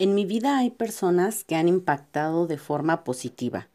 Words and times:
En 0.00 0.14
mi 0.14 0.24
vida 0.24 0.56
hay 0.56 0.70
personas 0.70 1.44
que 1.44 1.56
han 1.56 1.68
impactado 1.68 2.46
de 2.46 2.56
forma 2.56 3.04
positiva, 3.04 3.68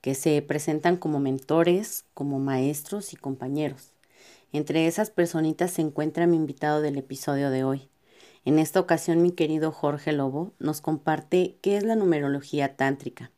que 0.00 0.14
se 0.14 0.40
presentan 0.40 0.96
como 0.96 1.20
mentores, 1.20 2.06
como 2.14 2.38
maestros 2.38 3.12
y 3.12 3.16
compañeros. 3.16 3.92
Entre 4.54 4.86
esas 4.86 5.10
personitas 5.10 5.72
se 5.72 5.82
encuentra 5.82 6.26
mi 6.26 6.38
invitado 6.38 6.80
del 6.80 6.96
episodio 6.96 7.50
de 7.50 7.64
hoy. 7.64 7.90
En 8.46 8.58
esta 8.58 8.80
ocasión 8.80 9.20
mi 9.20 9.32
querido 9.32 9.70
Jorge 9.70 10.12
Lobo 10.12 10.54
nos 10.58 10.80
comparte 10.80 11.58
qué 11.60 11.76
es 11.76 11.82
la 11.82 11.94
numerología 11.94 12.74
tántrica. 12.74 13.30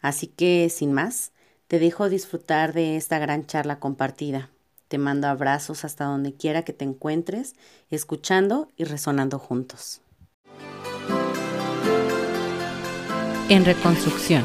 Así 0.00 0.26
que, 0.26 0.70
sin 0.70 0.94
más, 0.94 1.32
te 1.66 1.78
dejo 1.78 2.08
disfrutar 2.08 2.72
de 2.72 2.96
esta 2.96 3.18
gran 3.18 3.44
charla 3.46 3.78
compartida. 3.78 4.48
Te 4.88 4.96
mando 4.96 5.26
abrazos 5.26 5.84
hasta 5.84 6.06
donde 6.06 6.32
quiera 6.32 6.62
que 6.62 6.72
te 6.72 6.86
encuentres, 6.86 7.56
escuchando 7.90 8.70
y 8.78 8.84
resonando 8.84 9.38
juntos. 9.38 10.00
En 13.48 13.64
reconstrucción. 13.64 14.44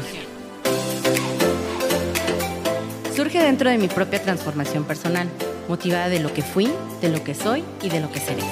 Surge 3.14 3.38
dentro 3.42 3.70
de 3.70 3.78
mi 3.78 3.88
propia 3.88 4.22
transformación 4.22 4.84
personal, 4.84 5.28
motivada 5.68 6.08
de 6.08 6.20
lo 6.20 6.32
que 6.32 6.42
fui, 6.42 6.70
de 7.00 7.10
lo 7.10 7.22
que 7.22 7.34
soy 7.34 7.62
y 7.82 7.88
de 7.88 8.00
lo 8.00 8.10
que 8.10 8.20
seré. 8.20 8.42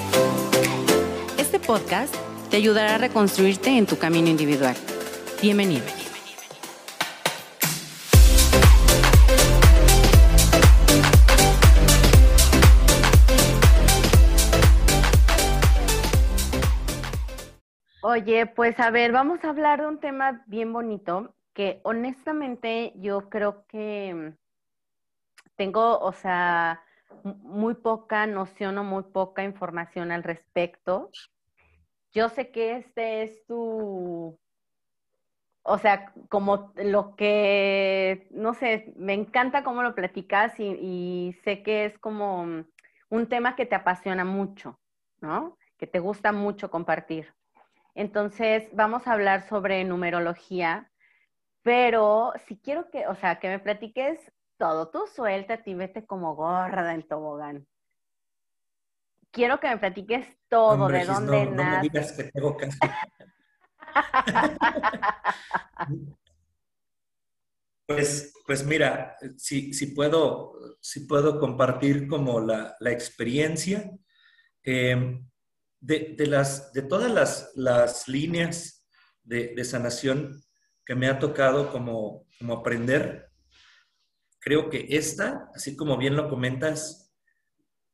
Este 1.39 1.59
podcast 1.59 2.15
te 2.51 2.57
ayudará 2.57 2.97
a 2.97 2.99
reconstruirte 2.99 3.71
en 3.71 3.87
tu 3.87 3.99
camino 3.99 4.29
individual. 4.29 4.77
Bienvenido. 5.41 6.02
Oye, 18.13 18.45
pues 18.45 18.79
a 18.79 18.91
ver, 18.91 19.11
vamos 19.11 19.43
a 19.43 19.49
hablar 19.49 19.81
de 19.81 19.87
un 19.87 19.99
tema 19.99 20.45
bien 20.47 20.71
bonito 20.71 21.35
que 21.55 21.81
honestamente 21.83 22.93
yo 22.97 23.31
creo 23.31 23.67
que 23.67 24.35
tengo, 25.57 25.99
o 25.99 26.13
sea, 26.13 26.85
muy 27.25 27.73
poca 27.73 28.27
noción 28.27 28.77
o 28.77 28.85
muy 28.85 29.05
poca 29.05 29.45
información 29.45 30.13
al 30.13 30.25
respecto. 30.25 31.09
Yo 32.13 32.29
sé 32.29 32.51
que 32.51 32.77
este 32.77 33.23
es 33.23 33.47
tu, 33.47 34.39
o 35.63 35.79
sea, 35.79 36.13
como 36.29 36.75
lo 36.77 37.17
que, 37.17 38.29
no 38.31 38.53
sé, 38.53 38.93
me 38.95 39.15
encanta 39.15 39.65
cómo 39.65 39.83
lo 39.83 39.95
platicas 39.95 40.53
y, 40.61 41.35
sé 41.45 41.63
que 41.63 41.87
es 41.87 41.99
como 41.99 42.67
un 43.09 43.27
tema 43.31 43.57
que 43.57 43.65
te 43.65 43.75
apasiona 43.75 44.27
mucho, 44.27 44.79
¿no? 45.23 45.57
Que 45.79 45.87
te 45.87 45.99
gusta 45.99 46.31
mucho 46.33 46.71
compartir. 46.71 47.33
Entonces, 47.95 48.69
vamos 48.73 49.07
a 49.07 49.13
hablar 49.13 49.47
sobre 49.49 49.85
numerología, 49.85 50.91
pero 51.63 52.33
si 52.47 52.57
quiero 52.57 52.91
que, 52.91 53.07
o 53.07 53.15
sea, 53.15 53.39
que 53.39 53.49
me 53.49 53.59
platiques 53.59 54.19
todo, 54.57 54.89
tú 54.89 55.05
suéltate 55.15 55.71
y 55.71 55.75
vete 55.75 56.07
como 56.07 56.35
gorda 56.35 56.95
en 56.95 57.07
tobogán. 57.07 57.67
Quiero 59.31 59.61
que 59.61 59.69
me 59.69 59.79
platiques 59.79 60.27
todo, 60.49 60.89
de 60.89 61.05
dónde 61.05 61.47
no, 61.47 61.53
No 61.53 61.65
me 61.65 61.81
digas 61.81 62.13
que 62.13 62.25
tengo. 62.25 62.57
Pues, 67.85 68.33
pues 68.47 68.65
mira, 68.65 69.17
si, 69.37 69.75
si, 69.75 69.89
puedo, 69.89 70.55
si 70.81 71.01
puedo 71.01 71.39
compartir 71.39 72.09
como 72.09 72.41
la, 72.41 72.75
la 72.81 72.91
experiencia. 72.91 73.91
Eh, 74.63 75.21
de, 75.83 76.27
las, 76.27 76.73
de 76.73 76.83
todas 76.83 77.53
las, 77.55 78.09
líneas 78.09 78.87
de, 79.25 79.65
sanación 79.65 80.43
que 80.87 80.95
me 80.95 81.09
ha 81.09 81.19
tocado 81.19 81.71
como, 81.71 82.27
como 82.39 82.55
aprender, 82.55 83.29
creo 84.39 84.71
que 84.71 84.87
esta, 84.91 85.51
así 85.55 85.77
como 85.77 85.99
bien 85.99 86.17
lo 86.17 86.29
comentas, 86.29 87.13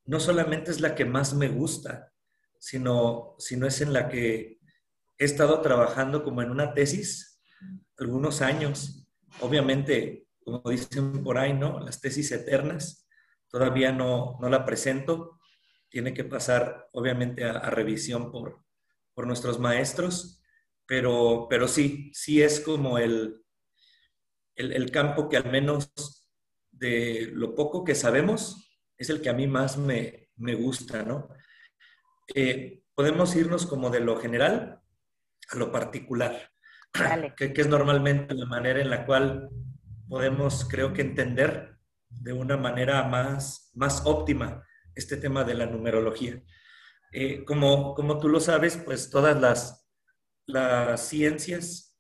no 0.04 0.20
solamente 0.20 0.70
es 0.70 0.80
la 0.80 0.94
que 0.94 1.04
más 1.04 1.34
me 1.34 1.48
gusta, 1.48 2.12
sino, 2.58 3.34
sino 3.38 3.66
es 3.66 3.80
en 3.80 3.92
la 3.92 4.08
que 4.08 4.58
he 5.18 5.24
estado 5.24 5.60
trabajando 5.60 6.22
como 6.22 6.42
en 6.42 6.50
una 6.50 6.74
tesis 6.74 7.40
algunos 7.98 8.42
años. 8.42 9.08
Obviamente, 9.40 10.26
como 10.44 10.62
dicen 10.70 11.22
por 11.22 11.38
ahí, 11.38 11.52
¿no? 11.52 11.80
Las 11.80 12.00
tesis 12.00 12.32
eternas, 12.32 13.06
todavía 13.48 13.92
no, 13.92 14.38
no 14.40 14.48
la 14.48 14.64
presento, 14.64 15.37
tiene 15.88 16.14
que 16.14 16.24
pasar 16.24 16.88
obviamente 16.92 17.44
a, 17.44 17.70
revisión 17.70 18.30
por, 18.30 18.64
por, 19.14 19.26
nuestros 19.26 19.58
maestros, 19.58 20.42
pero, 20.86 21.46
pero 21.48 21.68
sí, 21.68 22.10
sí 22.14 22.42
es 22.42 22.60
como 22.60 22.98
el, 22.98 23.42
el, 24.54 24.90
campo 24.90 25.28
que 25.28 25.36
al 25.36 25.50
menos 25.50 25.92
de 26.70 27.30
lo 27.32 27.54
poco 27.54 27.84
que 27.84 27.94
sabemos 27.94 28.70
es 28.96 29.10
el 29.10 29.20
que 29.20 29.30
a 29.30 29.34
mí 29.34 29.46
más 29.46 29.76
me, 29.78 30.30
me 30.36 30.54
gusta, 30.54 31.02
¿no? 31.02 31.28
Eh, 32.34 32.82
podemos 32.94 33.34
irnos 33.36 33.66
como 33.66 33.90
de 33.90 34.00
lo 34.00 34.16
general 34.16 34.80
a 35.50 35.56
lo 35.56 35.72
particular, 35.72 36.50
que, 37.36 37.52
que, 37.52 37.60
es 37.60 37.66
normalmente 37.66 38.34
la 38.34 38.46
manera 38.46 38.80
en 38.80 38.90
la 38.90 39.06
cual 39.06 39.48
podemos, 40.08 40.66
creo 40.68 40.92
que, 40.92 41.02
entender 41.02 41.76
de 42.08 42.32
una 42.32 42.56
manera 42.56 43.04
más, 43.04 43.70
más 43.74 44.02
óptima 44.04 44.64
este 44.98 45.16
tema 45.16 45.44
de 45.44 45.54
la 45.54 45.66
numerología. 45.66 46.42
Eh, 47.12 47.44
como, 47.44 47.94
como 47.94 48.18
tú 48.18 48.28
lo 48.28 48.40
sabes, 48.40 48.76
pues 48.76 49.10
todas 49.10 49.40
las, 49.40 49.88
las 50.46 51.08
ciencias 51.08 51.96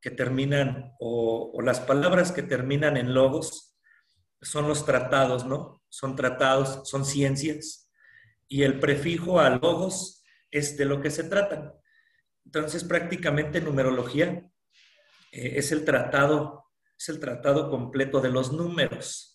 que 0.00 0.10
terminan 0.10 0.92
o, 0.98 1.60
las 1.62 1.80
palabras 1.80 2.32
que 2.32 2.42
terminan 2.42 2.96
en 2.96 3.14
logos 3.14 3.76
son 4.40 4.68
los 4.68 4.84
tratados, 4.84 5.46
¿no? 5.46 5.82
Son 5.88 6.16
tratados, 6.16 6.88
son 6.88 7.04
ciencias. 7.04 7.90
Y 8.48 8.62
el 8.62 8.80
prefijo 8.80 9.40
a 9.40 9.50
logos 9.50 10.24
es 10.50 10.76
de 10.76 10.84
lo 10.84 11.00
que 11.00 11.10
se 11.10 11.24
trata. 11.24 11.74
Entonces, 12.44 12.84
prácticamente 12.84 13.60
numerología 13.60 14.50
eh, 15.32 15.52
es 15.56 15.72
el 15.72 15.84
tratado, 15.84 16.70
es 16.98 17.08
el 17.08 17.20
tratado 17.20 17.70
completo 17.70 18.20
de 18.20 18.30
los 18.30 18.52
números. 18.52 19.33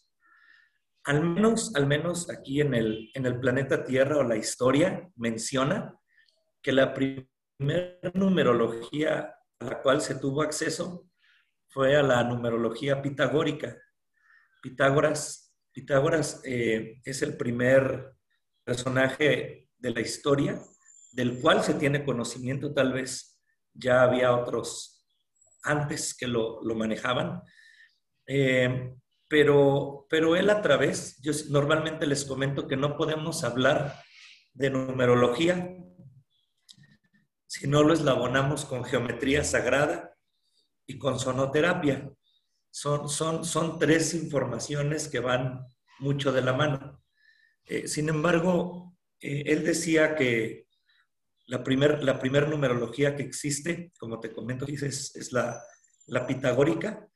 Al 1.06 1.24
menos, 1.24 1.76
al 1.76 1.88
menos 1.88 2.30
aquí 2.30 2.62
en 2.62 2.74
el, 2.74 3.10
en 3.14 3.26
el 3.26 3.40
planeta 3.40 3.84
Tierra 3.84 4.18
o 4.18 4.24
la 4.24 4.36
historia 4.36 5.10
menciona 5.16 5.96
que 6.62 6.72
la 6.72 6.94
primera 6.94 8.00
numerología 8.14 9.36
a 9.60 9.66
la 9.66 9.82
cual 9.82 10.02
se 10.02 10.16
tuvo 10.16 10.42
acceso 10.42 11.10
fue 11.70 11.96
a 11.96 12.04
la 12.04 12.24
numerología 12.24 13.02
pitagórica. 13.02 13.78
Pitágoras, 14.62 15.56
Pitágoras 15.72 16.42
eh, 16.44 17.00
es 17.04 17.22
el 17.22 17.38
primer 17.38 18.14
personaje 18.64 19.70
de 19.78 19.92
la 19.92 20.02
historia 20.02 20.60
del 21.12 21.40
cual 21.40 21.64
se 21.64 21.74
tiene 21.74 22.06
conocimiento, 22.06 22.74
tal 22.74 22.94
vez 22.94 23.40
ya 23.74 24.04
había 24.04 24.36
otros 24.36 25.06
antes 25.64 26.16
que 26.16 26.28
lo, 26.28 26.62
manejaban. 26.76 27.42
Eh, 28.28 28.94
pero, 29.30 30.08
pero 30.10 30.36
él 30.36 30.50
a 30.50 30.62
través, 30.62 31.22
yo 31.22 31.32
normalmente 31.50 32.08
les 32.08 32.26
comento 32.26 32.68
que 32.68 32.76
no 32.76 32.98
podemos 32.98 33.44
hablar 33.44 34.04
de 34.54 34.72
numerología 34.72 35.78
si 37.46 37.68
no 37.68 37.84
lo 37.84 37.94
eslabonamos 37.94 38.66
con 38.66 38.84
geometría 38.84 39.44
sagrada 39.44 40.16
y 40.86 41.00
con 41.00 41.20
sonoterapia. 41.20 42.12
Son, 42.70 43.10
son, 43.10 43.44
son 43.44 43.80
tres 43.80 44.14
informaciones 44.14 45.08
que 45.08 45.20
van 45.20 45.66
mucho 46.00 46.32
de 46.32 46.42
la 46.42 46.54
mano. 46.54 47.04
Eh, 47.66 47.88
sin 47.88 48.10
embargo, 48.10 48.96
eh, 49.20 49.44
él 49.48 49.64
decía 49.64 50.16
que 50.16 50.68
la 51.48 51.64
primera 51.64 52.00
la 52.02 52.20
primer 52.20 52.48
numerología 52.48 53.16
que 53.16 53.24
existe, 53.24 53.92
como 54.00 54.20
te 54.20 54.32
comento, 54.32 54.66
es, 54.68 55.16
es 55.16 55.32
la, 55.32 55.60
la 56.06 56.28
pitagórica, 56.28 57.09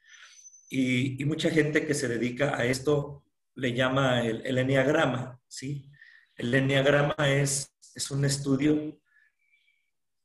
y, 0.76 1.24
mucha 1.26 1.52
gente 1.52 1.86
que 1.86 1.94
se 1.94 2.08
dedica 2.08 2.58
a 2.58 2.66
esto 2.66 3.24
le 3.54 3.74
llama 3.74 4.24
el, 4.24 4.44
el 4.44 4.58
enneagrama, 4.58 5.40
¿sí? 5.48 5.88
El 6.36 6.52
enneagrama 6.52 7.16
es, 7.30 7.78
es 7.94 8.10
un 8.10 8.26
estudio 8.26 9.00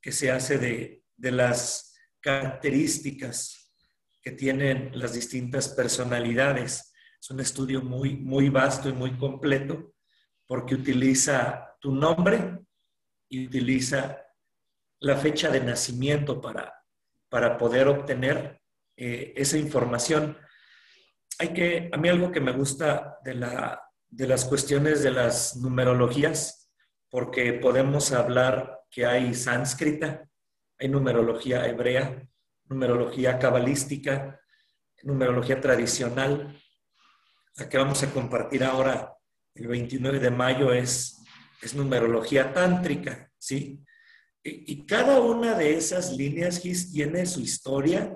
que 0.01 0.11
se 0.11 0.31
hace 0.31 0.57
de, 0.57 1.03
de 1.15 1.31
las 1.31 1.93
características 2.19 3.71
que 4.23 4.31
tienen 4.31 4.89
las 4.93 5.13
distintas 5.13 5.69
personalidades. 5.69 6.93
Es 7.21 7.29
un 7.29 7.41
estudio 7.41 7.83
muy, 7.83 8.15
muy 8.15 8.49
vasto 8.49 8.89
y 8.89 8.93
muy 8.93 9.17
completo 9.17 9.93
porque 10.47 10.73
utiliza 10.73 11.77
tu 11.79 11.93
nombre 11.93 12.57
y 13.29 13.45
utiliza 13.45 14.25
la 14.99 15.15
fecha 15.15 15.51
de 15.51 15.61
nacimiento 15.61 16.41
para, 16.41 16.73
para 17.29 17.55
poder 17.55 17.87
obtener 17.87 18.58
eh, 19.01 19.31
esa 19.37 19.57
información. 19.57 20.37
Hay 21.39 21.53
que, 21.53 21.89
a 21.89 21.95
mí 21.95 22.09
algo 22.09 22.33
que 22.33 22.41
me 22.41 22.51
gusta 22.51 23.17
de, 23.23 23.33
la, 23.33 23.81
de 24.09 24.27
las 24.27 24.43
cuestiones 24.43 25.01
de 25.03 25.11
las 25.11 25.55
numerologías, 25.55 26.69
porque 27.09 27.53
podemos 27.53 28.11
hablar 28.11 28.81
que 28.91 29.05
hay 29.05 29.33
sánscrita, 29.33 30.27
hay 30.77 30.89
numerología 30.89 31.65
hebrea, 31.65 32.27
numerología 32.65 33.39
cabalística, 33.39 34.37
numerología 35.03 35.61
tradicional. 35.61 36.61
La 37.55 37.69
que 37.69 37.77
vamos 37.77 38.03
a 38.03 38.11
compartir 38.11 38.65
ahora 38.65 39.13
el 39.55 39.67
29 39.67 40.19
de 40.19 40.29
mayo 40.29 40.73
es, 40.73 41.23
es 41.61 41.73
numerología 41.73 42.53
tántrica, 42.53 43.31
¿sí? 43.37 43.81
Y, 44.43 44.85
cada 44.85 45.21
una 45.21 45.53
de 45.53 45.77
esas 45.77 46.11
líneas 46.11 46.61
tiene 46.61 47.25
su 47.25 47.39
historia 47.39 48.13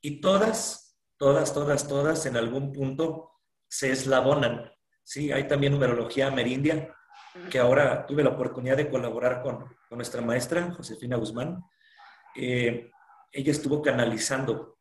y 0.00 0.20
todas, 0.20 0.98
todas, 1.16 1.52
todas, 1.52 1.86
todas 1.86 2.26
en 2.26 2.36
algún 2.36 2.72
punto 2.72 3.32
se 3.68 3.92
eslabonan, 3.92 4.72
¿sí? 5.04 5.32
Hay 5.32 5.46
también 5.46 5.72
numerología 5.72 6.28
amerindia, 6.28 6.94
que 7.50 7.58
ahora 7.58 8.06
tuve 8.06 8.24
la 8.24 8.30
oportunidad 8.30 8.76
de 8.76 8.90
colaborar 8.90 9.42
con, 9.42 9.58
con 9.88 9.98
nuestra 9.98 10.20
maestra, 10.20 10.72
Josefina 10.72 11.16
Guzmán. 11.16 11.62
Eh, 12.34 12.90
ella 13.32 13.52
estuvo 13.52 13.80
canalizando 13.82 14.78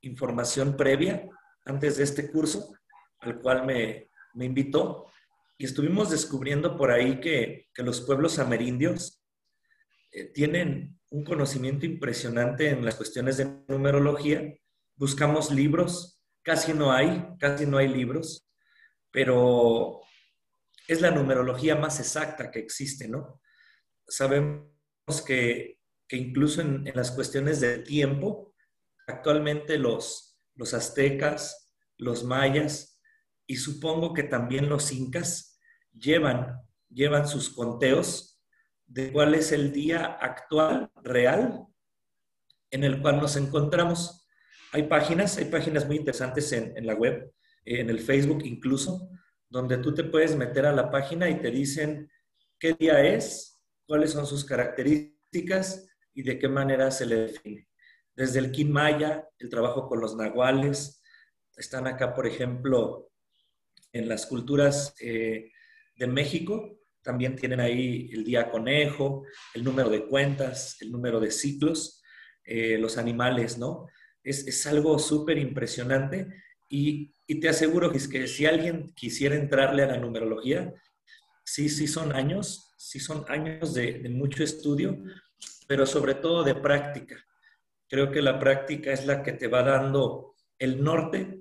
información 0.00 0.76
previa 0.76 1.28
antes 1.64 1.96
de 1.96 2.04
este 2.04 2.30
curso, 2.30 2.74
al 3.20 3.40
cual 3.40 3.64
me, 3.64 4.10
me 4.34 4.44
invitó, 4.44 5.06
y 5.56 5.64
estuvimos 5.64 6.10
descubriendo 6.10 6.76
por 6.76 6.90
ahí 6.90 7.20
que, 7.20 7.68
que 7.74 7.82
los 7.82 8.00
pueblos 8.00 8.38
amerindios 8.38 9.24
eh, 10.12 10.24
tienen 10.26 10.97
un 11.10 11.24
conocimiento 11.24 11.86
impresionante 11.86 12.70
en 12.70 12.84
las 12.84 12.96
cuestiones 12.96 13.36
de 13.36 13.64
numerología. 13.68 14.54
Buscamos 14.96 15.50
libros, 15.50 16.20
casi 16.42 16.72
no 16.72 16.92
hay, 16.92 17.26
casi 17.38 17.66
no 17.66 17.78
hay 17.78 17.88
libros, 17.88 18.48
pero 19.10 20.00
es 20.86 21.00
la 21.00 21.10
numerología 21.10 21.76
más 21.76 22.00
exacta 22.00 22.50
que 22.50 22.58
existe, 22.58 23.08
¿no? 23.08 23.40
Sabemos 24.06 24.66
que, 25.26 25.78
incluso 26.10 26.60
en, 26.62 26.90
las 26.94 27.10
cuestiones 27.10 27.60
del 27.60 27.84
tiempo, 27.84 28.54
actualmente 29.06 29.78
los, 29.78 30.38
los 30.54 30.74
aztecas, 30.74 31.70
los 31.96 32.24
mayas 32.24 33.00
y 33.46 33.56
supongo 33.56 34.12
que 34.12 34.22
también 34.22 34.68
los 34.68 34.92
incas 34.92 35.58
llevan, 35.92 36.60
llevan 36.88 37.26
sus 37.26 37.50
conteos 37.50 38.37
de 38.88 39.12
cuál 39.12 39.34
es 39.34 39.52
el 39.52 39.70
día 39.70 40.04
actual, 40.20 40.90
real, 41.04 41.66
en 42.70 42.84
el 42.84 43.00
cual 43.00 43.20
nos 43.20 43.36
encontramos. 43.36 44.26
Hay 44.72 44.84
páginas, 44.84 45.36
hay 45.36 45.44
páginas 45.44 45.86
muy 45.86 45.96
interesantes 45.96 46.50
en, 46.52 46.86
la 46.86 46.94
web, 46.94 47.32
en 47.64 47.90
el 47.90 48.00
Facebook 48.00 48.42
incluso, 48.44 49.10
donde 49.48 49.76
tú 49.78 49.94
te 49.94 50.04
puedes 50.04 50.34
meter 50.36 50.66
a 50.66 50.72
la 50.72 50.90
página 50.90 51.28
y 51.28 51.38
te 51.38 51.50
dicen 51.50 52.10
qué 52.58 52.74
día 52.74 53.04
es, 53.04 53.62
cuáles 53.86 54.12
son 54.12 54.26
sus 54.26 54.44
características 54.44 55.86
y 56.14 56.22
de 56.22 56.38
qué 56.38 56.48
manera 56.48 56.90
se 56.90 57.06
le 57.06 57.16
define. 57.16 57.68
Desde 58.16 58.38
el 58.40 58.50
Kin 58.50 58.74
el 58.76 59.48
trabajo 59.48 59.86
con 59.86 60.00
los 60.00 60.16
nahuales, 60.16 61.02
están 61.56 61.86
acá, 61.86 62.14
por 62.14 62.26
ejemplo, 62.26 63.10
en 63.92 64.08
las 64.08 64.26
culturas 64.26 64.94
eh, 65.00 65.52
de 65.96 66.06
México, 66.06 66.77
también 67.08 67.36
tienen 67.36 67.58
ahí 67.58 68.10
el 68.12 68.22
día 68.22 68.50
conejo, 68.50 69.24
el 69.54 69.64
número 69.64 69.88
de 69.88 70.04
cuentas, 70.04 70.76
el 70.82 70.92
número 70.92 71.18
de 71.18 71.30
ciclos, 71.30 72.02
eh, 72.44 72.76
los 72.76 72.98
animales, 72.98 73.56
¿no? 73.56 73.86
Es, 74.22 74.46
es 74.46 74.66
algo 74.66 74.98
súper 74.98 75.38
impresionante 75.38 76.28
y, 76.68 77.14
y, 77.26 77.40
te 77.40 77.48
aseguro 77.48 77.90
que, 77.90 77.98
que 78.10 78.26
si 78.26 78.44
alguien 78.44 78.92
quisiera 78.94 79.36
entrarle 79.36 79.84
a 79.84 79.86
la 79.86 79.96
numerología, 79.96 80.74
sí, 81.46 81.70
sí 81.70 81.86
son 81.86 82.14
años, 82.14 82.74
sí 82.76 83.00
son 83.00 83.24
años 83.28 83.72
de, 83.72 84.06
mucho 84.10 84.44
estudio, 84.44 85.02
pero 85.66 85.86
sobre 85.86 86.14
todo 86.14 86.44
de 86.44 86.56
práctica. 86.56 87.16
Creo 87.88 88.10
que 88.10 88.20
la 88.20 88.38
práctica 88.38 88.92
es 88.92 89.06
la 89.06 89.22
que 89.22 89.32
te 89.32 89.48
va 89.48 89.62
dando 89.62 90.34
el 90.58 90.84
norte 90.84 91.40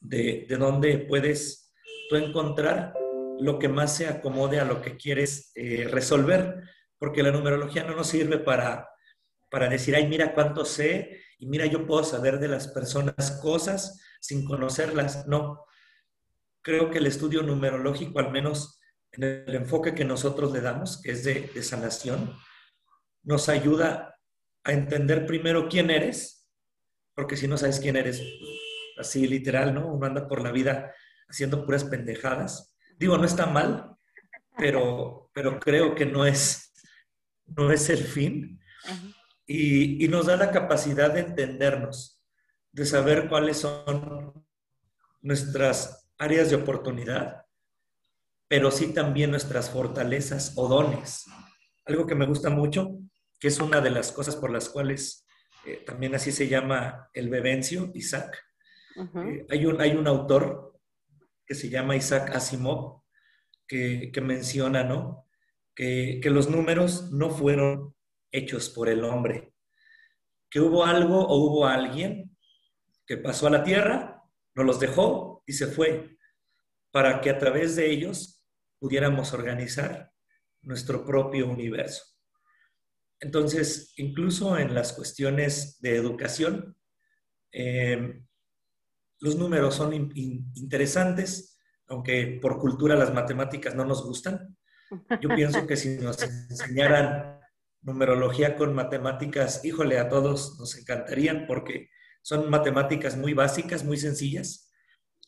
de, 0.00 0.46
de 0.48 0.56
dónde 0.56 0.98
puedes 0.98 1.72
tú 2.10 2.16
encontrar 2.16 2.92
lo 3.40 3.58
que 3.58 3.68
más 3.68 3.96
se 3.96 4.08
acomode 4.08 4.60
a 4.60 4.64
lo 4.64 4.82
que 4.82 4.96
quieres 4.96 5.52
eh, 5.54 5.88
resolver, 5.90 6.62
porque 6.98 7.22
la 7.22 7.30
numerología 7.30 7.84
no 7.84 7.94
nos 7.94 8.08
sirve 8.08 8.38
para, 8.38 8.88
para 9.50 9.68
decir, 9.68 9.94
ay, 9.94 10.06
mira 10.06 10.34
cuánto 10.34 10.64
sé 10.64 11.22
y 11.38 11.46
mira, 11.46 11.66
yo 11.66 11.86
puedo 11.86 12.04
saber 12.04 12.38
de 12.38 12.48
las 12.48 12.68
personas 12.68 13.38
cosas 13.42 14.00
sin 14.20 14.44
conocerlas. 14.44 15.26
No, 15.26 15.64
creo 16.62 16.90
que 16.90 16.98
el 16.98 17.06
estudio 17.06 17.42
numerológico, 17.42 18.18
al 18.18 18.30
menos 18.30 18.80
en 19.12 19.24
el 19.24 19.54
enfoque 19.54 19.94
que 19.94 20.04
nosotros 20.04 20.52
le 20.52 20.60
damos, 20.60 21.00
que 21.02 21.12
es 21.12 21.24
de, 21.24 21.50
de 21.54 21.62
sanación, 21.62 22.34
nos 23.22 23.48
ayuda 23.48 24.18
a 24.64 24.72
entender 24.72 25.26
primero 25.26 25.68
quién 25.68 25.90
eres, 25.90 26.48
porque 27.14 27.36
si 27.36 27.48
no 27.48 27.56
sabes 27.56 27.80
quién 27.80 27.96
eres, 27.96 28.22
así 28.98 29.26
literal, 29.26 29.74
¿no? 29.74 29.86
Uno 29.86 30.06
anda 30.06 30.28
por 30.28 30.42
la 30.42 30.52
vida 30.52 30.94
haciendo 31.28 31.64
puras 31.64 31.84
pendejadas. 31.84 32.75
Digo, 32.98 33.18
no 33.18 33.24
está 33.24 33.46
mal, 33.46 33.96
pero, 34.56 35.30
pero 35.34 35.58
creo 35.60 35.94
que 35.94 36.06
no 36.06 36.24
es, 36.24 36.72
no 37.46 37.70
es 37.70 37.90
el 37.90 38.04
fin. 38.04 38.60
Y, 39.46 40.04
y 40.04 40.08
nos 40.08 40.26
da 40.26 40.36
la 40.36 40.50
capacidad 40.50 41.12
de 41.12 41.20
entendernos, 41.20 42.22
de 42.72 42.84
saber 42.84 43.28
cuáles 43.28 43.58
son 43.58 44.44
nuestras 45.22 46.08
áreas 46.18 46.50
de 46.50 46.56
oportunidad, 46.56 47.44
pero 48.48 48.70
sí 48.70 48.92
también 48.92 49.30
nuestras 49.30 49.70
fortalezas 49.70 50.52
o 50.56 50.68
dones. 50.68 51.26
Algo 51.84 52.06
que 52.06 52.14
me 52.14 52.26
gusta 52.26 52.50
mucho, 52.50 52.98
que 53.38 53.48
es 53.48 53.60
una 53.60 53.80
de 53.80 53.90
las 53.90 54.12
cosas 54.12 54.36
por 54.36 54.50
las 54.50 54.68
cuales 54.68 55.26
eh, 55.64 55.82
también 55.84 56.14
así 56.14 56.32
se 56.32 56.48
llama 56.48 57.10
el 57.12 57.28
bebencio, 57.28 57.90
Isaac. 57.94 58.42
eh, 58.96 59.46
hay, 59.50 59.66
un, 59.66 59.80
hay 59.80 59.92
un 59.92 60.06
autor 60.06 60.75
que 61.46 61.54
se 61.54 61.68
llama 61.68 61.96
Isaac 61.96 62.30
Asimov, 62.34 63.02
que, 63.66 64.10
que 64.12 64.20
menciona, 64.20 64.84
¿no? 64.84 65.26
Que, 65.74 66.20
que, 66.22 66.30
los 66.30 66.48
números 66.48 67.12
no 67.12 67.30
fueron 67.30 67.94
hechos 68.32 68.70
por 68.70 68.88
el 68.88 69.04
hombre, 69.04 69.52
que 70.50 70.60
hubo 70.60 70.84
algo 70.84 71.26
o 71.26 71.36
hubo 71.36 71.66
alguien 71.66 72.36
que 73.06 73.16
pasó 73.16 73.46
a 73.46 73.50
la 73.50 73.62
tierra, 73.64 74.22
nos 74.54 74.66
los 74.66 74.80
dejó 74.80 75.42
y 75.46 75.52
se 75.52 75.66
fue, 75.66 76.16
para 76.90 77.20
que 77.20 77.30
a 77.30 77.38
través 77.38 77.76
de 77.76 77.90
ellos 77.90 78.42
pudiéramos 78.78 79.32
organizar 79.32 80.12
nuestro 80.62 81.04
propio 81.04 81.48
universo. 81.48 82.04
Entonces, 83.20 83.92
incluso 83.96 84.58
en 84.58 84.74
las 84.74 84.92
cuestiones 84.92 85.80
de 85.80 85.96
educación, 85.96 86.76
eh, 87.52 88.22
los 89.20 89.36
números 89.36 89.74
son 89.74 89.92
in, 89.92 90.12
in, 90.14 90.52
interesantes, 90.54 91.58
aunque 91.88 92.38
por 92.40 92.58
cultura 92.58 92.96
las 92.96 93.12
matemáticas 93.12 93.74
no 93.74 93.84
nos 93.84 94.04
gustan. 94.04 94.56
Yo 95.20 95.28
pienso 95.34 95.66
que 95.66 95.76
si 95.76 95.98
nos 95.98 96.22
enseñaran 96.22 97.40
numerología 97.82 98.56
con 98.56 98.74
matemáticas, 98.74 99.64
híjole, 99.64 99.98
a 99.98 100.08
todos 100.08 100.58
nos 100.58 100.76
encantarían 100.76 101.46
porque 101.46 101.90
son 102.22 102.50
matemáticas 102.50 103.16
muy 103.16 103.32
básicas, 103.32 103.84
muy 103.84 103.96
sencillas. 103.96 104.72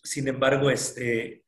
Sin 0.03 0.29
embargo, 0.29 0.71
este, 0.71 1.45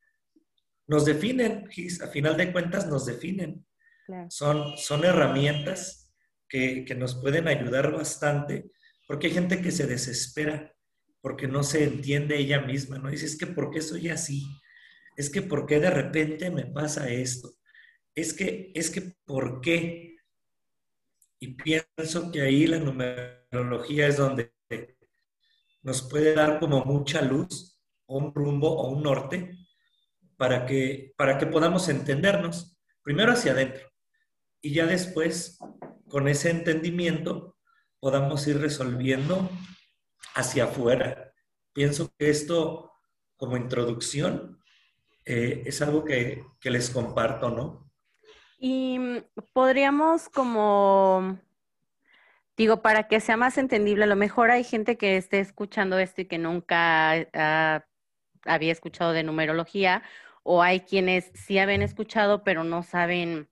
nos 0.87 1.05
definen, 1.05 1.69
a 2.03 2.07
final 2.09 2.37
de 2.37 2.53
cuentas 2.53 2.87
nos 2.87 3.07
definen. 3.07 3.67
Claro. 4.07 4.27
Son, 4.31 4.77
son 4.77 5.05
herramientas 5.05 6.13
que, 6.49 6.85
que 6.85 6.95
nos 6.95 7.15
pueden 7.17 7.49
ayudar 7.49 7.93
bastante 7.93 8.71
porque 9.11 9.27
hay 9.27 9.33
gente 9.33 9.61
que 9.61 9.73
se 9.73 9.89
desespera 9.89 10.73
porque 11.21 11.47
no 11.47 11.63
se 11.63 11.85
entiende 11.85 12.39
ella 12.39 12.61
misma, 12.61 12.99
¿no? 12.99 13.11
Dice, 13.11 13.27
es 13.27 13.37
que 13.37 13.47
¿por 13.47 13.71
qué 13.71 13.83
soy 13.83 14.09
así? 14.09 14.47
Es 15.17 15.31
que 15.31 15.43
¿por 15.43 15.67
qué 15.67 15.81
de 15.81 15.91
repente 15.91 16.51
me 16.51 16.67
pasa 16.67 17.11
esto? 17.11 17.51
Es 18.15 18.33
que, 18.33 18.73
es 18.75 18.91
que 18.91 19.15
¿por 19.25 19.61
qué? 19.61 20.17
Y 21.39 21.55
pienso 21.55 22.31
que 22.33 22.43
ahí 22.43 22.67
la 22.67 22.79
numerología 22.79 24.07
es 24.07 24.17
donde 24.17 24.53
nos 25.83 26.03
puede 26.03 26.35
dar 26.35 26.59
como 26.59 26.85
mucha 26.85 27.23
luz, 27.23 27.79
o 28.07 28.19
un 28.19 28.35
rumbo 28.35 28.71
o 28.71 28.91
un 28.91 29.03
norte, 29.03 29.57
para 30.37 30.67
que, 30.67 31.13
para 31.17 31.39
que 31.39 31.47
podamos 31.47 31.89
entendernos, 31.89 32.79
primero 33.03 33.33
hacia 33.33 33.53
adentro, 33.53 33.91
y 34.63 34.73
ya 34.75 34.87
después, 34.87 35.59
con 36.09 36.29
ese 36.29 36.51
entendimiento, 36.51 37.57
podamos 37.99 38.47
ir 38.47 38.59
resolviendo 38.59 39.51
hacia 40.35 40.65
afuera. 40.65 41.33
Pienso 41.73 42.13
que 42.19 42.31
esto, 42.31 42.93
como 43.37 43.57
introducción, 43.57 44.61
eh, 45.25 45.63
es 45.67 45.83
algo 45.83 46.05
que, 46.05 46.45
que, 46.61 46.71
les 46.71 46.91
comparto, 46.91 47.51
¿no? 47.51 47.91
Y 48.59 48.99
mm, 48.99 49.19
podríamos 49.53 50.29
como, 50.29 51.39
digo, 52.57 52.83
para 52.83 53.07
que 53.07 53.21
sea 53.21 53.37
más 53.37 53.59
entendible, 53.59 54.05
a 54.05 54.09
lo 54.09 54.17
mejor 54.17 54.51
hay 54.51 54.65
gente 54.65 54.97
que 54.97 55.17
esté 55.17 55.41
escuchando 55.41 55.99
esto 55.99 56.23
y 56.23 56.27
que 56.27 56.39
nunca 56.39 57.15
uh, 57.35 57.81
había 58.45 58.73
escuchado 58.73 59.13
de 59.13 59.23
numerología, 59.23 60.03
o 60.43 60.63
hay 60.63 60.81
quienes 60.81 61.31
sí 61.35 61.59
habían 61.59 61.83
escuchado, 61.83 62.43
pero 62.43 62.65
no 62.65 62.83
saben 62.83 63.49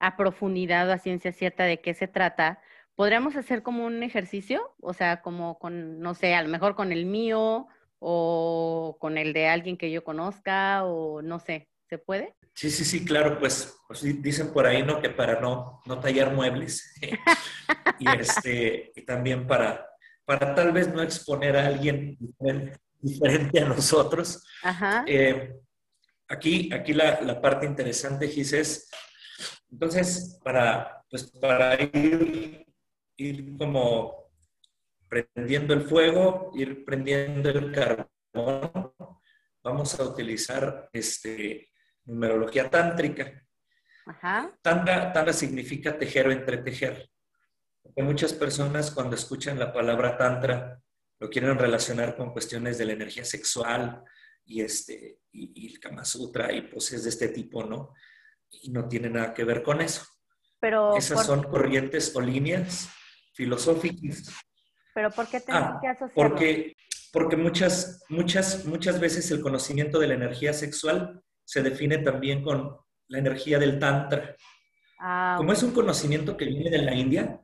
a 0.00 0.16
profundidad 0.16 0.88
o 0.88 0.92
a 0.92 0.98
ciencia 0.98 1.32
cierta 1.32 1.64
de 1.64 1.80
qué 1.80 1.94
se 1.94 2.08
trata 2.08 2.60
podríamos 3.00 3.34
hacer 3.34 3.62
como 3.62 3.86
un 3.86 4.02
ejercicio, 4.02 4.74
o 4.78 4.92
sea, 4.92 5.22
como 5.22 5.58
con, 5.58 6.00
no 6.00 6.12
sé, 6.12 6.34
a 6.34 6.42
lo 6.42 6.50
mejor 6.50 6.74
con 6.74 6.92
el 6.92 7.06
mío 7.06 7.66
o 7.98 8.98
con 9.00 9.16
el 9.16 9.32
de 9.32 9.48
alguien 9.48 9.78
que 9.78 9.90
yo 9.90 10.04
conozca 10.04 10.84
o 10.84 11.22
no 11.22 11.38
sé, 11.40 11.70
¿se 11.88 11.96
puede? 11.96 12.36
Sí, 12.54 12.70
sí, 12.70 12.84
sí, 12.84 13.02
claro, 13.02 13.38
pues, 13.38 13.74
pues 13.88 14.02
dicen 14.20 14.52
por 14.52 14.66
ahí, 14.66 14.82
¿no? 14.82 15.00
Que 15.00 15.08
para 15.08 15.40
no, 15.40 15.80
no 15.86 15.98
tallar 15.98 16.34
muebles 16.34 16.94
y, 17.98 18.06
este, 18.06 18.92
y 18.94 19.00
también 19.06 19.46
para, 19.46 19.88
para 20.26 20.54
tal 20.54 20.70
vez 20.70 20.92
no 20.92 21.00
exponer 21.00 21.56
a 21.56 21.68
alguien 21.68 22.18
diferente, 23.00 23.62
a 23.62 23.64
nosotros. 23.64 24.44
Ajá. 24.62 25.04
Eh, 25.06 25.54
aquí, 26.28 26.70
aquí 26.70 26.92
la, 26.92 27.22
la, 27.22 27.40
parte 27.40 27.64
interesante, 27.64 28.28
Gis, 28.28 28.52
es, 28.52 28.90
entonces, 29.72 30.38
para, 30.44 31.02
pues, 31.08 31.30
para 31.40 31.80
ir, 31.80 32.66
ir 33.20 33.56
como 33.58 34.30
prendiendo 35.08 35.74
el 35.74 35.82
fuego, 35.82 36.52
ir 36.54 36.84
prendiendo 36.84 37.50
el 37.50 37.72
carbón, 37.72 38.94
vamos 39.62 39.98
a 39.98 40.04
utilizar 40.04 40.88
este, 40.92 41.68
numerología 42.04 42.70
tántrica. 42.70 43.44
Ajá. 44.06 44.50
Tantra, 44.62 45.32
significa 45.32 45.98
tejer 45.98 46.28
o 46.28 46.32
entretejer. 46.32 47.10
Porque 47.82 48.02
muchas 48.02 48.32
personas 48.32 48.90
cuando 48.90 49.16
escuchan 49.16 49.58
la 49.58 49.72
palabra 49.72 50.16
tantra 50.16 50.80
lo 51.18 51.28
quieren 51.28 51.58
relacionar 51.58 52.16
con 52.16 52.32
cuestiones 52.32 52.78
de 52.78 52.86
la 52.86 52.92
energía 52.92 53.24
sexual 53.24 54.02
y, 54.46 54.62
este, 54.62 55.18
y, 55.32 55.66
el 55.66 55.78
Kama 55.78 56.04
Sutra 56.04 56.50
y 56.52 56.62
poses 56.62 57.04
de 57.04 57.10
este 57.10 57.28
tipo, 57.28 57.64
¿no? 57.64 57.92
Y 58.48 58.70
no 58.70 58.88
tiene 58.88 59.10
nada 59.10 59.34
que 59.34 59.44
ver 59.44 59.62
con 59.62 59.82
eso. 59.82 60.06
Pero 60.58 60.96
Esas 60.96 61.26
son 61.26 61.42
corrientes 61.42 62.14
o 62.16 62.20
líneas 62.20 62.90
filosóficas. 63.32 64.30
¿Pero 64.94 65.10
por 65.10 65.28
qué 65.28 65.40
tenemos 65.40 65.70
ah, 65.74 65.78
que 65.80 65.88
asociarlo? 65.88 66.14
Porque, 66.14 66.76
porque 67.12 67.36
muchas, 67.36 68.02
muchas, 68.08 68.64
muchas 68.66 69.00
veces 69.00 69.30
el 69.30 69.40
conocimiento 69.40 69.98
de 69.98 70.08
la 70.08 70.14
energía 70.14 70.52
sexual 70.52 71.22
se 71.44 71.62
define 71.62 71.98
también 71.98 72.42
con 72.42 72.76
la 73.08 73.18
energía 73.18 73.58
del 73.58 73.78
Tantra. 73.78 74.36
Ah, 74.98 75.34
Como 75.38 75.52
es 75.52 75.62
un 75.62 75.72
conocimiento 75.72 76.36
que 76.36 76.44
viene 76.44 76.70
de 76.70 76.78
la 76.78 76.94
India, 76.94 77.40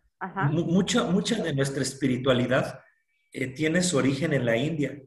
mucha, 0.51 1.05
mucha 1.05 1.43
de 1.43 1.55
nuestra 1.55 1.83
espiritualidad 1.83 2.81
eh, 3.33 3.49
tiene 3.49 3.83
su 3.83 3.97
origen 3.99 4.33
en 4.33 4.47
la 4.47 4.57
India, 4.57 4.99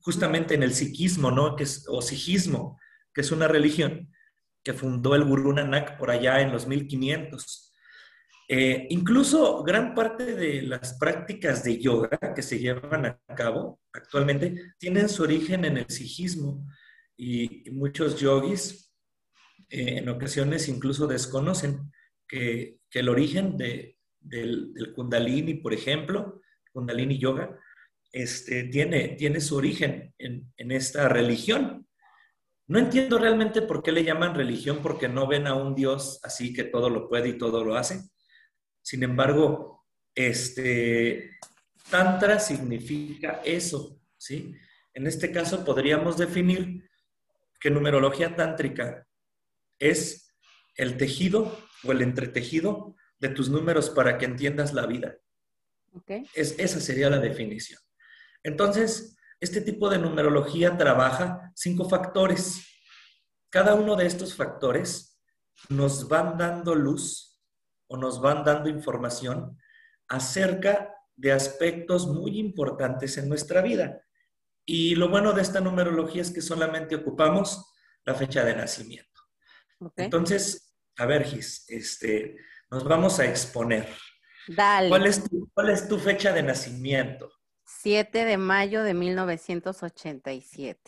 justamente 0.00 0.54
en 0.54 0.62
el 0.62 0.74
sikhismo, 0.74 1.30
¿no? 1.30 1.56
Que 1.56 1.64
es, 1.64 1.86
o 1.88 2.02
sijismo, 2.02 2.78
que 3.14 3.22
es 3.22 3.32
una 3.32 3.48
religión 3.48 4.12
que 4.62 4.74
fundó 4.74 5.14
el 5.14 5.24
Guru 5.24 5.52
Nanak 5.52 5.96
por 5.96 6.10
allá 6.10 6.40
en 6.40 6.52
los 6.52 6.66
1500. 6.66 7.65
Eh, 8.48 8.86
incluso 8.90 9.64
gran 9.64 9.92
parte 9.92 10.36
de 10.36 10.62
las 10.62 10.94
prácticas 10.94 11.64
de 11.64 11.80
yoga 11.80 12.32
que 12.32 12.42
se 12.42 12.60
llevan 12.60 13.04
a 13.04 13.18
cabo 13.34 13.80
actualmente 13.92 14.74
tienen 14.78 15.08
su 15.08 15.24
origen 15.24 15.64
en 15.64 15.78
el 15.78 15.90
sijismo 15.90 16.64
y, 17.16 17.68
muchos 17.72 18.20
yogis 18.20 18.94
eh, 19.68 19.98
en 19.98 20.08
ocasiones 20.08 20.68
incluso 20.68 21.08
desconocen 21.08 21.90
que, 22.28 22.78
el 22.92 23.08
origen 23.10 23.58
de, 23.58 23.98
del, 24.20 24.72
kundalini, 24.94 25.54
por 25.54 25.74
ejemplo, 25.74 26.40
kundalini 26.72 27.18
yoga, 27.18 27.58
este, 28.10 28.64
tiene, 28.64 29.08
tiene 29.18 29.40
su 29.42 29.56
origen 29.56 30.14
en, 30.16 30.50
en 30.56 30.70
esta 30.70 31.10
religión. 31.10 31.86
No 32.68 32.78
entiendo 32.78 33.18
realmente 33.18 33.60
por 33.60 33.82
qué 33.82 33.92
le 33.92 34.02
llaman 34.02 34.34
religión, 34.34 34.78
porque 34.82 35.08
no 35.08 35.26
ven 35.26 35.46
a 35.46 35.54
un 35.54 35.74
Dios 35.74 36.20
así 36.22 36.54
que 36.54 36.64
todo 36.64 36.88
lo 36.88 37.06
puede 37.06 37.28
y 37.28 37.38
todo 37.38 37.62
lo 37.62 37.76
hace. 37.76 38.08
Sin 38.86 39.02
embargo, 39.02 39.84
este, 40.14 41.32
Tantra 41.90 42.38
significa 42.38 43.40
eso, 43.44 44.00
¿sí? 44.16 44.54
En 44.94 45.08
este 45.08 45.32
caso 45.32 45.64
podríamos 45.64 46.16
definir 46.16 46.88
que 47.58 47.68
numerología 47.68 48.36
tántrica 48.36 49.04
es 49.80 50.32
el 50.76 50.96
tejido 50.96 51.58
o 51.82 51.90
el 51.90 52.00
entretejido 52.00 52.94
de 53.18 53.30
tus 53.30 53.48
números 53.48 53.90
para 53.90 54.18
que 54.18 54.26
entiendas 54.26 54.72
la 54.72 54.86
vida. 54.86 55.16
Es, 56.32 56.54
esa 56.56 56.78
sería 56.78 57.10
la 57.10 57.18
definición. 57.18 57.80
Entonces, 58.44 59.16
este 59.40 59.62
tipo 59.62 59.90
de 59.90 59.98
numerología 59.98 60.78
trabaja 60.78 61.50
cinco 61.56 61.88
factores. 61.88 62.64
Cada 63.50 63.74
uno 63.74 63.96
de 63.96 64.06
estos 64.06 64.36
factores 64.36 65.20
nos 65.70 66.06
van 66.06 66.38
dando 66.38 66.76
luz 66.76 67.25
o 67.88 67.96
nos 67.96 68.20
van 68.20 68.44
dando 68.44 68.68
información 68.68 69.58
acerca 70.08 70.94
de 71.14 71.32
aspectos 71.32 72.06
muy 72.06 72.38
importantes 72.38 73.16
en 73.18 73.28
nuestra 73.28 73.62
vida. 73.62 74.02
Y 74.64 74.94
lo 74.96 75.08
bueno 75.08 75.32
de 75.32 75.42
esta 75.42 75.60
numerología 75.60 76.22
es 76.22 76.32
que 76.32 76.42
solamente 76.42 76.96
ocupamos 76.96 77.72
la 78.04 78.14
fecha 78.14 78.44
de 78.44 78.54
nacimiento. 78.54 79.22
Entonces, 79.96 80.76
a 80.98 81.06
ver, 81.06 81.24
Gis, 81.24 81.64
este, 81.68 82.36
nos 82.70 82.84
vamos 82.84 83.18
a 83.20 83.26
exponer. 83.26 83.88
Dale. 84.48 84.88
¿Cuál 84.88 85.06
es, 85.06 85.22
tu, 85.22 85.50
¿Cuál 85.52 85.70
es 85.70 85.88
tu 85.88 85.98
fecha 85.98 86.32
de 86.32 86.42
nacimiento? 86.42 87.30
7 87.64 88.24
de 88.24 88.36
mayo 88.36 88.82
de 88.82 88.94
1987. 88.94 90.80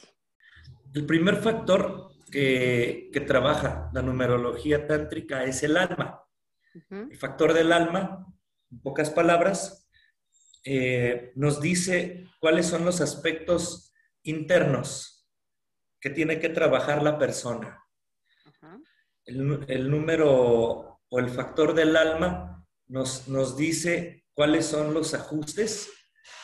El 0.94 1.06
primer 1.06 1.36
factor 1.36 2.10
que, 2.30 3.10
que 3.12 3.20
trabaja 3.20 3.90
la 3.92 4.02
numerología 4.02 4.86
tántrica 4.86 5.44
es 5.44 5.62
el 5.62 5.76
alma. 5.76 6.22
El 6.90 7.16
factor 7.16 7.54
del 7.54 7.72
alma, 7.72 8.26
en 8.70 8.80
pocas 8.80 9.10
palabras, 9.10 9.88
eh, 10.64 11.32
nos 11.34 11.60
dice 11.60 12.26
cuáles 12.40 12.66
son 12.66 12.84
los 12.84 13.00
aspectos 13.00 13.92
internos 14.22 15.26
que 16.00 16.10
tiene 16.10 16.38
que 16.40 16.48
trabajar 16.48 17.02
la 17.02 17.18
persona. 17.18 17.84
El, 19.24 19.90
número 19.90 21.00
o 21.08 21.18
el 21.18 21.28
factor 21.28 21.74
del 21.74 21.96
alma 21.96 22.66
nos, 22.86 23.28
nos, 23.28 23.56
dice 23.56 24.24
cuáles 24.32 24.64
son 24.64 24.94
los 24.94 25.12
ajustes 25.12 25.90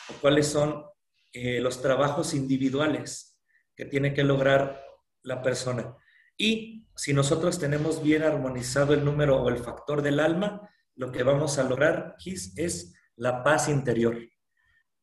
o 0.09 0.13
cuáles 0.21 0.47
son 0.47 0.85
eh, 1.33 1.59
los 1.59 1.81
trabajos 1.81 2.33
individuales 2.35 3.39
que 3.75 3.85
tiene 3.85 4.13
que 4.13 4.23
lograr 4.23 4.83
la 5.23 5.41
persona. 5.41 5.95
Y 6.37 6.85
si 6.95 7.13
nosotros 7.13 7.59
tenemos 7.59 8.01
bien 8.01 8.23
armonizado 8.23 8.93
el 8.93 9.05
número 9.05 9.41
o 9.41 9.49
el 9.49 9.57
factor 9.57 10.01
del 10.01 10.19
alma, 10.19 10.69
lo 10.95 11.11
que 11.11 11.23
vamos 11.23 11.57
a 11.57 11.63
lograr 11.63 12.15
es 12.25 12.93
la 13.15 13.43
paz 13.43 13.69
interior, 13.69 14.17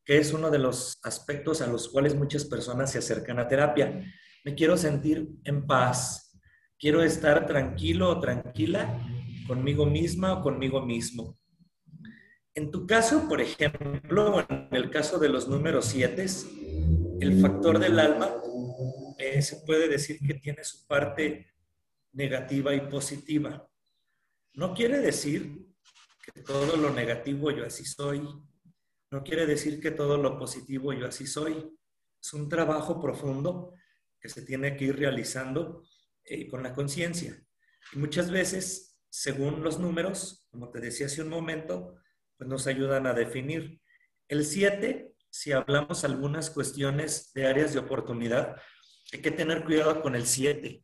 que 0.05 0.17
es 0.17 0.33
uno 0.33 0.49
de 0.49 0.59
los 0.59 0.99
aspectos 1.03 1.61
a 1.61 1.67
los 1.67 1.89
cuales 1.89 2.15
muchas 2.15 2.45
personas 2.45 2.91
se 2.91 2.99
acercan 2.99 3.39
a 3.39 3.47
terapia. 3.47 4.03
Me 4.43 4.55
quiero 4.55 4.77
sentir 4.77 5.29
en 5.43 5.65
paz, 5.65 6.39
quiero 6.79 7.03
estar 7.03 7.45
tranquilo 7.45 8.09
o 8.09 8.19
tranquila 8.19 8.99
conmigo 9.47 9.85
misma 9.85 10.33
o 10.33 10.41
conmigo 10.41 10.85
mismo. 10.85 11.37
En 12.55 12.69
tu 12.69 12.85
caso, 12.85 13.27
por 13.27 13.41
ejemplo, 13.41 14.45
en 14.47 14.67
el 14.71 14.91
caso 14.91 15.17
de 15.17 15.29
los 15.29 15.47
números 15.47 15.85
7, 15.85 16.25
el 17.19 17.41
factor 17.41 17.79
del 17.79 17.99
alma 17.99 18.29
eh, 19.23 19.41
se 19.41 19.57
puede 19.65 19.87
decir 19.87 20.19
que 20.19 20.33
tiene 20.33 20.63
su 20.63 20.85
parte 20.85 21.53
negativa 22.11 22.75
y 22.75 22.81
positiva. 22.81 23.69
No 24.53 24.73
quiere 24.73 24.99
decir 24.99 25.65
que 26.21 26.41
todo 26.41 26.75
lo 26.75 26.91
negativo 26.91 27.49
yo 27.51 27.65
así 27.65 27.85
soy. 27.85 28.21
No 29.11 29.23
quiere 29.23 29.45
decir 29.45 29.79
que 29.79 29.91
todo 29.91 30.17
lo 30.17 30.37
positivo 30.37 30.91
yo 30.91 31.07
así 31.07 31.25
soy. 31.25 31.71
Es 32.21 32.33
un 32.33 32.49
trabajo 32.49 33.01
profundo 33.01 33.73
que 34.19 34.27
se 34.27 34.41
tiene 34.41 34.75
que 34.75 34.85
ir 34.85 34.97
realizando 34.97 35.83
eh, 36.25 36.47
con 36.49 36.61
la 36.61 36.73
conciencia. 36.73 37.41
Y 37.93 37.99
muchas 37.99 38.29
veces, 38.29 38.99
según 39.09 39.63
los 39.63 39.79
números, 39.79 40.47
como 40.51 40.69
te 40.69 40.81
decía 40.81 41.05
hace 41.05 41.21
un 41.21 41.29
momento, 41.29 41.95
pues 42.37 42.49
nos 42.49 42.67
ayudan 42.67 43.07
a 43.07 43.13
definir. 43.13 43.81
El 44.27 44.45
7, 44.45 45.13
si 45.29 45.51
hablamos 45.51 46.03
algunas 46.03 46.49
cuestiones 46.49 47.31
de 47.33 47.47
áreas 47.47 47.73
de 47.73 47.79
oportunidad, 47.79 48.57
hay 49.13 49.21
que 49.21 49.31
tener 49.31 49.63
cuidado 49.63 50.01
con 50.01 50.15
el 50.15 50.25
7, 50.25 50.83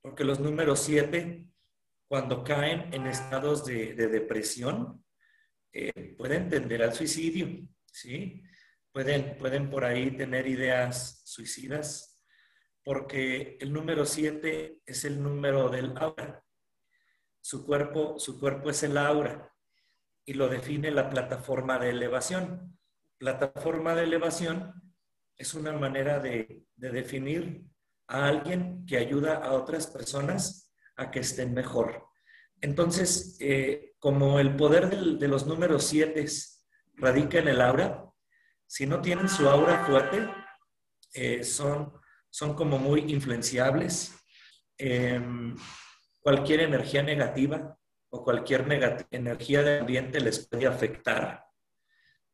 porque 0.00 0.24
los 0.24 0.40
números 0.40 0.80
7 0.80 1.46
cuando 2.08 2.44
caen 2.44 2.92
en 2.94 3.06
estados 3.06 3.64
de, 3.64 3.94
depresión, 3.94 5.04
eh, 5.72 6.14
pueden 6.16 6.48
tender 6.48 6.82
al 6.82 6.94
suicidio, 6.94 7.68
¿sí? 7.84 8.42
Pueden, 8.92 9.36
pueden 9.36 9.68
por 9.68 9.84
ahí 9.84 10.16
tener 10.16 10.46
ideas 10.46 11.22
suicidas, 11.24 12.22
porque 12.84 13.58
el 13.60 13.72
número 13.72 14.06
7 14.06 14.80
es 14.86 15.04
el 15.04 15.22
número 15.22 15.68
del 15.68 15.92
aura. 15.98 16.42
Su 17.40 17.66
cuerpo, 17.66 18.18
su 18.18 18.38
cuerpo 18.38 18.70
es 18.70 18.82
el 18.84 18.96
aura 18.96 19.52
y 20.24 20.34
lo 20.34 20.48
define 20.48 20.90
la 20.92 21.10
plataforma 21.10 21.78
de 21.78 21.90
elevación. 21.90 22.78
Plataforma 23.18 23.94
de 23.94 24.04
elevación 24.04 24.85
es 25.36 25.54
una 25.54 25.72
manera 25.72 26.18
de, 26.20 26.64
de 26.76 26.90
definir 26.90 27.64
a 28.08 28.28
alguien 28.28 28.84
que 28.86 28.96
ayuda 28.96 29.36
a 29.36 29.52
otras 29.52 29.86
personas 29.86 30.72
a 30.96 31.10
que 31.10 31.20
estén 31.20 31.54
mejor. 31.54 32.06
Entonces, 32.60 33.36
eh, 33.40 33.94
como 33.98 34.38
el 34.38 34.56
poder 34.56 34.88
de 34.88 35.28
los 35.28 35.46
números 35.46 35.84
7 35.84 36.24
radica 36.94 37.38
en 37.38 37.48
el 37.48 37.60
aura, 37.60 38.04
si 38.66 38.86
no 38.86 39.00
tienen 39.00 39.28
su 39.28 39.48
aura 39.48 39.84
fuerte, 39.84 40.28
eh, 41.12 41.44
son, 41.44 41.92
son 42.30 42.54
como 42.54 42.78
muy 42.78 43.12
influenciables. 43.12 44.14
Em, 44.78 45.54
cualquier 46.20 46.60
energía 46.60 47.02
negativa 47.02 47.78
o 48.10 48.24
cualquier 48.24 48.66
energía 49.10 49.62
del 49.62 49.80
ambiente 49.80 50.20
les 50.20 50.46
puede 50.46 50.66
afectar. 50.66 51.44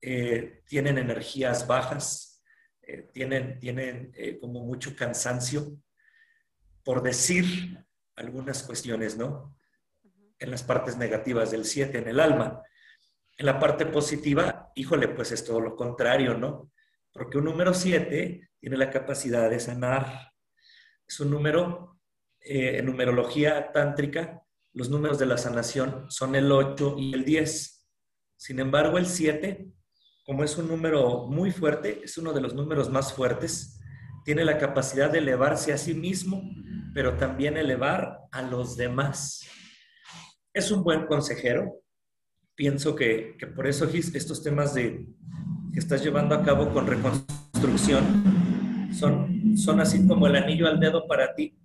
Eh, 0.01 0.63
tienen 0.67 0.99
energías 0.99 1.67
bajas, 1.67 2.32
eh, 2.93 3.09
tienen, 3.13 3.59
tienen 3.59 4.13
como 4.41 4.61
mucho 4.61 4.95
cansancio, 4.95 5.79
por 6.85 7.03
decir 7.03 7.79
algunas 8.17 8.63
cuestiones, 8.63 9.17
¿no? 9.17 9.57
En 10.39 10.51
las 10.51 10.63
partes 10.63 10.97
negativas 10.97 11.51
del 11.51 11.65
7, 11.65 11.99
en 11.99 12.09
el 12.09 12.21
alma. 12.21 12.63
En 13.37 13.47
la 13.47 13.59
parte 13.59 13.87
positiva, 13.87 14.71
híjole, 14.75 15.09
pues 15.09 15.33
es 15.33 15.45
todo 15.45 15.61
lo 15.61 15.77
contrario, 15.77 16.37
¿no? 16.37 16.71
Porque 17.13 17.39
un 17.39 17.45
número 17.45 17.75
7 17.75 18.51
tiene 18.59 18.77
la 18.77 18.91
capacidad 18.91 19.49
de 19.51 19.61
sanar. 19.61 20.33
Es 21.07 21.21
un 21.21 21.31
número, 21.31 22.01
eh, 22.41 22.79
en 22.79 22.87
numerología 22.87 23.71
tántrica, 23.73 24.43
los 24.73 24.89
números 24.89 25.19
de 25.19 25.27
la 25.27 25.37
sanación 25.37 26.11
son 26.11 26.35
el 26.35 26.51
8 26.51 26.97
y 26.99 27.13
el 27.13 27.25
10. 27.25 27.87
Sin 28.37 28.61
embargo, 28.61 28.99
el 28.99 29.07
7, 29.07 29.67
como 30.25 30.45
es 30.45 30.57
un 30.57 30.69
número 30.69 31.27
muy 31.27 31.51
fuerte, 31.51 32.01
es 32.05 32.17
uno 32.17 32.33
de 32.33 32.41
los 32.41 32.55
números 32.55 32.91
más 32.91 33.13
fuertes, 33.13 33.81
tiene 34.25 34.45
la 34.45 34.59
capacidad 34.59 35.11
de 35.11 35.19
elevarse 35.19 35.73
a 35.73 35.79
sí 35.79 35.95
mismo, 35.95 36.43
pero 36.95 37.17
también 37.17 37.57
elevar 37.57 38.21
a 38.31 38.43
los 38.43 38.77
demás. 38.77 39.45
Es 40.55 40.71
un 40.71 40.85
buen 40.85 41.07
consejero, 41.07 41.81
pienso 42.55 42.95
que, 42.95 43.37
por 43.57 43.67
eso 43.67 43.87
estos 43.87 44.45
temas 44.45 44.75
de, 44.75 45.07
que 45.73 45.79
estás 45.79 46.05
llevando 46.05 46.35
a 46.35 46.45
cabo 46.45 46.73
con 46.73 46.87
reconstrucción 46.87 48.91
son, 48.93 49.57
son 49.57 49.81
así 49.81 50.07
como 50.07 50.27
el 50.27 50.37
anillo 50.37 50.69
al 50.69 50.79
dedo 50.79 51.09
para 51.09 51.35
ti, 51.35 51.59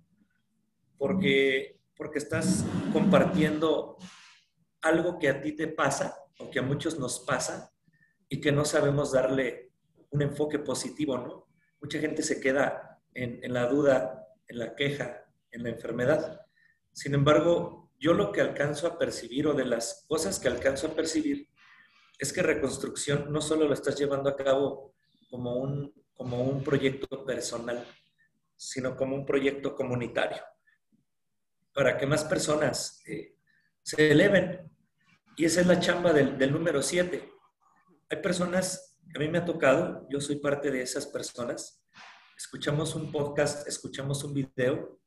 porque, 0.96 1.78
porque 1.96 2.18
estás 2.18 2.64
compartiendo 2.92 3.98
algo 4.80 5.18
que 5.18 5.28
a 5.28 5.40
ti 5.40 5.52
te 5.52 5.68
pasa 5.68 6.16
o 6.40 6.50
que 6.50 6.58
a 6.58 6.62
muchos 6.62 6.98
nos 6.98 7.20
pasa 7.20 7.70
y 8.28 8.40
que 8.40 8.52
no 8.52 8.64
sabemos 8.64 9.12
darle 9.12 9.72
un 10.10 10.22
enfoque 10.22 10.58
positivo, 10.58 11.18
¿no? 11.18 11.48
Mucha 11.80 11.98
gente 11.98 12.22
se 12.22 12.40
queda 12.40 13.00
en, 13.14 13.40
en 13.42 13.52
la 13.52 13.66
duda, 13.66 14.26
en 14.46 14.58
la 14.58 14.74
queja, 14.74 15.24
en 15.50 15.62
la 15.62 15.70
enfermedad. 15.70 16.40
Sin 16.92 17.14
embargo, 17.14 17.90
yo 17.98 18.14
lo 18.14 18.32
que 18.32 18.40
alcanzo 18.40 18.86
a 18.86 18.98
percibir 18.98 19.46
o 19.46 19.54
de 19.54 19.64
las 19.64 20.04
cosas 20.08 20.38
que 20.38 20.48
alcanzo 20.48 20.88
a 20.88 20.94
percibir 20.94 21.48
es 22.18 22.32
que 22.32 22.42
reconstrucción 22.42 23.32
no 23.32 23.40
solo 23.40 23.66
lo 23.66 23.74
estás 23.74 23.96
llevando 23.96 24.28
a 24.30 24.36
cabo 24.36 24.94
como 25.30 25.56
un, 25.56 25.92
como 26.14 26.42
un 26.42 26.64
proyecto 26.64 27.24
personal, 27.24 27.86
sino 28.56 28.96
como 28.96 29.14
un 29.14 29.24
proyecto 29.24 29.74
comunitario, 29.74 30.42
para 31.72 31.96
que 31.96 32.06
más 32.06 32.24
personas 32.24 33.00
eh, 33.06 33.36
se 33.82 34.10
eleven. 34.10 34.68
Y 35.36 35.44
esa 35.44 35.60
es 35.60 35.66
la 35.68 35.78
chamba 35.78 36.12
del, 36.12 36.36
del 36.36 36.52
número 36.52 36.82
7. 36.82 37.37
Hay 38.10 38.22
personas, 38.22 38.98
a 39.14 39.18
mí 39.18 39.28
me 39.28 39.36
ha 39.36 39.44
tocado, 39.44 40.06
yo 40.08 40.18
soy 40.18 40.36
parte 40.36 40.70
de 40.70 40.80
esas 40.80 41.06
personas, 41.06 41.84
escuchamos 42.38 42.94
un 42.94 43.12
podcast, 43.12 43.68
escuchamos 43.68 44.24
un 44.24 44.32
video 44.32 44.98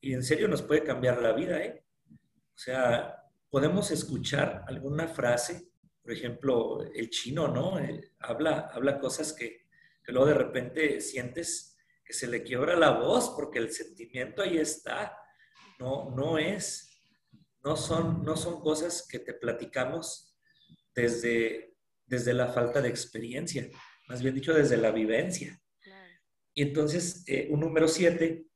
y 0.00 0.14
en 0.14 0.22
serio 0.22 0.48
nos 0.48 0.62
puede 0.62 0.82
cambiar 0.82 1.20
la 1.20 1.32
vida, 1.32 1.62
¿eh? 1.62 1.84
O 2.08 2.58
sea, 2.58 3.26
podemos 3.50 3.90
escuchar 3.90 4.64
alguna 4.68 5.06
frase, 5.06 5.70
por 6.02 6.12
ejemplo, 6.12 6.82
el 6.94 7.10
chino, 7.10 7.46
¿no? 7.48 7.78
Eh, 7.78 8.12
habla, 8.20 8.70
habla 8.72 8.98
cosas 8.98 9.34
que, 9.34 9.66
que 10.02 10.10
luego 10.10 10.28
de 10.28 10.34
repente 10.34 11.00
sientes 11.02 11.76
que 12.02 12.14
se 12.14 12.26
le 12.26 12.42
quiebra 12.42 12.74
la 12.74 12.92
voz 12.92 13.34
porque 13.36 13.58
el 13.58 13.70
sentimiento 13.70 14.40
ahí 14.40 14.56
está. 14.56 15.14
No, 15.78 16.10
no 16.16 16.38
es, 16.38 16.90
no 17.62 17.76
son, 17.76 18.22
no 18.22 18.34
son 18.34 18.62
cosas 18.62 19.06
que 19.06 19.18
te 19.18 19.34
platicamos 19.34 20.34
desde, 20.94 21.69
desde 22.10 22.34
la 22.34 22.48
falta 22.48 22.82
de 22.82 22.88
experiencia, 22.88 23.70
más 24.08 24.20
bien 24.20 24.34
dicho, 24.34 24.52
desde 24.52 24.76
la 24.76 24.90
vivencia. 24.90 25.56
Y 26.52 26.62
entonces, 26.62 27.22
eh, 27.28 27.46
un 27.50 27.60
número 27.60 27.86
siete 27.86 28.46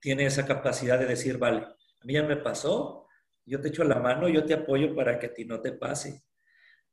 tiene 0.00 0.24
esa 0.24 0.46
capacidad 0.46 0.98
de 0.98 1.04
decir, 1.04 1.36
vale, 1.36 1.58
a 1.58 2.04
mí 2.04 2.14
ya 2.14 2.22
me 2.22 2.36
pasó, 2.36 3.06
yo 3.44 3.60
te 3.60 3.68
echo 3.68 3.84
la 3.84 4.00
mano, 4.00 4.28
yo 4.28 4.44
te 4.46 4.54
apoyo 4.54 4.94
para 4.94 5.18
que 5.18 5.26
a 5.26 5.34
ti 5.34 5.44
no 5.44 5.60
te 5.60 5.72
pase. 5.72 6.22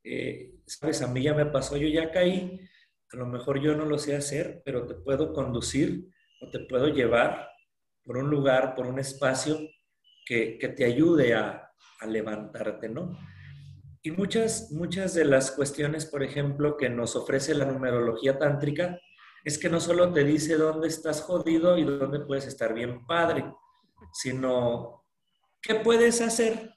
Eh, 0.03 0.55
Sabes, 0.65 1.01
a 1.01 1.07
mí 1.07 1.23
ya 1.23 1.33
me 1.33 1.45
pasó, 1.45 1.77
yo 1.77 1.87
ya 1.87 2.11
caí, 2.11 2.59
a 3.13 3.15
lo 3.15 3.25
mejor 3.25 3.61
yo 3.61 3.73
no 3.75 3.85
lo 3.85 3.97
sé 3.97 4.15
hacer, 4.15 4.61
pero 4.65 4.85
te 4.85 4.95
puedo 4.95 5.31
conducir 5.31 6.09
o 6.41 6.49
te 6.49 6.59
puedo 6.59 6.89
llevar 6.89 7.49
por 8.03 8.17
un 8.17 8.29
lugar, 8.29 8.75
por 8.75 8.87
un 8.87 8.99
espacio 8.99 9.57
que, 10.25 10.57
que 10.57 10.67
te 10.67 10.83
ayude 10.83 11.33
a, 11.33 11.71
a, 12.01 12.05
levantarte, 12.07 12.89
¿no? 12.89 13.17
Y 14.03 14.11
muchas, 14.11 14.71
muchas 14.71 15.13
de 15.15 15.25
las 15.25 15.51
cuestiones, 15.51 16.05
por 16.05 16.23
ejemplo, 16.23 16.77
que 16.77 16.89
nos 16.89 17.15
ofrece 17.15 17.55
la 17.55 17.65
numerología 17.65 18.37
tántrica, 18.37 18.99
es 19.43 19.57
que 19.57 19.69
no 19.69 19.79
solo 19.79 20.13
te 20.13 20.23
dice 20.23 20.55
dónde 20.57 20.87
estás 20.87 21.21
jodido 21.21 21.77
y 21.77 21.83
dónde 21.83 22.19
puedes 22.19 22.45
estar 22.45 22.73
bien 22.73 23.05
padre, 23.05 23.45
sino 24.13 25.03
¿Qué 25.63 25.75
puedes 25.75 26.19
hacer 26.19 26.75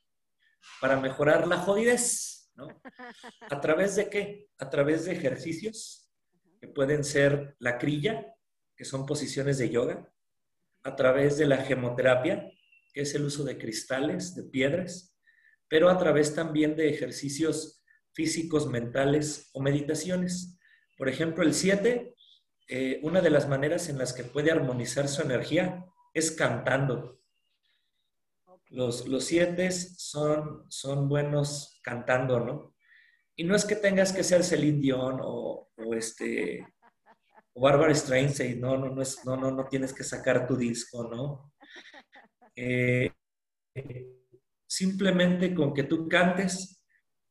para 0.81 1.01
mejorar 1.01 1.49
la 1.49 1.59
jodidez? 1.59 2.53
¿no? 2.55 2.69
¿A 3.51 3.61
través 3.61 3.97
de 3.97 4.09
qué? 4.09 4.49
A 4.59 4.71
través 4.71 5.05
de 5.05 5.13
ejercicios 5.13 6.09
que 6.61 6.69
pueden 6.69 7.03
ser 7.03 7.57
la 7.59 7.79
crilla, 7.79 8.33
que 8.77 8.85
son 8.85 9.05
posiciones 9.05 9.59
de 9.59 9.71
yoga, 9.71 10.09
a 10.85 10.95
través 10.95 11.37
de 11.37 11.47
la 11.47 11.57
gemoterapia, 11.57 12.49
que 12.93 13.01
es 13.01 13.13
el 13.17 13.25
uso 13.25 13.43
de 13.43 13.59
cristales, 13.59 14.37
de 14.37 14.45
piedras, 14.45 15.16
pero 15.69 15.89
a 15.89 15.99
través 15.99 16.35
también 16.35 16.77
de 16.77 16.89
ejercicios 16.89 17.85
físicos, 18.13 18.67
mentales 18.67 19.51
o 19.53 19.61
meditaciones. 19.61 20.59
Por 20.97 21.09
ejemplo, 21.09 21.45
el 21.45 21.55
7, 21.55 22.15
eh, 22.69 23.01
una 23.03 23.21
de 23.21 23.31
las 23.31 23.49
maneras 23.49 23.89
en 23.89 23.99
las 23.99 24.13
que 24.13 24.25
puede 24.25 24.51
armonizar 24.51 25.09
su 25.09 25.23
energía 25.23 25.85
es 26.15 26.31
cantando. 26.31 27.21
Los, 28.69 29.07
los 29.07 29.25
siete 29.25 29.71
son, 29.71 30.65
son 30.69 31.09
buenos 31.09 31.79
cantando, 31.85 32.41
¿no? 32.41 32.75
Y 33.37 33.45
no 33.45 33.55
es 33.55 33.65
que 33.65 33.77
tengas 33.77 34.13
que 34.13 34.25
ser 34.25 34.43
Celine 34.43 34.81
Dion 34.81 35.21
o, 35.23 35.71
o 35.77 35.95
este 35.95 36.67
o 37.53 37.61
Barbara 37.61 37.95
Streisand, 37.95 38.59
no, 38.59 38.77
no, 38.77 38.89
no, 38.91 39.03
no, 39.25 39.37
no, 39.37 39.51
no 39.51 39.65
tienes 39.67 39.93
que 39.95 40.05
sacar 40.05 40.47
tu 40.47 40.57
disco, 40.57 41.05
¿no? 41.05 41.53
Eh, 42.55 43.11
simplemente 44.67 45.55
con 45.55 45.73
que 45.73 45.85
tú 45.85 46.09
cantes, 46.09 46.83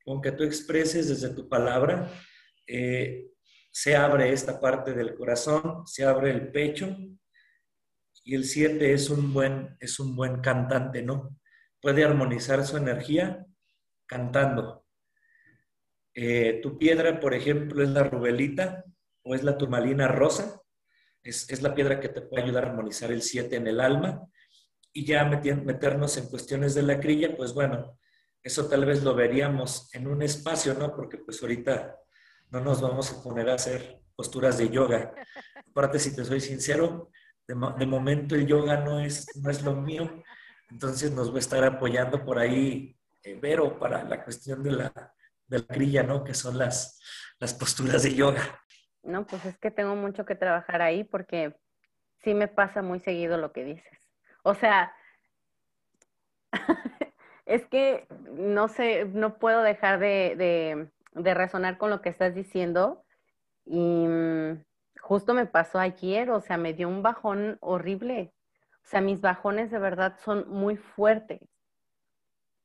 con 0.04 0.22
que 0.22 0.32
tú 0.32 0.44
expreses 0.44 1.10
desde 1.10 1.34
tu 1.34 1.50
palabra, 1.50 2.12
eh, 2.68 3.28
se 3.72 3.96
abre 3.96 4.32
esta 4.32 4.60
parte 4.60 4.94
del 4.94 5.16
corazón, 5.16 5.86
se 5.86 6.06
abre 6.06 6.32
el 6.32 6.52
pecho 6.52 6.96
y 8.24 8.36
el 8.36 8.46
7 8.46 8.94
es 8.94 9.10
un 9.10 9.34
buen, 9.34 9.76
es 9.80 10.00
un 10.00 10.16
buen 10.16 10.40
cantante, 10.40 11.02
¿no? 11.02 11.38
Puede 11.82 12.04
armonizar 12.04 12.66
su 12.66 12.78
energía 12.78 13.46
cantando. 14.08 14.86
Eh, 16.14 16.60
tu 16.64 16.78
piedra, 16.78 17.20
por 17.20 17.34
ejemplo, 17.34 17.84
es 17.84 17.90
la 17.90 18.04
rubelita 18.04 18.86
o 19.24 19.36
es 19.36 19.44
la 19.44 19.58
turmalina 19.58 20.08
rosa. 20.08 20.62
Es, 21.22 21.50
es 21.50 21.62
la 21.62 21.76
piedra 21.76 22.00
que 22.00 22.10
te 22.10 22.22
puede 22.22 22.44
ayudar 22.44 22.66
a 22.66 22.70
armonizar 22.70 23.12
el 23.12 23.22
7 23.22 23.56
en 23.58 23.68
el 23.68 23.82
alma. 23.82 24.26
Y 24.98 25.06
ya 25.06 25.26
meternos 25.26 26.16
en 26.16 26.28
cuestiones 26.28 26.74
de 26.74 26.84
la 26.84 27.02
crilla, 27.02 27.36
pues 27.36 27.54
bueno, 27.54 28.00
eso 28.42 28.68
tal 28.70 28.86
vez 28.86 29.04
lo 29.04 29.14
veríamos 29.14 29.94
en 29.94 30.08
un 30.08 30.22
espacio, 30.22 30.74
¿no? 30.74 30.96
Porque 30.96 31.18
pues 31.18 31.42
ahorita 31.42 31.98
no 32.52 32.62
nos 32.62 32.80
vamos 32.80 33.12
a 33.12 33.22
poner 33.22 33.50
a 33.50 33.56
hacer 33.56 34.00
posturas 34.16 34.58
de 34.58 34.70
yoga. 34.70 35.14
Aparte, 35.70 36.00
si 36.00 36.16
te 36.16 36.24
soy 36.24 36.40
sincero, 36.40 37.10
de, 37.46 37.56
momento 37.56 38.36
el 38.36 38.48
yoga 38.48 38.78
no 38.78 39.02
es, 39.02 39.36
no 39.36 39.50
es 39.50 39.64
lo 39.64 39.76
mío, 39.76 40.24
entonces 40.70 41.12
nos 41.12 41.32
va 41.32 41.36
a 41.36 41.40
estar 41.40 41.64
apoyando 41.64 42.24
por 42.24 42.40
ahí 42.40 42.96
eh, 43.24 43.38
Vero 43.42 43.78
para 43.78 44.04
la 44.04 44.24
cuestión 44.24 44.64
de 44.64 44.72
la, 44.72 45.14
de 45.48 45.60
la 45.60 45.66
grilla, 45.76 46.04
¿no? 46.04 46.24
Que 46.24 46.34
son 46.34 46.58
las, 46.58 47.02
las 47.40 47.54
posturas 47.54 48.04
de 48.04 48.16
yoga. 48.16 48.62
No, 49.04 49.26
pues 49.28 49.46
es 49.46 49.58
que 49.58 49.72
tengo 49.72 49.96
mucho 49.96 50.26
que 50.26 50.36
trabajar 50.36 50.82
ahí 50.82 51.04
porque 51.04 51.56
sí 52.24 52.34
me 52.34 52.48
pasa 52.48 52.82
muy 52.82 53.00
seguido 53.00 53.38
lo 53.38 53.52
que 53.52 53.64
dices. 53.64 54.05
O 54.46 54.54
sea, 54.54 54.94
es 57.46 57.66
que 57.68 58.08
no 58.32 58.68
sé, 58.68 59.06
no 59.06 59.38
puedo 59.40 59.62
dejar 59.62 60.00
de, 60.00 60.36
de, 60.38 60.92
de 61.22 61.34
resonar 61.34 61.78
con 61.78 61.90
lo 61.90 62.02
que 62.02 62.10
estás 62.10 62.36
diciendo 62.36 63.04
y 63.66 64.08
mm, 64.08 64.64
justo 65.02 65.34
me 65.34 65.48
pasó 65.48 65.80
ayer, 65.80 66.32
o 66.32 66.42
sea, 66.42 66.58
me 66.58 66.74
dio 66.74 66.90
un 66.90 67.04
bajón 67.04 67.58
horrible. 67.62 68.34
O 68.84 68.88
sea, 68.88 69.02
mis 69.02 69.22
bajones 69.22 69.72
de 69.72 69.80
verdad 69.80 70.18
son 70.24 70.50
muy 70.50 70.78
fuertes. 70.78 71.42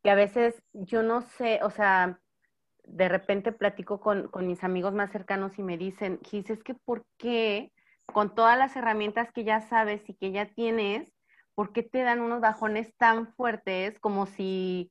que 0.02 0.10
a 0.10 0.14
veces 0.14 0.62
yo 0.72 1.02
no 1.02 1.22
sé, 1.22 1.60
o 1.62 1.70
sea, 1.70 2.20
de 2.84 3.08
repente 3.08 3.52
platico 3.52 4.00
con, 4.00 4.28
con 4.28 4.46
mis 4.46 4.64
amigos 4.64 4.94
más 4.94 5.10
cercanos 5.12 5.58
y 5.58 5.62
me 5.62 5.78
dicen, 5.78 6.20
Gis, 6.24 6.50
es 6.50 6.62
que 6.62 6.74
¿por 6.74 7.04
qué 7.18 7.72
con 8.06 8.34
todas 8.34 8.58
las 8.58 8.74
herramientas 8.76 9.30
que 9.32 9.44
ya 9.44 9.60
sabes 9.60 10.08
y 10.08 10.14
que 10.14 10.32
ya 10.32 10.46
tienes, 10.46 11.12
¿por 11.60 11.74
qué 11.74 11.82
te 11.82 12.02
dan 12.02 12.22
unos 12.22 12.40
bajones 12.40 12.90
tan 12.96 13.34
fuertes 13.34 13.98
como 13.98 14.24
si, 14.24 14.90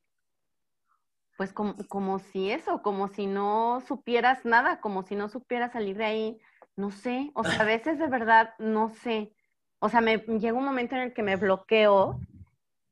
pues 1.36 1.52
como, 1.52 1.74
como 1.88 2.20
si 2.20 2.52
eso, 2.52 2.80
como 2.80 3.08
si 3.08 3.26
no 3.26 3.82
supieras 3.88 4.44
nada, 4.44 4.80
como 4.80 5.02
si 5.02 5.16
no 5.16 5.28
supieras 5.28 5.72
salir 5.72 5.96
de 5.96 6.04
ahí? 6.04 6.40
No 6.76 6.92
sé, 6.92 7.32
o 7.34 7.42
sea, 7.42 7.62
a 7.62 7.64
veces 7.64 7.98
de 7.98 8.06
verdad 8.06 8.54
no 8.60 8.88
sé. 8.88 9.32
O 9.80 9.88
sea, 9.88 10.00
me 10.00 10.18
llega 10.18 10.56
un 10.56 10.64
momento 10.64 10.94
en 10.94 11.00
el 11.00 11.12
que 11.12 11.24
me 11.24 11.34
bloqueo 11.34 12.20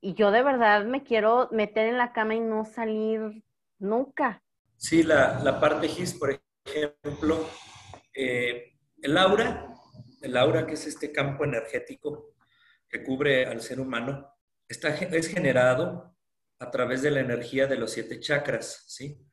y 0.00 0.14
yo 0.14 0.32
de 0.32 0.42
verdad 0.42 0.84
me 0.84 1.04
quiero 1.04 1.48
meter 1.52 1.86
en 1.86 1.98
la 1.98 2.12
cama 2.12 2.34
y 2.34 2.40
no 2.40 2.64
salir 2.64 3.44
nunca. 3.78 4.42
Sí, 4.76 5.04
la, 5.04 5.60
parte 5.60 5.86
GIS, 5.86 6.14
por 6.14 6.36
ejemplo, 6.64 7.48
eh, 8.12 8.72
el 9.02 9.16
aura, 9.16 9.72
el 10.20 10.36
aura 10.36 10.66
que 10.66 10.74
es 10.74 10.84
este 10.88 11.12
campo 11.12 11.44
energético 11.44 12.34
que 12.88 13.05
cubre 13.05 13.46
al 13.46 13.61
ser 13.61 13.81
humano, 13.81 14.33
está, 14.68 14.88
es 14.94 15.29
generado 15.29 16.16
a 16.59 16.70
través 16.70 17.03
de 17.03 17.11
la 17.11 17.20
energía 17.20 17.66
de 17.66 17.77
los 17.77 17.92
siete 17.92 18.20
chakras, 18.20 18.85
¿sí? 18.87 19.24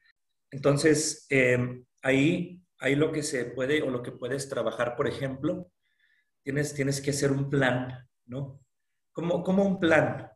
Entonces, 0.52 1.26
em, 1.30 1.86
ahí, 2.04 2.62
ahí 2.80 2.96
lo 2.96 3.12
que 3.12 3.24
se 3.24 3.46
puede 3.46 3.82
o 3.82 3.90
lo 3.90 4.04
que 4.04 4.12
puedes 4.12 4.48
trabajar, 4.48 4.96
por 4.96 5.08
ejemplo, 5.08 5.72
tienes, 6.44 6.74
tienes 6.74 7.02
que 7.02 7.10
hacer 7.10 7.32
un 7.32 7.50
plan, 7.50 8.08
¿no? 8.26 8.62
Como, 9.12 9.44
como 9.44 9.64
un 9.64 9.80
plan. 9.80 10.32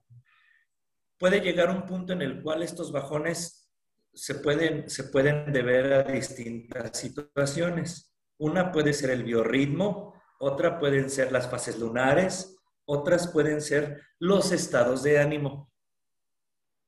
Puede 1.18 1.42
llegar 1.42 1.70
un 1.70 1.86
punto 1.86 2.14
en 2.14 2.22
el 2.22 2.42
cual 2.42 2.64
estos 2.64 2.92
bajones 2.92 3.70
se 4.14 4.36
pueden, 4.36 4.90
se 4.90 5.06
pueden 5.06 5.52
deber 5.54 5.94
a 5.94 6.04
distintas 6.04 6.98
situaciones. 6.98 8.14
Una 8.38 8.72
puede 8.72 8.94
ser 8.94 9.12
el 9.12 9.24
biorritmo, 9.24 10.14
otra 10.40 10.80
pueden 10.80 11.10
ser 11.10 11.32
las 11.32 11.50
fases 11.50 11.78
lunares, 11.78 12.59
otras 12.90 13.28
pueden 13.28 13.62
ser 13.62 14.02
los 14.18 14.52
estados 14.52 15.04
de 15.04 15.20
ánimo. 15.20 15.72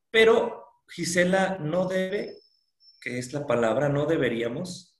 Pero 0.09 0.65
Gisela 0.89 1.59
no 1.59 1.85
debe, 1.85 2.37
que 2.99 3.19
es 3.19 3.31
la 3.33 3.45
palabra, 3.45 3.87
no 3.87 4.07
deberíamos 4.07 4.97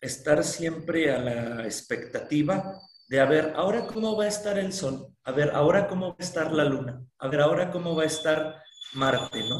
estar 0.00 0.42
siempre 0.42 1.12
a 1.12 1.18
la 1.18 1.64
expectativa 1.64 2.76
de 3.08 3.20
a 3.20 3.24
ver, 3.24 3.52
ahora 3.54 3.86
cómo 3.86 4.16
va 4.16 4.24
a 4.24 4.28
estar 4.28 4.58
el 4.58 4.72
sol, 4.72 5.14
a 5.22 5.32
ver, 5.32 5.50
ahora 5.50 5.86
cómo 5.86 6.08
va 6.08 6.16
a 6.18 6.24
estar 6.24 6.52
la 6.52 6.64
luna, 6.64 7.04
a 7.18 7.28
ver, 7.28 7.40
ahora 7.40 7.70
cómo 7.70 7.94
va 7.94 8.02
a 8.02 8.06
estar 8.06 8.62
Marte, 8.94 9.48
¿no? 9.48 9.58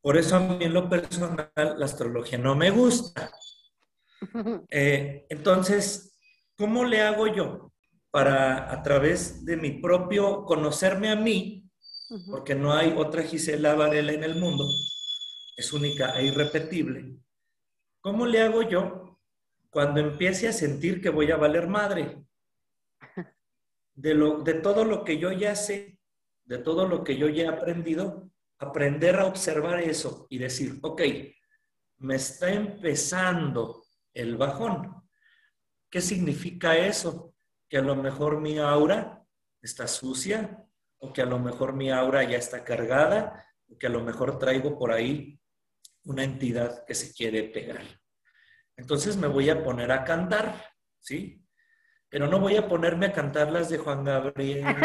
Por 0.00 0.16
eso 0.16 0.36
a 0.36 0.40
mí 0.40 0.64
en 0.64 0.72
lo 0.72 0.88
personal 0.88 1.52
la 1.54 1.84
astrología 1.84 2.38
no 2.38 2.54
me 2.56 2.70
gusta. 2.70 3.30
Eh, 4.70 5.26
entonces, 5.28 6.16
¿cómo 6.56 6.84
le 6.84 7.02
hago 7.02 7.26
yo 7.26 7.71
para 8.12 8.70
a 8.70 8.82
través 8.82 9.42
de 9.44 9.56
mi 9.56 9.80
propio 9.80 10.44
conocerme 10.44 11.10
a 11.10 11.16
mí, 11.16 11.66
porque 12.30 12.54
no 12.54 12.74
hay 12.74 12.94
otra 12.94 13.22
Gisela 13.22 13.74
Varela 13.74 14.12
en 14.12 14.22
el 14.22 14.34
mundo, 14.34 14.66
es 15.56 15.72
única 15.72 16.12
e 16.20 16.26
irrepetible, 16.26 17.16
¿cómo 18.02 18.26
le 18.26 18.42
hago 18.42 18.62
yo 18.62 19.18
cuando 19.70 20.00
empiece 20.00 20.46
a 20.46 20.52
sentir 20.52 21.00
que 21.00 21.08
voy 21.08 21.30
a 21.30 21.38
valer 21.38 21.66
madre? 21.66 22.22
De, 23.94 24.14
lo, 24.14 24.42
de 24.42 24.54
todo 24.54 24.84
lo 24.84 25.04
que 25.04 25.18
yo 25.18 25.32
ya 25.32 25.56
sé, 25.56 25.98
de 26.44 26.58
todo 26.58 26.86
lo 26.86 27.04
que 27.04 27.16
yo 27.16 27.28
ya 27.28 27.44
he 27.44 27.48
aprendido, 27.48 28.30
aprender 28.58 29.16
a 29.16 29.26
observar 29.26 29.80
eso 29.80 30.26
y 30.28 30.36
decir, 30.36 30.78
ok, 30.82 31.02
me 31.98 32.16
está 32.16 32.52
empezando 32.52 33.84
el 34.12 34.36
bajón. 34.36 35.02
¿Qué 35.90 36.00
significa 36.00 36.76
eso? 36.76 37.31
Que 37.72 37.78
a 37.78 37.80
lo 37.80 37.96
mejor 37.96 38.38
mi 38.38 38.58
aura 38.58 39.24
está 39.62 39.88
sucia 39.88 40.62
o 40.98 41.10
que 41.10 41.22
a 41.22 41.24
lo 41.24 41.38
mejor 41.38 41.72
mi 41.72 41.90
aura 41.90 42.22
ya 42.22 42.36
está 42.36 42.64
cargada 42.64 43.46
o 43.66 43.78
que 43.78 43.86
a 43.86 43.88
lo 43.88 44.02
mejor 44.02 44.38
traigo 44.38 44.78
por 44.78 44.92
ahí 44.92 45.40
una 46.04 46.22
entidad 46.22 46.84
que 46.84 46.94
se 46.94 47.14
quiere 47.14 47.44
pegar. 47.44 47.80
Entonces 48.76 49.16
me 49.16 49.26
voy 49.26 49.48
a 49.48 49.64
poner 49.64 49.90
a 49.90 50.04
cantar, 50.04 50.66
¿sí? 51.00 51.42
Pero 52.10 52.26
no 52.26 52.40
voy 52.40 52.56
a 52.56 52.68
ponerme 52.68 53.06
a 53.06 53.12
cantar 53.14 53.50
las 53.50 53.70
de 53.70 53.78
Juan 53.78 54.04
Gabriel. 54.04 54.66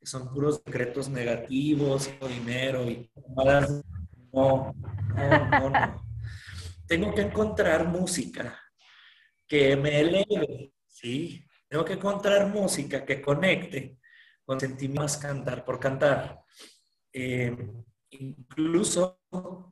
son 0.00 0.32
puros 0.32 0.64
decretos 0.64 1.10
negativos, 1.10 2.10
dinero 2.26 2.84
y 2.84 3.12
no, 3.36 3.44
no, 4.32 4.74
no, 5.50 5.68
no. 5.68 6.06
Tengo 6.86 7.14
que 7.14 7.20
encontrar 7.20 7.86
música 7.88 8.58
que 9.52 9.76
me 9.76 10.00
eleve, 10.00 10.72
¿sí? 10.86 11.44
Tengo 11.68 11.84
que 11.84 11.92
encontrar 11.92 12.46
música 12.46 13.04
que 13.04 13.20
conecte 13.20 13.98
con 14.46 14.58
sentimientos 14.58 15.18
cantar 15.18 15.62
por 15.62 15.78
cantar. 15.78 16.40
Eh, 17.12 17.54
incluso, 18.12 19.20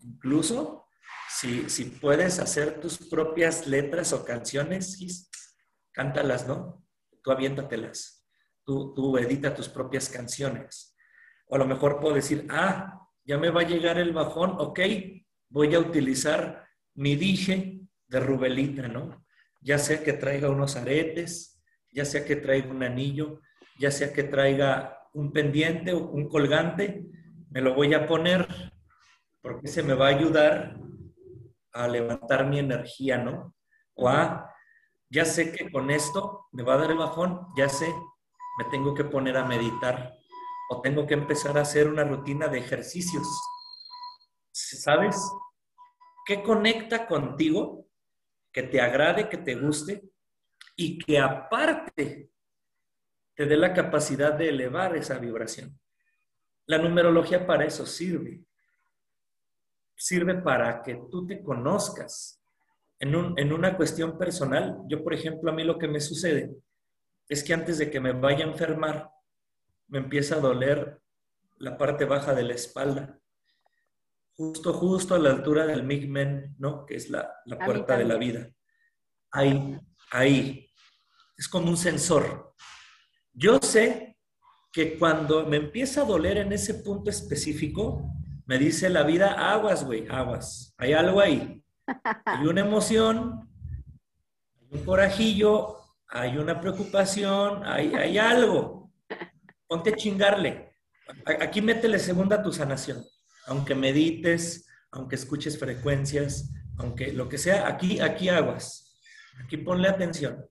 incluso, 0.03 0.89
si, 1.31 1.71
si 1.71 1.85
puedes 1.87 2.41
hacer 2.41 2.79
tus 2.79 2.99
propias 2.99 3.67
letras 3.67 4.13
o 4.13 4.23
canciones, 4.23 4.99
cántalas, 5.93 6.47
¿no? 6.47 6.85
Tú 7.23 7.31
aviéntatelas 7.31 8.21
tú, 8.95 9.17
edita 9.19 9.55
tus 9.55 9.69
propias 9.69 10.09
canciones. 10.09 10.97
O 11.47 11.57
a 11.57 11.59
lo 11.59 11.67
mejor 11.67 12.01
puedo 12.01 12.15
decir, 12.15 12.47
ah, 12.51 13.01
ya 13.25 13.39
me 13.39 13.51
va 13.51 13.63
a 13.63 13.67
llegar 13.67 13.99
el 13.99 14.13
bajón, 14.13 14.55
ok, 14.59 14.81
voy 15.49 15.75
a 15.75 15.81
utilizar 15.81 16.67
mi 16.95 17.17
dije 17.17 17.81
de 18.09 18.21
Rubelita, 18.21 18.89
¿no? 18.89 19.25
Ya 19.61 19.79
sea 19.79 20.03
que 20.03 20.13
traiga 20.13 20.51
unos 20.51 20.77
aretes, 20.77 21.63
ya 21.93 22.05
sea 22.05 22.25
que 22.25 22.37
traiga 22.37 22.71
un 22.71 22.83
anillo, 22.83 23.41
ya 23.79 23.91
sea 23.91 24.13
que 24.13 24.25
traiga 24.25 24.99
un 25.13 25.33
pendiente 25.33 25.93
o 25.93 26.09
un 26.09 26.29
colgante, 26.29 27.05
me 27.51 27.61
lo 27.61 27.75
voy 27.75 27.93
a 27.95 28.07
poner 28.07 28.47
porque 29.43 29.69
se 29.69 29.83
me 29.83 29.95
va 29.95 30.07
a 30.07 30.17
ayudar 30.17 30.79
a 31.73 31.89
levantar 31.89 32.47
mi 32.47 32.59
energía, 32.59 33.19
¿no? 33.19 33.55
O 33.95 34.09
a, 34.09 34.53
ya 35.09 35.25
sé 35.25 35.53
que 35.53 35.71
con 35.71 35.91
esto 35.91 36.47
me 36.53 36.63
va 36.63 36.75
a 36.75 36.79
dar 36.79 36.91
el 36.91 36.99
bajón, 36.99 37.47
ya 37.57 37.69
sé 37.69 37.93
me 38.61 38.65
tengo 38.67 38.95
que 38.95 39.05
poner 39.05 39.39
a 39.39 39.47
meditar 39.47 40.13
o 40.69 40.83
tengo 40.83 41.07
que 41.07 41.15
empezar 41.15 41.57
a 41.57 41.63
hacer 41.63 41.89
una 41.89 42.05
rutina 42.05 42.47
de 42.49 42.59
ejercicios. 42.59 43.27
¿Sabes? 44.53 45.17
¿Qué 46.27 46.43
conecta 46.43 47.07
contigo? 47.07 47.87
Que 48.53 48.63
te 48.63 48.81
agrade, 48.81 49.29
que 49.29 49.39
te 49.39 49.55
guste 49.55 50.03
y 50.77 50.99
que 50.99 51.19
aparte 51.19 52.31
te 53.35 53.47
dé 53.47 53.57
la 53.57 53.73
capacidad 53.73 54.33
de 54.33 54.49
elevar 54.49 54.97
esa 54.97 55.19
vibración. 55.19 55.79
La 56.67 56.79
numerología 56.79 57.47
para 57.47 57.65
eso 57.65 57.87
sirve. 57.87 58.43
Sirve 59.95 60.35
para 60.35 60.83
que 60.83 61.01
tú 61.11 61.27
te 61.27 61.43
conozcas. 61.43 62.41
En, 62.99 63.15
en 63.37 63.53
una 63.53 63.77
cuestión 63.77 64.19
personal, 64.19 64.79
yo 64.89 65.03
por 65.03 65.15
ejemplo, 65.15 65.51
a 65.51 65.55
mí 65.55 65.65
lo 65.65 65.79
que 65.79 65.89
me 65.89 66.01
sucede 66.01 66.55
es 67.29 67.45
que 67.45 67.55
antes 67.55 67.79
de 67.79 67.91
que 67.91 68.01
me 68.01 68.13
vaya 68.13 68.45
a 68.45 68.49
enfermar, 68.49 69.11
me 69.89 69.99
empieza 69.99 70.37
a 70.37 70.41
doler 70.41 71.01
la 71.59 71.77
parte 71.77 72.05
baja 72.05 72.35
de 72.35 72.43
la 72.43 72.55
espalda, 72.55 73.20
justo, 74.41 74.73
justo 74.73 75.15
a 75.15 75.19
la 75.19 75.29
altura 75.29 75.67
del 75.67 75.83
migmen, 75.83 76.57
¿no? 76.59 76.87
Que 76.87 76.95
es 76.97 77.11
la, 77.11 77.31
puerta 77.67 77.99
de 77.99 78.07
la 78.07 78.17
vida. 78.17 78.49
Ahí, 79.33 79.79
ahí. 80.13 80.67
Es 81.37 81.47
como 81.47 81.69
un 81.69 81.77
sensor. 81.77 82.55
Yo 83.35 83.59
sé 83.59 84.17
que 84.73 84.99
cuando 84.99 85.45
me 85.45 85.59
empieza 85.59 86.01
a 86.01 86.05
doler 86.07 86.39
en 86.39 86.55
ese 86.55 86.73
punto 86.73 87.11
específico, 87.11 88.03
me 88.47 88.57
dice 88.57 88.89
la 88.89 89.03
vida, 89.03 89.53
aguas, 89.53 89.85
güey, 89.85 90.09
aguas. 90.09 90.75
Hay 90.79 90.95
algo 90.95 91.21
ahí. 91.21 91.63
Hay 92.25 92.47
una 92.47 92.63
emoción, 92.63 93.47
hay 94.59 94.79
un 94.79 94.85
corajillo, 94.87 95.77
hay 96.09 96.39
una 96.39 96.59
preocupación, 96.59 97.63
hay, 97.67 97.95
hay 97.95 98.17
algo. 98.17 98.91
Ponte 99.67 99.91
a 99.91 99.97
chingarle. 99.97 100.73
Aquí 101.27 101.61
métele 101.61 101.99
segunda 101.99 102.37
a 102.37 102.43
tu 102.43 102.51
sanación. 102.53 103.05
Aunque 103.51 103.75
medites, 103.75 104.69
aunque 104.93 105.17
escuches 105.17 105.59
frecuencias, 105.59 106.53
aunque 106.79 107.13
lo 107.13 107.29
que 107.29 107.37
sea, 107.37 107.67
aquí, 107.67 107.99
aquí 107.99 108.29
aguas. 108.29 109.01
Aquí 109.43 109.57
ponle 109.57 109.89
atención. 109.89 110.47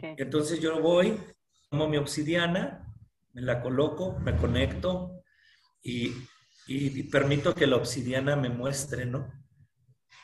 Entonces 0.00 0.60
yo 0.60 0.80
voy, 0.80 1.20
tomo 1.68 1.88
mi 1.88 1.96
obsidiana, 1.96 2.86
me 3.32 3.42
la 3.42 3.60
coloco, 3.60 4.16
me 4.20 4.36
conecto 4.36 5.24
y, 5.82 6.14
y, 6.68 7.02
permito 7.04 7.52
que 7.52 7.66
la 7.66 7.76
obsidiana 7.76 8.36
me 8.36 8.48
muestre, 8.48 9.06
¿no? 9.06 9.28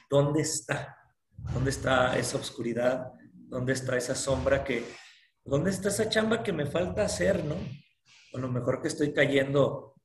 ¿Dónde 0.08 0.42
está? 0.42 0.96
¿Dónde 1.36 1.70
está 1.70 2.16
esa 2.16 2.38
oscuridad? 2.38 3.12
¿Dónde 3.34 3.72
está 3.72 3.96
esa 3.96 4.14
sombra 4.14 4.62
que, 4.62 4.84
dónde 5.44 5.70
está 5.70 5.88
esa 5.88 6.08
chamba 6.08 6.44
que 6.44 6.52
me 6.52 6.66
falta 6.66 7.04
hacer, 7.04 7.44
no? 7.44 7.56
O 8.32 8.38
lo 8.38 8.48
mejor 8.48 8.80
que 8.80 8.86
estoy 8.86 9.12
cayendo 9.12 9.96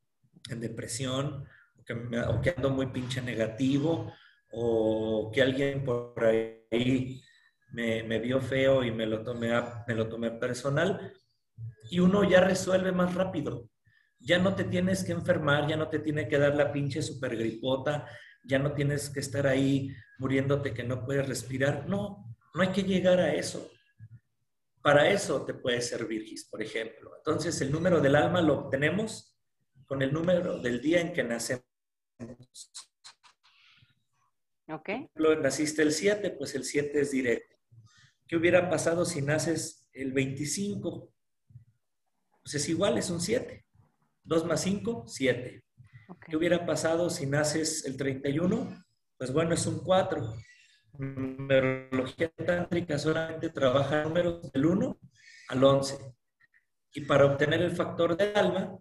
en 0.49 0.60
depresión, 0.60 1.47
que, 1.88 1.93
o 2.19 2.41
que 2.41 2.54
ando 2.56 2.69
muy 2.69 2.88
pinche 2.88 3.21
negativo, 3.21 4.13
o 4.52 5.32
que 5.34 5.41
alguien 5.41 5.84
por 5.84 6.23
ahí 6.23 7.21
me, 7.71 8.04
me 8.04 8.19
vio 8.19 8.41
feo 8.41 8.84
y 8.84 8.91
me 8.91 9.06
lo, 9.06 9.23
tomé 9.23 9.52
me 9.88 9.95
lo 9.95 10.08
tomé 10.08 10.32
personal, 10.32 11.13
y 11.89 12.00
uno 12.00 12.23
ya 12.23 12.41
resuelve 12.41 12.91
más 12.91 13.15
rápido. 13.15 13.69
Ya 14.19 14.39
no 14.39 14.56
te 14.56 14.65
tienes 14.65 15.04
que 15.04 15.13
enfermar, 15.13 15.67
ya 15.67 15.78
no 15.78 15.89
te 15.89 16.00
tiene 16.00 16.28
que 16.28 16.38
dar 16.38 16.56
la 16.56 16.71
pinche 16.71 17.02
super 17.02 17.36
gripota, 17.38 18.08
ya 18.43 18.60
no 18.60 18.73
tienes 18.73 19.10
que 19.10 19.19
estar 19.19 19.47
ahí 19.47 19.93
muriéndote 20.17 20.73
que 20.73 20.84
no 20.84 21.06
puedes 21.06 21.28
respirar. 21.28 21.88
No, 21.88 22.36
no 22.54 22.62
hay 22.62 22.69
que 22.69 22.84
llegar 22.84 23.19
a 23.19 23.34
eso. 23.34 23.69
Para 24.82 25.10
eso 25.10 25.45
te 25.45 25.54
puede 25.54 25.82
servir 25.82 26.23
GIS, 26.23 26.45
por 26.50 26.62
ejemplo. 26.62 27.12
Entonces, 27.17 27.60
el 27.62 27.71
número 27.71 28.00
del 28.00 28.15
alma 28.15 28.41
lo 28.41 28.60
obtenemos 28.60 29.38
con 29.86 30.02
el 30.02 30.12
número 30.13 30.60
del 30.60 30.82
día 30.82 31.02
en 31.02 31.13
que 31.13 31.23
nacemos. 31.23 31.66
Ok. 34.69 34.89
Naciste 35.41 35.82
el 35.82 35.93
7, 35.93 36.32
pues 36.32 36.56
el 36.56 36.63
7 36.63 36.99
es 36.99 37.12
directo. 37.12 37.56
¿Qué 38.27 38.36
hubiera 38.36 38.69
pasado 38.69 39.06
si 39.06 39.21
naces 39.21 39.88
el 39.93 40.12
25? 40.12 41.13
Pues 42.43 42.56
es 42.56 42.69
igual, 42.69 42.97
es 42.97 43.10
un 43.10 43.21
7. 43.21 43.65
2 44.23 44.45
más 44.45 44.62
5, 44.62 45.06
7. 45.08 45.63
¿Qué 46.27 46.36
hubiera 46.38 46.65
pasado 46.65 47.10
si 47.10 47.25
naces 47.25 47.86
el 47.86 47.95
31? 47.95 48.86
Pues 49.17 49.32
bueno, 49.32 49.53
es 49.53 49.65
un 49.65 49.80
4. 49.80 50.36
Numerología 50.99 52.30
tántrica 52.30 52.97
solamente 52.97 53.49
trabaja 53.49 54.03
números 54.03 54.51
del 54.51 54.65
1 54.65 54.99
al 55.49 55.63
11. 55.63 56.15
Y 56.93 57.01
para 57.01 57.25
obtener 57.25 57.62
el 57.62 57.75
factor 57.75 58.17
del 58.17 58.36
alma, 58.36 58.77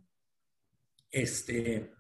este, 1.10 1.92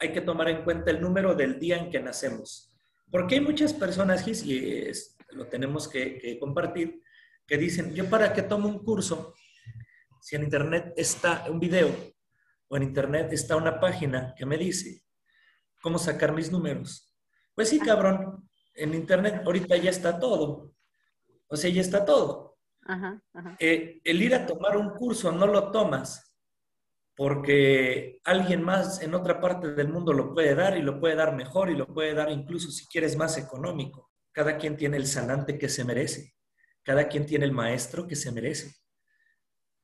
hay 0.00 0.12
que 0.12 0.22
tomar 0.22 0.48
en 0.48 0.64
cuenta 0.64 0.90
el 0.90 1.00
número 1.00 1.34
del 1.34 1.58
día 1.60 1.76
en 1.76 1.90
que 1.90 2.00
nacemos. 2.00 2.72
Porque 3.10 3.34
hay 3.34 3.40
muchas 3.42 3.74
personas, 3.74 4.26
y 4.26 4.90
lo 5.32 5.46
tenemos 5.46 5.86
que, 5.86 6.38
compartir, 6.40 7.02
que 7.46 7.58
dicen, 7.58 7.94
yo 7.94 8.08
para 8.08 8.32
qué 8.32 8.42
tomo 8.42 8.68
un 8.68 8.82
curso, 8.82 9.34
si 10.22 10.36
en 10.36 10.44
internet 10.44 10.94
está 10.96 11.44
un 11.50 11.60
video 11.60 11.94
o 12.68 12.76
en 12.76 12.82
internet 12.84 13.32
está 13.32 13.56
una 13.56 13.80
página 13.80 14.34
que 14.36 14.46
me 14.46 14.56
dice 14.56 15.02
cómo 15.82 15.98
sacar 15.98 16.32
mis 16.32 16.50
números. 16.50 17.14
Pues 17.54 17.68
sí, 17.68 17.78
cabrón, 17.78 18.48
en 18.74 18.94
internet 18.94 19.42
ahorita 19.44 19.76
ya 19.76 19.90
está 19.90 20.18
todo. 20.18 20.72
O 21.48 21.56
sea, 21.56 21.70
ya 21.70 21.80
está 21.80 22.04
todo. 22.04 22.58
Eh, 23.58 24.00
el 24.04 24.22
ir 24.22 24.34
a 24.34 24.46
tomar 24.46 24.76
un 24.76 24.90
curso 24.90 25.30
no 25.32 25.46
lo 25.46 25.70
tomas 25.70 26.29
porque 27.20 28.18
alguien 28.24 28.62
más 28.62 29.02
en 29.02 29.12
otra 29.12 29.42
parte 29.42 29.74
del 29.74 29.88
mundo 29.88 30.14
lo 30.14 30.32
puede 30.32 30.54
dar 30.54 30.78
y 30.78 30.80
lo 30.80 30.98
puede 30.98 31.16
dar 31.16 31.36
mejor 31.36 31.68
y 31.68 31.76
lo 31.76 31.86
puede 31.86 32.14
dar 32.14 32.30
incluso 32.30 32.70
si 32.70 32.86
quieres 32.86 33.14
más 33.14 33.36
económico. 33.36 34.10
Cada 34.32 34.56
quien 34.56 34.74
tiene 34.74 34.96
el 34.96 35.06
sanante 35.06 35.58
que 35.58 35.68
se 35.68 35.84
merece. 35.84 36.32
Cada 36.82 37.08
quien 37.08 37.26
tiene 37.26 37.44
el 37.44 37.52
maestro 37.52 38.08
que 38.08 38.16
se 38.16 38.32
merece. 38.32 38.74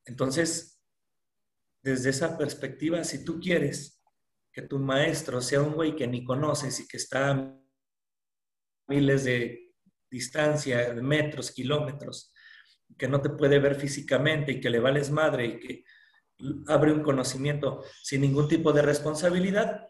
Entonces, 0.07 0.83
desde 1.83 2.09
esa 2.09 2.39
perspectiva, 2.39 3.05
si 3.05 3.23
tú 3.23 3.39
quieres 3.39 4.03
que 4.51 4.63
tu 4.63 4.79
maestro 4.79 5.43
sea 5.43 5.61
un 5.61 5.75
güey 5.75 5.95
que 5.95 6.07
ni 6.07 6.25
conoces 6.25 6.81
y 6.81 6.89
que 6.89 6.97
está 6.97 7.33
a 7.33 7.55
miles 8.89 9.25
de 9.25 9.75
distancia, 10.11 10.95
de 10.95 11.03
metros, 11.03 11.53
kilómetros, 11.53 12.33
que 12.97 13.09
no 13.09 13.21
te 13.21 13.29
puede 13.29 13.59
ver 13.59 13.75
físicamente 13.75 14.53
y 14.53 14.61
que 14.63 14.71
le 14.71 14.81
vales 14.81 15.11
madre 15.11 15.45
y 15.45 15.59
que 15.59 15.85
abre 16.67 16.93
un 16.93 17.03
conocimiento 17.03 17.85
sin 18.03 18.21
ningún 18.23 18.49
tipo 18.49 18.73
de 18.73 18.83
responsabilidad, 18.83 19.89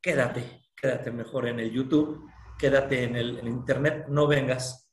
quédate, 0.00 0.66
quédate 0.76 1.10
mejor 1.10 1.48
en 1.48 1.60
el 1.60 1.70
YouTube, 1.70 2.28
quédate 2.58 3.04
en 3.04 3.16
el 3.16 3.48
Internet, 3.48 4.06
no 4.08 4.26
vengas, 4.26 4.90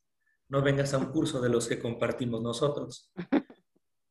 no 0.50 0.62
vengas 0.62 0.94
a 0.94 0.98
un 0.98 1.12
curso 1.12 1.42
de 1.42 1.50
los 1.50 1.68
que 1.68 1.80
compartimos 1.80 2.42
nosotros. 2.42 3.12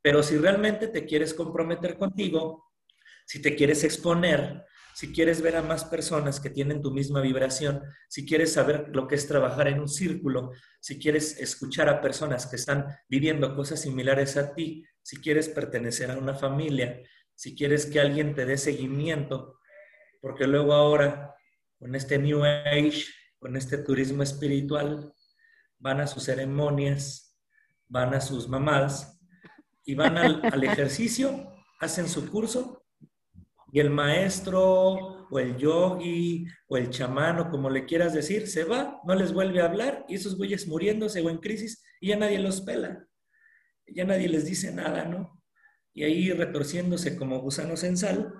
Pero 0.02 0.22
si 0.22 0.38
realmente 0.38 0.88
te 0.88 1.04
quieres 1.04 1.34
comprometer 1.34 1.98
contigo, 1.98 2.72
si 3.26 3.42
te 3.42 3.54
quieres 3.54 3.84
exponer, 3.84 4.64
si 5.00 5.14
quieres 5.14 5.40
ver 5.40 5.56
a 5.56 5.62
más 5.62 5.86
personas 5.86 6.40
que 6.40 6.50
tienen 6.50 6.82
tu 6.82 6.90
misma 6.90 7.22
vibración, 7.22 7.82
si 8.06 8.26
quieres 8.26 8.52
saber 8.52 8.90
lo 8.92 9.08
que 9.08 9.14
es 9.14 9.26
trabajar 9.26 9.68
en 9.68 9.80
un 9.80 9.88
círculo, 9.88 10.52
si 10.78 10.98
quieres 10.98 11.40
escuchar 11.40 11.88
a 11.88 12.02
personas 12.02 12.44
que 12.44 12.56
están 12.56 12.84
viviendo 13.08 13.56
cosas 13.56 13.80
similares 13.80 14.36
a 14.36 14.54
ti, 14.54 14.84
si 15.00 15.16
quieres 15.16 15.48
pertenecer 15.48 16.10
a 16.10 16.18
una 16.18 16.34
familia, 16.34 17.00
si 17.34 17.56
quieres 17.56 17.86
que 17.86 17.98
alguien 17.98 18.34
te 18.34 18.44
dé 18.44 18.58
seguimiento, 18.58 19.58
porque 20.20 20.46
luego 20.46 20.74
ahora, 20.74 21.34
con 21.78 21.94
este 21.94 22.18
New 22.18 22.44
Age, 22.44 23.06
con 23.38 23.56
este 23.56 23.78
turismo 23.78 24.22
espiritual, 24.22 25.14
van 25.78 26.02
a 26.02 26.06
sus 26.06 26.24
ceremonias, 26.24 27.40
van 27.88 28.12
a 28.12 28.20
sus 28.20 28.50
mamadas 28.50 29.18
y 29.82 29.94
van 29.94 30.18
al, 30.18 30.42
al 30.44 30.62
ejercicio, 30.62 31.50
hacen 31.80 32.06
su 32.06 32.30
curso 32.30 32.80
y 33.72 33.80
el 33.80 33.90
maestro 33.90 35.28
o 35.30 35.38
el 35.38 35.56
yogi 35.56 36.46
o 36.68 36.76
el 36.76 36.90
chamán 36.90 37.38
o 37.38 37.50
como 37.50 37.70
le 37.70 37.84
quieras 37.84 38.12
decir, 38.12 38.48
se 38.48 38.64
va, 38.64 39.00
no 39.04 39.14
les 39.14 39.32
vuelve 39.32 39.60
a 39.60 39.66
hablar 39.66 40.04
y 40.08 40.16
esos 40.16 40.36
güeyes 40.36 40.66
muriéndose 40.66 41.20
o 41.20 41.30
en 41.30 41.38
crisis 41.38 41.82
y 42.00 42.08
ya 42.08 42.16
nadie 42.16 42.38
los 42.38 42.60
pela 42.60 43.06
ya 43.94 44.04
nadie 44.04 44.28
les 44.28 44.44
dice 44.44 44.72
nada, 44.72 45.04
¿no? 45.04 45.42
Y 45.92 46.04
ahí 46.04 46.32
retorciéndose 46.32 47.16
como 47.16 47.40
gusanos 47.40 47.82
en 47.82 47.96
sal, 47.96 48.32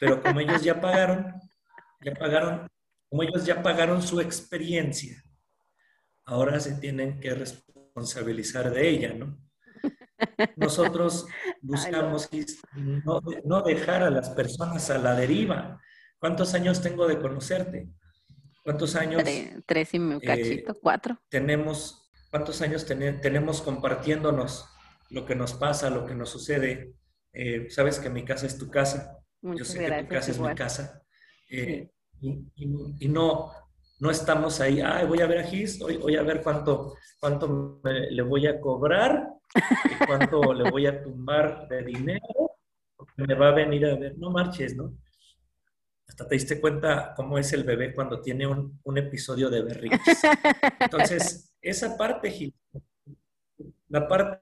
pero 0.00 0.22
como 0.22 0.40
ellos 0.40 0.62
ya 0.62 0.80
pagaron, 0.80 1.34
ya 2.00 2.14
pagaron, 2.14 2.68
como 3.08 3.22
ellos 3.22 3.44
ya 3.44 3.62
pagaron 3.62 4.02
su 4.02 4.20
experiencia, 4.20 5.22
ahora 6.24 6.60
se 6.60 6.74
tienen 6.74 7.20
que 7.20 7.34
responsabilizar 7.34 8.70
de 8.72 8.88
ella, 8.88 9.14
¿no? 9.14 9.38
Nosotros 10.56 11.26
buscamos 11.62 12.28
no, 13.44 13.62
dejar 13.62 14.02
a 14.02 14.10
las 14.10 14.30
personas 14.30 14.90
a 14.90 14.98
la 14.98 15.14
deriva. 15.14 15.80
¿Cuántos 16.18 16.54
años 16.54 16.80
tengo 16.80 17.06
de 17.06 17.18
conocerte? 17.20 17.88
¿Cuántos 18.62 18.96
años? 18.96 19.22
Tres, 19.66 19.94
y 19.94 19.98
un 19.98 20.20
cachito, 20.20 20.72
eh, 20.72 20.78
cuatro. 20.80 21.18
Tenemos 21.28 22.04
¿Cuántos 22.34 22.62
años 22.62 22.84
tenemos 22.84 23.62
compartiéndonos 23.62 24.68
lo 25.10 25.24
que 25.24 25.36
nos 25.36 25.52
pasa, 25.52 25.88
lo 25.88 26.04
que 26.04 26.16
nos 26.16 26.30
sucede? 26.30 26.92
Eh, 27.32 27.70
sabes 27.70 28.00
que 28.00 28.10
mi 28.10 28.24
casa 28.24 28.46
es 28.46 28.58
tu 28.58 28.68
casa. 28.68 29.20
Yo 29.40 29.64
sé 29.64 29.78
que 29.78 30.02
tu 30.02 30.08
casa 30.08 30.30
es 30.32 30.40
mi 30.40 30.52
casa. 30.52 31.00
Eh, 31.48 31.92
y, 32.20 33.08
no, 33.08 33.52
no 34.00 34.10
estamos 34.10 34.60
ahí, 34.60 34.80
ay, 34.80 35.06
voy 35.06 35.20
a 35.20 35.28
ver 35.28 35.38
a 35.38 35.44
Gis, 35.44 35.78
voy, 35.78 35.96
voy 35.96 36.16
a 36.16 36.22
ver 36.22 36.42
cuánto, 36.42 36.96
cuánto 37.20 37.80
le 37.84 38.22
voy 38.22 38.48
a 38.48 38.60
cobrar, 38.60 39.28
cuánto 40.06 40.52
le 40.52 40.70
voy 40.70 40.86
a 40.86 41.02
tumbar 41.02 41.68
de 41.68 41.82
dinero, 41.84 42.58
porque 42.96 43.22
me 43.26 43.34
va 43.34 43.48
a 43.48 43.54
venir 43.54 43.86
a 43.86 43.96
ver. 43.96 44.16
No 44.18 44.30
marches, 44.30 44.76
¿no? 44.76 44.94
hasta 46.14 46.28
te 46.28 46.34
diste 46.34 46.60
cuenta 46.60 47.12
cómo 47.16 47.38
es 47.38 47.52
el 47.52 47.64
bebé 47.64 47.92
cuando 47.92 48.20
tiene 48.20 48.46
un, 48.46 48.98
episodio 48.98 49.50
de 49.50 49.62
berrinches. 49.62 50.22
Entonces, 50.78 51.52
esa 51.60 51.96
parte, 51.96 52.54
la 53.88 54.06
parte 54.06 54.40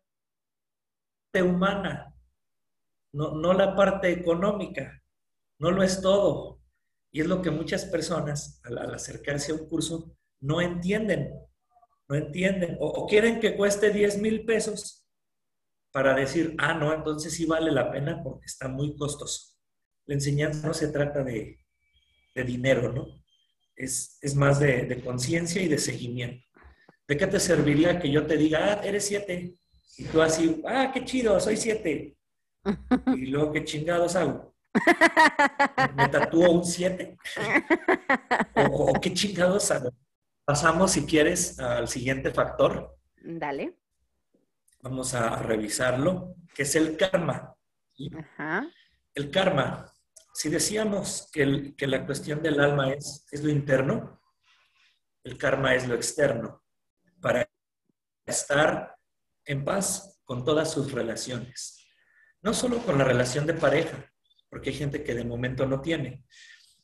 humana, 1.43 2.15
no, 3.13 3.35
no 3.35 3.55
la 3.55 3.75
parte 3.75 4.11
económica, 4.11 5.03
no 5.59 5.71
lo 5.71 5.83
es 5.83 6.03
todo. 6.03 6.61
Y 7.11 7.23
es 7.23 7.27
lo 7.27 7.41
que 7.41 7.51
muchas 7.51 7.87
personas 7.87 8.61
al, 8.65 8.95
acercarse 8.95 9.53
a 9.53 9.55
un 9.55 9.67
curso 9.67 10.15
no 10.41 10.61
entienden, 10.61 11.33
no 12.09 12.17
entienden, 12.17 12.77
o, 12.81 12.89
o 12.89 13.07
quieren 13.07 13.41
que 13.41 13.57
cueste 13.57 13.91
10 13.91 14.21
mil 14.21 14.45
pesos 14.45 15.02
para 15.93 16.15
decir, 16.15 16.55
ah, 16.59 16.75
no, 16.75 16.93
entonces 16.93 17.35
sí 17.35 17.47
vale 17.47 17.71
la 17.71 17.91
pena 17.91 18.23
porque 18.23 18.47
está 18.47 18.69
muy 18.69 18.97
costoso 18.97 19.53
la 20.07 20.15
enseñanza 20.15 20.67
no 20.67 20.75
se 20.75 20.89
trata 20.89 21.23
de, 21.23 21.59
dinero, 22.35 22.93
¿no? 22.93 23.07
Es, 23.77 24.19
más 24.37 24.61
de, 24.61 25.01
conciencia 25.05 25.63
y 25.63 25.69
de 25.69 25.79
seguimiento. 25.79 26.45
¿De 27.07 27.17
qué 27.17 27.27
te 27.27 27.41
serviría 27.41 27.99
que 27.99 28.11
yo 28.11 28.27
te 28.27 28.37
diga, 28.37 28.73
ah, 28.73 28.81
eres 28.85 29.07
siete? 29.07 29.55
Y 29.99 30.05
tú 30.05 30.23
así, 30.23 30.63
ah, 30.67 30.91
qué 30.93 31.05
chido, 31.05 31.39
soy 31.41 31.57
siete. 31.57 32.17
Y 33.17 33.27
luego, 33.27 33.53
¿qué 33.53 33.65
chingados 33.65 34.15
hago? 34.17 34.55
¿Me 35.97 36.09
tatúo 36.09 36.51
un 36.51 36.65
siete? 36.65 37.17
¿O, 38.71 38.93
qué 39.01 39.13
chingados 39.13 39.71
hago? 39.71 39.91
Pasamos, 40.45 40.93
si 40.93 41.05
quieres, 41.05 41.59
al 41.59 41.89
siguiente 41.89 42.31
factor. 42.31 42.97
Dale. 43.21 43.77
Vamos 44.83 45.15
a 45.15 45.37
revisarlo, 45.37 46.35
que 46.55 46.65
es 46.65 46.77
el 46.77 46.97
karma. 46.97 47.55
Ajá. 48.19 48.67
El 49.15 49.31
karma 49.31 49.93
si 50.33 50.49
decíamos 50.49 51.29
que, 51.31 51.87
la 51.87 52.07
cuestión 52.07 52.43
del 52.43 52.61
alma 52.61 52.93
es, 52.93 53.27
es 53.31 53.43
lo 53.43 53.51
interno, 53.51 54.21
el 55.25 55.37
karma 55.37 55.75
es 55.75 55.87
lo 55.87 55.95
externo, 55.95 56.65
para 57.21 57.49
estar 58.27 58.97
en 59.45 59.65
paz 59.65 60.21
con 60.25 60.45
todas 60.45 60.71
sus 60.71 60.93
relaciones. 60.93 61.79
No 62.41 62.55
solo 62.55 62.79
con 62.79 62.99
la 62.99 63.05
relación 63.05 63.47
de 63.47 63.55
pareja, 63.55 64.11
porque 64.49 64.71
hay 64.71 64.77
gente 64.77 65.05
que 65.05 65.15
de 65.15 65.25
momento 65.25 65.67
no 65.67 65.81
tiene, 65.81 66.25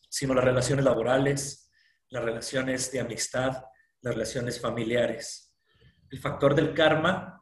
sino 0.08 0.34
las 0.34 0.44
relaciones 0.44 0.84
laborales, 0.84 1.70
las 2.10 2.22
relaciones 2.22 2.92
de 2.92 3.00
amistad, 3.00 3.64
las 4.02 4.14
relaciones 4.14 4.60
familiares. 4.60 5.54
El 6.10 6.20
factor 6.20 6.54
del 6.54 6.74
karma 6.74 7.37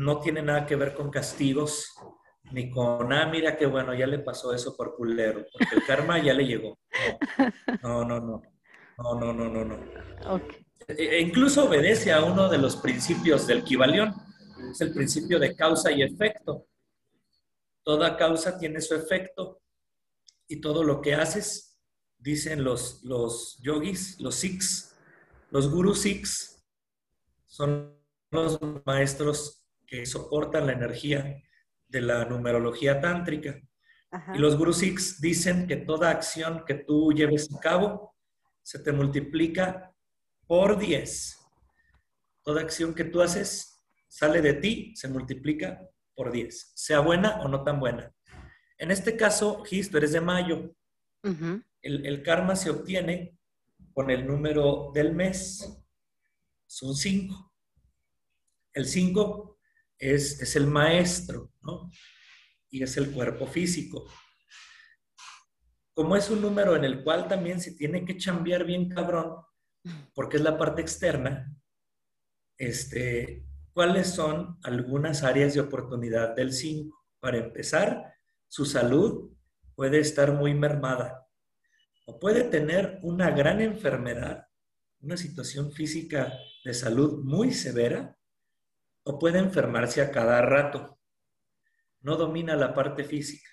no 0.00 0.18
tiene 0.18 0.42
nada 0.42 0.66
que 0.66 0.76
ver 0.76 0.94
con 0.94 1.10
castigos, 1.10 1.94
ni 2.52 2.70
con, 2.70 3.12
ah, 3.12 3.26
mira 3.26 3.56
qué 3.56 3.66
bueno, 3.66 3.94
ya 3.94 4.06
le 4.06 4.18
pasó 4.18 4.54
eso 4.54 4.74
por 4.76 4.96
culero, 4.96 5.44
porque 5.52 5.76
el 5.76 5.84
karma 5.84 6.18
ya 6.18 6.32
le 6.32 6.46
llegó. 6.46 6.78
No, 7.82 8.04
no, 8.04 8.18
no, 8.18 8.42
no, 8.98 9.14
no, 9.14 9.32
no, 9.32 9.48
no, 9.48 9.64
no. 9.64 10.40
E, 10.88 11.16
e 11.16 11.20
incluso 11.20 11.66
obedece 11.66 12.12
a 12.12 12.24
uno 12.24 12.48
de 12.48 12.58
los 12.58 12.76
principios 12.76 13.46
del 13.46 13.62
Kibalión, 13.62 14.14
es 14.70 14.80
el 14.80 14.92
principio 14.92 15.38
de 15.38 15.54
causa 15.54 15.92
y 15.92 16.02
efecto. 16.02 16.66
Toda 17.82 18.16
causa 18.16 18.58
tiene 18.58 18.80
su 18.80 18.94
efecto 18.94 19.60
y 20.48 20.60
todo 20.60 20.82
lo 20.82 21.00
que 21.00 21.14
haces, 21.14 21.78
dicen 22.18 22.64
los, 22.64 23.02
los 23.04 23.58
yogis, 23.62 24.18
los 24.18 24.34
sikhs, 24.34 24.96
los 25.50 25.70
gurus 25.70 26.00
sikhs, 26.00 26.64
son 27.46 27.96
los 28.30 28.58
maestros 28.84 29.59
que 29.90 30.06
soportan 30.06 30.66
la 30.66 30.72
energía 30.72 31.42
de 31.88 32.00
la 32.00 32.24
numerología 32.24 33.00
tántrica. 33.00 33.60
Y 34.34 34.38
los 34.38 34.56
gurus 34.56 34.78
sikhs 34.78 35.20
dicen 35.20 35.66
que 35.66 35.76
toda 35.76 36.10
acción 36.10 36.64
que 36.64 36.74
tú 36.74 37.12
lleves 37.12 37.52
a 37.52 37.58
cabo 37.58 38.16
se 38.62 38.78
te 38.78 38.92
multiplica 38.92 39.92
por 40.46 40.78
10. 40.78 41.38
Toda 42.42 42.60
acción 42.60 42.94
que 42.94 43.04
tú 43.04 43.20
haces 43.20 43.82
sale 44.08 44.40
de 44.40 44.54
ti, 44.54 44.94
se 44.94 45.08
multiplica 45.08 45.80
por 46.14 46.30
10, 46.30 46.72
sea 46.74 47.00
buena 47.00 47.40
o 47.40 47.48
no 47.48 47.62
tan 47.64 47.80
buena. 47.80 48.12
En 48.78 48.90
este 48.90 49.16
caso, 49.16 49.64
Gis, 49.64 49.90
tú 49.90 49.98
eres 49.98 50.12
de 50.12 50.20
mayo. 50.20 50.72
el, 51.82 52.22
karma 52.22 52.54
se 52.54 52.70
obtiene 52.70 53.36
con 53.92 54.10
el 54.10 54.26
número 54.26 54.90
del 54.94 55.14
mes. 55.14 55.82
Son 56.66 56.94
5. 56.94 57.52
El 58.72 58.86
5 58.86 59.49
es, 60.00 60.40
es, 60.40 60.56
el 60.56 60.66
maestro, 60.66 61.52
¿no? 61.60 61.90
Y 62.70 62.82
es 62.82 62.96
el 62.96 63.12
cuerpo 63.12 63.46
físico. 63.46 64.10
Como 65.94 66.16
es 66.16 66.30
un 66.30 66.40
número 66.40 66.74
en 66.74 66.84
el 66.84 67.04
cual 67.04 67.28
también 67.28 67.60
se 67.60 67.72
tiene 67.72 68.04
que 68.04 68.16
chambear 68.16 68.64
bien 68.64 68.88
cabrón, 68.88 69.36
porque 70.14 70.38
es 70.38 70.42
la 70.42 70.56
parte 70.56 70.80
externa, 70.80 71.54
este, 72.56 73.46
¿cuáles 73.72 74.08
son 74.08 74.58
algunas 74.62 75.22
áreas 75.22 75.54
de 75.54 75.60
oportunidad 75.60 76.34
del 76.34 76.52
5? 76.52 76.96
Para 77.20 77.38
empezar, 77.38 78.14
su 78.48 78.64
salud 78.64 79.30
puede 79.74 80.00
estar 80.00 80.32
muy 80.32 80.54
mermada 80.54 81.26
o 82.06 82.18
puede 82.18 82.44
tener 82.44 82.98
una 83.02 83.30
gran 83.30 83.60
enfermedad, 83.60 84.46
una 85.00 85.16
situación 85.16 85.70
física 85.72 86.32
de 86.64 86.74
salud 86.74 87.22
muy 87.24 87.52
severa 87.52 88.16
o 89.04 89.18
puede 89.18 89.38
enfermarse 89.38 90.02
a 90.02 90.10
cada 90.10 90.42
rato. 90.42 90.98
No 92.00 92.16
domina 92.16 92.56
la 92.56 92.74
parte 92.74 93.04
física. 93.04 93.48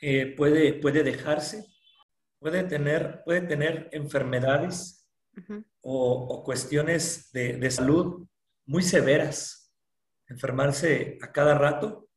Eh, 0.00 0.34
puede, 0.36 0.74
puede 0.74 1.02
dejarse, 1.02 1.66
puede 2.38 2.62
tener, 2.64 3.22
puede 3.24 3.42
tener 3.42 3.88
enfermedades 3.92 5.08
o, 5.80 6.42
cuestiones 6.44 7.30
de, 7.32 7.54
de 7.54 7.70
salud 7.70 8.26
muy 8.66 8.82
severas, 8.82 9.72
enfermarse 10.28 11.18
a 11.22 11.32
cada 11.32 11.56
rato 11.56 12.08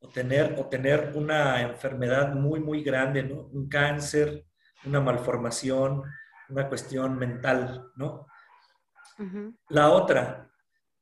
o 0.00 0.08
tener, 0.08 0.54
o 0.58 0.66
tener 0.66 1.12
una 1.14 1.60
enfermedad 1.62 2.34
muy, 2.34 2.60
muy 2.60 2.82
grande, 2.82 3.22
¿no? 3.22 3.42
Un 3.52 3.68
cáncer, 3.68 4.46
una 4.84 5.00
malformación, 5.00 6.02
una 6.48 6.68
cuestión 6.68 7.18
mental, 7.18 7.90
¿no? 7.96 8.26
La 9.68 9.90
otra, 9.90 10.47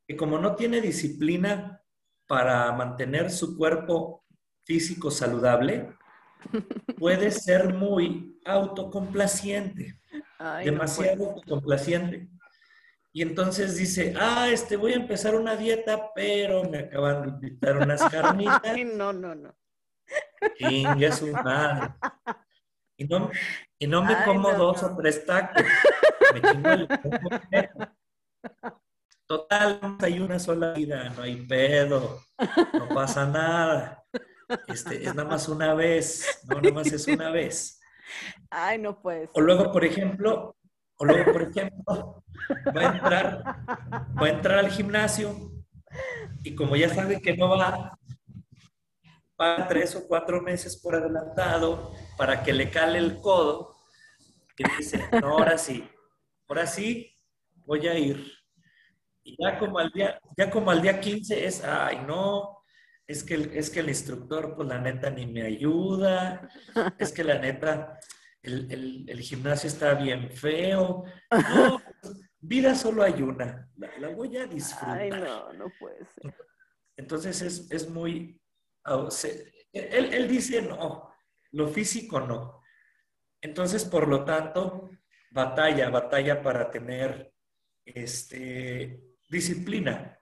que 0.06 0.16
como 0.16 0.38
no 0.38 0.54
tiene 0.54 0.80
disciplina 0.80 1.82
para 2.26 2.70
mantener 2.72 3.30
su 3.30 3.56
cuerpo 3.56 4.24
físico 4.64 5.10
saludable, 5.10 5.94
puede 6.98 7.30
ser 7.30 7.74
muy 7.74 8.40
autocomplaciente, 8.44 10.00
demasiado 10.64 11.30
autocomplaciente. 11.30 12.28
Y 13.12 13.22
entonces 13.22 13.76
dice, 13.76 14.12
ah, 14.20 14.48
este, 14.50 14.76
voy 14.76 14.92
a 14.92 14.96
empezar 14.96 15.34
una 15.34 15.56
dieta, 15.56 16.10
pero 16.14 16.64
me 16.64 16.80
acaban 16.80 17.22
de 17.22 17.28
invitar 17.28 17.78
unas 17.78 18.02
carnitas. 18.10 18.60
Ay, 18.62 18.84
no, 18.84 19.12
no, 19.12 19.34
no. 19.34 19.56
Chingue 20.58 21.10
su 21.12 21.32
madre. 21.32 21.94
Y 22.98 23.04
no, 23.04 23.30
y 23.78 23.86
no 23.86 24.02
me 24.02 24.22
como 24.24 24.52
dos 24.52 24.82
o 24.82 24.96
tres 24.96 25.24
tacos. 25.24 25.62
Me 26.34 26.42
chingo 26.42 26.70
el 26.70 26.88
Total, 29.66 29.96
hay 30.00 30.20
una 30.20 30.38
sola 30.38 30.72
vida, 30.72 31.10
no 31.16 31.22
hay 31.22 31.44
pedo, 31.44 32.22
no 32.72 32.88
pasa 32.88 33.26
nada. 33.26 34.04
Este, 34.68 35.02
es 35.02 35.14
nada 35.14 35.28
más 35.28 35.48
una 35.48 35.74
vez, 35.74 36.44
no 36.48 36.60
nada 36.60 36.72
más 36.72 36.86
es 36.86 37.08
una 37.08 37.30
vez. 37.30 37.80
Ay, 38.48 38.78
no 38.78 39.00
puedes. 39.00 39.30
O 39.34 39.40
luego, 39.40 39.72
por 39.72 39.84
ejemplo, 39.84 40.56
o 40.98 41.04
luego, 41.04 41.32
por 41.32 41.42
ejemplo, 41.42 42.24
va 42.76 42.80
a 42.80 42.94
entrar, 42.94 43.42
va 44.22 44.26
a 44.26 44.30
entrar 44.30 44.58
al 44.60 44.70
gimnasio 44.70 45.50
y 46.44 46.54
como 46.54 46.76
ya 46.76 46.94
sabe 46.94 47.20
que 47.20 47.36
no 47.36 47.48
va, 47.48 47.98
va 49.40 49.66
tres 49.66 49.96
o 49.96 50.06
cuatro 50.06 50.40
meses 50.42 50.80
por 50.80 50.94
adelantado 50.94 51.92
para 52.16 52.44
que 52.44 52.52
le 52.52 52.70
cale 52.70 52.98
el 52.98 53.20
codo 53.20 53.74
y 54.56 54.76
dice, 54.76 55.08
no, 55.20 55.38
ahora 55.38 55.58
sí, 55.58 55.88
ahora 56.48 56.66
sí 56.66 57.18
voy 57.64 57.88
a 57.88 57.98
ir. 57.98 58.45
Y 59.26 59.36
ya 59.42 59.58
como 59.58 59.80
al 59.80 59.90
día, 59.90 60.20
ya 60.36 60.48
como 60.48 60.70
al 60.70 60.80
día 60.80 61.00
15 61.00 61.46
es, 61.46 61.64
ay, 61.64 61.98
no, 62.06 62.62
es 63.08 63.24
que, 63.24 63.50
es 63.54 63.70
que 63.70 63.80
el 63.80 63.88
instructor, 63.88 64.54
pues 64.54 64.68
la 64.68 64.78
neta 64.78 65.10
ni 65.10 65.26
me 65.26 65.42
ayuda, 65.42 66.48
es 66.98 67.10
que 67.10 67.24
la 67.24 67.36
neta, 67.36 67.98
el, 68.40 69.18
gimnasio 69.20 69.68
está 69.68 69.94
bien 69.94 70.30
feo. 70.30 71.04
No, 71.32 71.82
vida 72.38 72.76
solo 72.76 73.02
hay 73.02 73.20
una. 73.20 73.68
La, 73.98 74.08
voy 74.10 74.36
a 74.36 74.46
disfrutar. 74.46 75.00
Ay, 75.00 75.10
no, 75.10 75.52
no 75.54 75.72
puede 75.80 76.06
ser. 76.06 76.32
Entonces 76.96 77.42
es, 77.42 77.90
muy... 77.90 78.40
Él, 79.72 80.14
él 80.14 80.28
dice 80.28 80.62
no, 80.62 81.12
lo 81.50 81.66
físico 81.66 82.20
no. 82.20 82.62
Entonces, 83.40 83.84
por 83.84 84.06
lo 84.06 84.24
tanto, 84.24 84.88
batalla, 85.32 85.90
batalla 85.90 86.40
para 86.40 86.70
tener 86.70 87.32
este, 87.84 89.05
disciplina. 89.28 90.18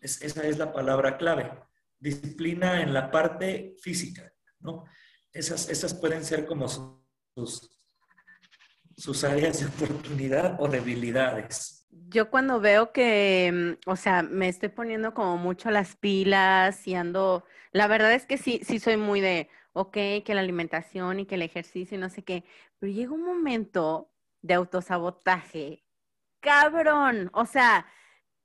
esa 0.00 0.42
es 0.46 0.58
la 0.58 0.72
palabra 0.72 1.16
clave. 1.16 1.50
Disciplina 1.98 2.82
en 2.82 2.92
la 2.92 3.10
parte 3.10 3.76
física, 3.80 4.32
¿no? 4.60 4.84
Esas, 5.32 5.68
esas 5.68 5.94
pueden 5.94 6.24
ser 6.24 6.44
como 6.46 6.68
sus, 6.68 7.70
áreas 9.24 9.60
de 9.60 9.66
oportunidad 9.66 10.56
o 10.60 10.68
debilidades. 10.68 11.86
Yo 11.90 12.30
cuando 12.30 12.60
veo 12.60 12.92
que, 12.92 13.78
mm, 13.84 13.90
o 13.90 13.96
sea, 13.96 14.22
me 14.22 14.48
estoy 14.48 14.68
poniendo 14.68 15.14
como 15.14 15.36
mucho 15.38 15.70
las 15.70 15.96
pilas 15.96 16.86
y 16.86 16.94
ando, 16.94 17.44
la 17.70 17.86
verdad 17.86 18.12
es 18.12 18.26
que 18.26 18.36
sí, 18.36 18.60
sí 18.64 18.78
soy 18.78 18.96
muy 18.96 19.20
de, 19.20 19.48
ok, 19.72 19.92
que 20.24 20.34
la 20.34 20.40
alimentación 20.40 21.20
y 21.20 21.26
que 21.26 21.36
el 21.36 21.42
ejercicio 21.42 21.96
y 21.96 22.00
no 22.00 22.10
sé 22.10 22.22
qué, 22.22 22.44
pero 22.78 22.92
llega 22.92 23.12
un 23.12 23.24
momento 23.24 24.12
de 24.42 24.54
autosabotaje, 24.54 25.84
cabrón, 26.40 27.30
o 27.32 27.46
sea, 27.46 27.86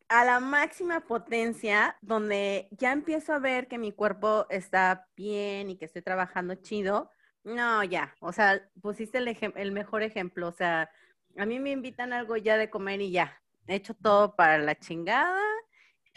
a 0.09 0.23
la 0.23 0.39
máxima 0.39 1.01
potencia, 1.01 1.97
donde 2.01 2.67
ya 2.71 2.91
empiezo 2.91 3.33
a 3.33 3.39
ver 3.39 3.67
que 3.67 3.77
mi 3.77 3.91
cuerpo 3.91 4.45
está 4.49 5.07
bien 5.15 5.69
y 5.69 5.77
que 5.77 5.85
estoy 5.85 6.01
trabajando 6.01 6.55
chido, 6.55 7.11
no, 7.43 7.83
ya, 7.83 8.15
o 8.19 8.31
sea, 8.31 8.61
pusiste 8.81 9.17
el, 9.17 9.71
mejor 9.71 10.03
ejemplo, 10.03 10.47
o 10.47 10.51
sea, 10.51 10.89
a 11.37 11.45
mí 11.45 11.59
me 11.59 11.71
invitan 11.71 12.13
algo 12.13 12.35
ya 12.37 12.57
de 12.57 12.69
comer 12.69 13.01
y 13.01 13.11
ya, 13.11 13.41
he 13.67 13.75
hecho 13.75 13.93
todo 13.93 14.35
para 14.35 14.57
la 14.57 14.75
chingada 14.75 15.41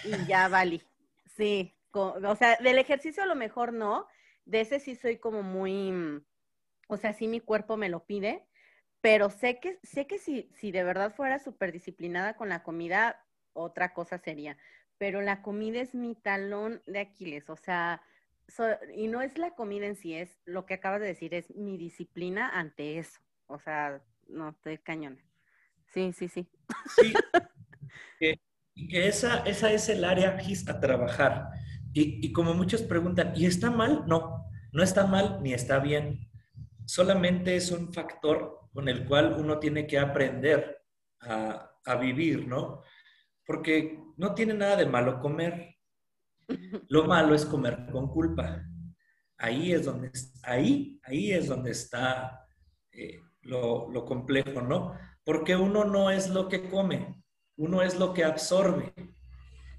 y 0.05 0.27
ya 0.27 0.49
valí. 0.49 0.83
Sí, 1.37 1.77
o 1.93 2.37
sea, 2.37 2.57
del 2.57 2.79
ejercicio 2.79 3.23
a 3.23 3.27
lo 3.27 3.35
mejor 3.35 3.73
no, 3.73 4.07
de 4.45 4.61
ese 4.61 4.81
sí 4.81 4.95
soy 4.95 5.19
como 5.19 5.43
muy, 5.43 5.93
mm, 5.93 6.25
o 6.89 6.97
sea, 6.97 7.13
sí 7.13 7.29
mi 7.29 7.41
cuerpo 7.41 7.77
me 7.77 7.89
lo 7.89 8.05
pide, 8.05 8.47
pero 9.01 9.31
sé 9.31 9.59
que, 9.61 9.79
sé 9.83 10.07
que 10.07 10.19
si, 10.19 10.51
si 10.55 10.73
de 10.73 10.85
verdad 10.85 11.15
fuera 11.15 11.39
súper 11.39 11.73
disciplinada 11.73 12.35
con 12.37 12.49
la 12.49 12.63
comida, 12.63 13.25
otra 13.61 13.93
cosa 13.95 14.19
sería. 14.19 14.57
Pero 14.99 15.23
la 15.23 15.43
comida 15.43 15.81
es 15.81 15.95
mi 15.95 16.15
talón 16.15 16.83
de 16.87 17.01
Aquiles, 17.01 17.49
o 17.49 17.57
sea, 17.57 18.03
y 18.95 19.07
no 19.07 19.23
es 19.23 19.39
la 19.39 19.55
comida 19.55 19.87
en 19.87 19.97
sí, 19.97 20.15
es 20.15 20.41
lo 20.45 20.67
que 20.67 20.75
acabas 20.75 21.01
de 21.01 21.07
decir, 21.07 21.35
es 21.35 21.55
mi 21.55 21.77
disciplina 21.77 22.51
ante 22.51 22.99
eso. 22.99 23.21
O 23.47 23.59
sea, 23.59 24.03
no, 24.29 24.51
estoy 24.51 24.79
cañona. 24.79 25.19
Sí, 25.93 26.13
sí, 26.13 26.29
sí. 26.29 26.47
Sí. 26.97 27.15
que 28.89 29.09
esa, 29.09 29.39
esa 29.41 29.73
es 29.73 29.89
el 29.89 30.05
área 30.05 30.39
a 30.67 30.81
trabajar. 30.81 31.51
Y, 31.93 32.25
y, 32.25 32.33
como 32.33 32.55
muchos 32.55 32.83
preguntan, 32.83 33.33
¿y 33.35 33.47
está 33.47 33.71
mal? 33.71 34.05
No. 34.07 34.47
no 34.73 34.83
está 34.83 35.07
mal 35.07 35.43
ni 35.43 35.53
está 35.53 35.81
bien, 35.81 36.31
solamente 36.87 37.57
es 37.57 37.73
un 37.73 37.93
factor 37.93 38.61
con 38.73 38.89
el 38.89 39.05
cual 39.05 39.35
uno 39.37 39.59
tiene 39.59 39.87
que 39.87 39.99
aprender 39.99 40.85
a, 41.21 41.73
a 41.85 41.97
vivir, 41.97 42.47
¿no? 42.47 42.83
Porque 43.51 43.99
no 44.17 44.33
tiene 44.33 44.55
nada 44.55 44.77
de 44.77 44.87
malo 44.87 45.19
comer. 45.19 45.75
Lo 46.89 47.03
malo 47.07 47.35
es 47.35 47.45
comer 47.45 47.89
con 47.91 48.07
culpa. 48.09 48.65
Ahí 49.39 49.73
es 49.73 49.87
donde, 49.87 50.13
ahí, 50.45 51.01
ahí 51.03 51.33
es 51.33 51.49
donde 51.49 51.73
está 51.73 52.47
eh, 52.93 53.19
lo, 53.41 53.91
lo 53.91 54.05
complejo, 54.05 54.61
¿no? 54.61 54.97
Porque 55.25 55.57
uno 55.57 55.85
no 55.85 56.13
es 56.13 56.31
lo 56.31 56.49
que 56.49 56.69
come, 56.69 57.21
uno 57.57 57.83
es 57.83 57.99
lo 57.99 58.15
que 58.15 58.23
absorbe. 58.23 58.95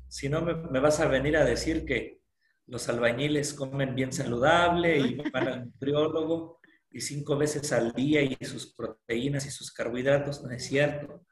Si 0.09 0.27
no, 0.27 0.41
me, 0.41 0.79
vas 0.81 0.99
a 0.99 1.07
venir 1.07 1.37
a 1.37 1.45
decir 1.45 1.85
que 1.85 2.19
los 2.65 2.89
albañiles 2.89 3.53
comen 3.53 3.95
bien 3.95 4.11
saludable 4.11 4.97
y 4.97 5.15
van 5.31 5.47
al 5.47 5.65
nutriólogo 5.67 6.59
y 6.89 6.99
cinco 6.99 7.37
veces 7.37 7.71
al 7.71 7.93
día 7.93 8.21
y 8.21 8.37
sus 8.43 8.75
proteínas 8.75 9.45
y 9.45 9.49
sus 9.49 9.71
carbohidratos. 9.71 10.43
No 10.43 10.51
es 10.51 10.65
cierto. 10.65 11.25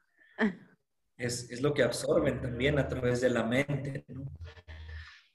Es, 1.20 1.50
es 1.50 1.60
lo 1.60 1.74
que 1.74 1.82
absorben 1.82 2.40
también 2.40 2.78
a 2.78 2.88
través 2.88 3.20
de 3.20 3.30
la 3.30 3.44
mente. 3.44 4.04
¿no? 4.08 4.24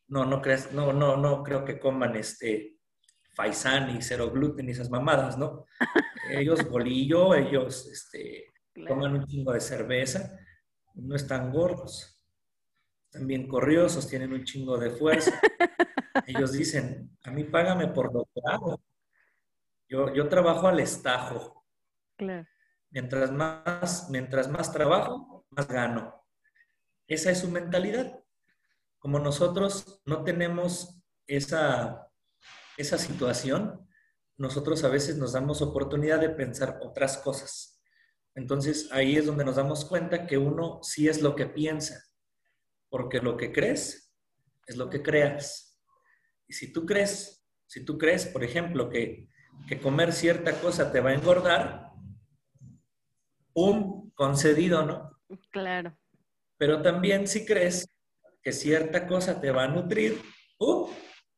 No, 0.08 0.26
no, 0.26 0.42
crees, 0.42 0.72
no, 0.72 0.94
no, 0.94 1.16
no 1.18 1.44
creo 1.44 1.64
que 1.64 1.80
coman 1.80 2.16
este 2.16 2.76
faisán 3.34 3.96
y 3.96 4.02
cero 4.02 4.32
gluten 4.32 4.68
y 4.68 4.72
esas 4.72 4.90
mamadas, 4.90 5.38
¿no? 5.38 5.66
Ellos 6.30 6.68
bolillo, 6.70 7.36
ellos 7.36 7.88
este, 7.88 8.54
toman 8.88 9.14
un 9.14 9.26
chingo 9.28 9.54
de 9.54 9.62
cerveza, 9.62 10.40
no 10.96 11.16
están 11.16 11.52
gordos, 11.52 12.20
están 13.06 13.28
bien 13.28 13.48
corriosos, 13.48 14.08
tienen 14.08 14.34
un 14.34 14.44
chingo 14.44 14.78
de 14.80 14.90
fuerza. 14.90 15.40
Ellos 16.26 16.54
dicen, 16.54 17.16
a 17.24 17.30
mí 17.30 17.44
págame 17.44 17.88
por 17.90 18.12
lo 18.12 18.26
que 18.34 18.42
hago. 18.46 18.82
Yo, 19.88 20.12
yo 20.16 20.28
trabajo 20.30 20.68
al 20.68 20.80
estajo. 20.80 21.64
Claro. 22.16 22.48
Mientras 22.90 23.32
más, 23.32 24.08
mientras 24.10 24.50
más 24.50 24.72
trabajo, 24.74 25.35
más 25.56 25.68
gano. 25.68 26.26
Esa 27.08 27.32
es 27.32 27.39
su 27.39 27.49
mentalidad. 27.49 28.20
Como 28.99 29.20
nosotros 29.20 30.01
no 30.06 30.24
tenemos 30.24 31.01
esa, 31.28 32.10
esa 32.78 32.97
situación, 32.97 33.88
nosotros 34.38 34.84
a 34.84 34.89
veces 34.89 35.18
nos 35.18 35.34
damos 35.34 35.62
oportunidad 35.62 36.20
de 36.20 36.30
pensar 36.30 36.80
otras 36.82 37.18
cosas. 37.18 37.82
Entonces 38.34 38.89
ahí 38.91 39.16
es 39.16 39.26
donde 39.26 39.45
nos 39.45 39.56
damos 39.56 39.86
cuenta 39.86 40.28
que 40.28 40.38
uno 40.38 40.80
sí 40.84 41.08
es 41.08 41.22
lo 41.22 41.36
que 41.36 41.45
piensa, 41.45 42.03
porque 42.89 43.20
lo 43.20 43.38
que 43.38 43.53
crees 43.53 44.14
es 44.68 44.76
lo 44.76 44.89
que 44.89 45.01
creas. 45.01 45.80
Y 46.47 46.53
si 46.53 46.72
tú 46.72 46.86
crees, 46.86 47.45
si 47.66 47.86
tú 47.86 47.97
crees, 47.97 48.26
por 48.26 48.43
ejemplo, 48.43 48.89
que, 48.89 49.30
comer 49.82 50.12
cierta 50.12 50.60
cosa 50.60 50.91
te 50.91 50.99
va 50.99 51.12
a 51.12 51.14
engordar, 51.14 51.91
un 53.53 54.12
concedido, 54.12 54.86
¿no? 54.86 55.14
Claro. 55.52 55.98
Pero 56.58 56.82
también 56.82 57.28
si 57.28 57.46
crees 57.46 57.88
que 58.42 58.52
cierta 58.52 59.08
cosa 59.08 59.42
te 59.42 59.52
va 59.52 59.64
a 59.64 59.68
nutrir, 59.68 60.22
¡um! 60.60 60.90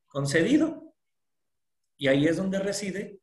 concedido. 0.08 0.94
Y 1.98 2.08
ahí 2.08 2.28
es 2.28 2.38
donde 2.38 2.60
reside 2.60 3.20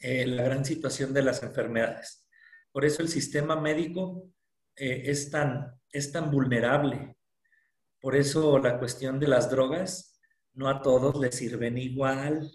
eh, 0.00 0.26
la 0.26 0.42
gran 0.42 0.64
situación 0.64 1.12
de 1.12 1.22
las 1.22 1.42
enfermedades. 1.42 2.26
Por 2.72 2.84
eso 2.84 3.02
el 3.02 3.08
sistema 3.08 3.60
médico 3.60 4.30
eh, 4.76 5.02
es, 5.06 5.30
tan, 5.30 5.78
es 5.92 6.10
tan 6.12 6.30
vulnerable. 6.30 7.16
Por 8.00 8.16
eso 8.16 8.58
la 8.58 8.78
cuestión 8.78 9.20
de 9.20 9.28
las 9.28 9.50
drogas 9.50 10.20
no 10.54 10.68
a 10.68 10.80
todos 10.80 11.18
les 11.20 11.34
sirven 11.34 11.78
igual. 11.78 12.50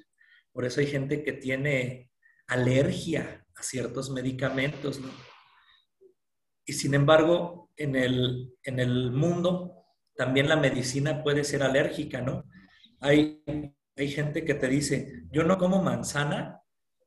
Por 0.51 0.65
eso 0.65 0.79
hay 0.79 0.87
gente 0.87 1.23
que 1.23 1.33
tiene 1.33 2.11
alergia 2.47 3.45
a 3.55 3.63
ciertos 3.63 4.09
medicamentos. 4.09 4.99
Y 6.65 6.73
sin 6.73 6.93
embargo, 6.93 7.71
en 7.77 7.95
el, 7.95 8.53
en 8.63 8.79
el 8.79 9.11
mundo 9.11 9.85
también 10.15 10.49
la 10.49 10.55
medicina 10.55 11.23
puede 11.23 11.43
ser 11.43 11.61
alérgica, 11.61 12.21
¿no? 12.21 12.45
Hay, 13.01 13.43
hay 13.95 14.09
gente 14.09 14.45
que 14.45 14.53
te 14.55 14.67
dice, 14.67 15.23
yo 15.29 15.43
no 15.43 15.57
como 15.57 15.81
manzana 15.81 16.61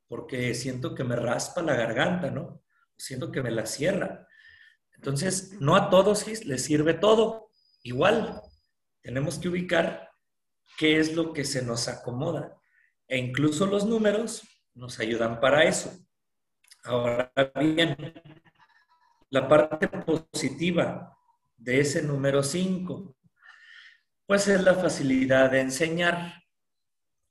porque 0.07 0.55
siento 0.55 0.95
que 0.95 1.05
me 1.05 1.17
raspa 1.17 1.63
la 1.63 1.75
garganta, 1.75 2.31
¿no? 2.31 2.63
siento 2.99 3.31
que 3.31 3.43
me 3.43 3.51
la 3.51 3.65
cierra. 3.65 4.27
Entonces, 4.95 5.53
no 5.61 5.77
a 5.77 5.89
todos 5.91 6.27
les 6.45 6.65
sirve 6.65 6.95
todo 6.95 7.51
igual. 7.83 8.43
Tenemos 9.01 9.39
que 9.39 9.49
ubicar 9.49 10.11
qué 10.77 10.99
es 10.99 11.15
lo 11.15 11.33
que 11.33 11.45
se 11.45 11.63
nos 11.63 11.89
acomoda. 11.89 12.57
E 13.07 13.17
incluso 13.17 13.67
los 13.67 13.87
números 13.87 14.43
nos 14.75 14.99
ayudan 14.99 15.41
para 15.41 15.65
eso. 15.65 15.97
Ahora 16.85 17.33
bien, 17.61 17.97
la 19.31 19.49
parte 19.49 19.89
positiva 19.89 21.17
de 21.57 21.81
ese 21.81 22.03
número 22.03 22.43
5, 22.43 23.17
pues 24.27 24.49
es 24.49 24.63
la 24.63 24.75
facilidad 24.75 25.51
de 25.51 25.61
enseñar. 25.61 26.43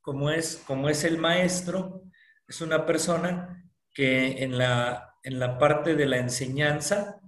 Como 0.01 0.29
es, 0.29 0.63
como 0.65 0.89
es 0.89 1.03
el 1.03 1.17
maestro, 1.17 2.03
es 2.47 2.61
una 2.61 2.85
persona 2.85 3.69
que 3.93 4.43
en 4.43 4.57
la 4.57 5.07
en 5.27 5.39
la 5.39 5.57
parte 5.57 5.93
de 5.95 6.05
la 6.05 6.19
enseñanza, 6.19 7.19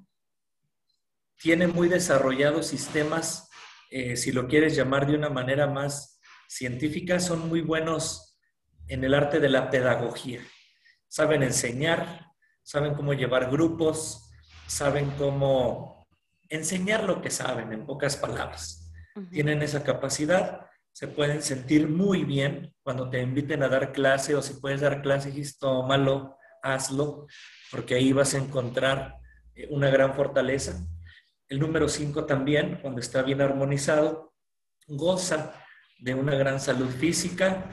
tiene 1.38 1.68
muy 1.68 1.90
desarrollados 1.90 2.68
sistemas, 2.68 3.50
eh, 3.92 4.16
si 4.16 4.32
lo 4.32 4.48
quieres 4.48 4.74
llamar 4.74 5.06
de 5.06 5.16
una 5.16 5.30
manera 5.30 5.68
más 5.68 6.22
científica, 6.48 7.20
son 7.20 7.50
muy 7.50 7.60
buenos 7.60 8.40
en 8.88 9.04
el 9.04 9.14
arte 9.14 9.42
de 9.42 9.50
la 9.50 9.70
pedagogía. 9.70 10.40
Saben 11.10 11.44
enseñar, 11.44 12.28
saben 12.64 12.94
cómo 12.94 13.12
llevar 13.14 13.52
grupos, 13.52 14.29
saben 14.70 15.12
cómo 15.18 16.08
enseñar 16.48 17.04
lo 17.04 17.22
que 17.22 17.30
saben, 17.30 17.74
en 17.74 17.86
pocas 17.86 18.16
palabras. 18.16 18.92
Tienen 19.32 19.62
esa 19.62 19.84
capacidad, 19.84 20.68
se 20.94 21.08
pueden 21.08 21.42
sentir 21.42 21.90
muy 21.90 22.24
bien 22.24 22.74
cuando 22.84 23.10
te 23.10 23.22
inviten 23.22 23.64
a 23.64 23.68
dar 23.68 23.92
clase 23.92 24.36
o 24.36 24.42
si 24.42 24.54
puedes 24.54 24.82
dar 24.82 25.02
clase, 25.02 25.34
tómalo, 25.60 26.38
hazlo 26.62 27.28
porque 27.72 27.96
ahí 27.96 28.14
vas 28.14 28.34
a 28.34 28.38
encontrar 28.38 29.18
eh, 29.56 29.68
una 29.72 29.90
gran 29.90 30.14
fortaleza. 30.16 30.80
El 31.48 31.60
número 31.60 31.88
5 31.88 32.26
también, 32.26 32.80
cuando 32.82 33.00
está 33.00 33.22
bien 33.24 33.42
armonizado, 33.42 34.34
goza 34.88 35.54
de 36.00 36.14
una 36.14 36.36
gran 36.36 36.60
salud 36.60 36.90
física, 36.90 37.66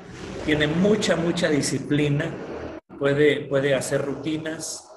tiene 0.44 0.66
mucha, 0.66 1.16
mucha 1.16 1.48
disciplina, 1.48 2.34
puede, 2.98 3.46
puede 3.48 3.74
hacer 3.74 4.02
rutinas, 4.02 4.88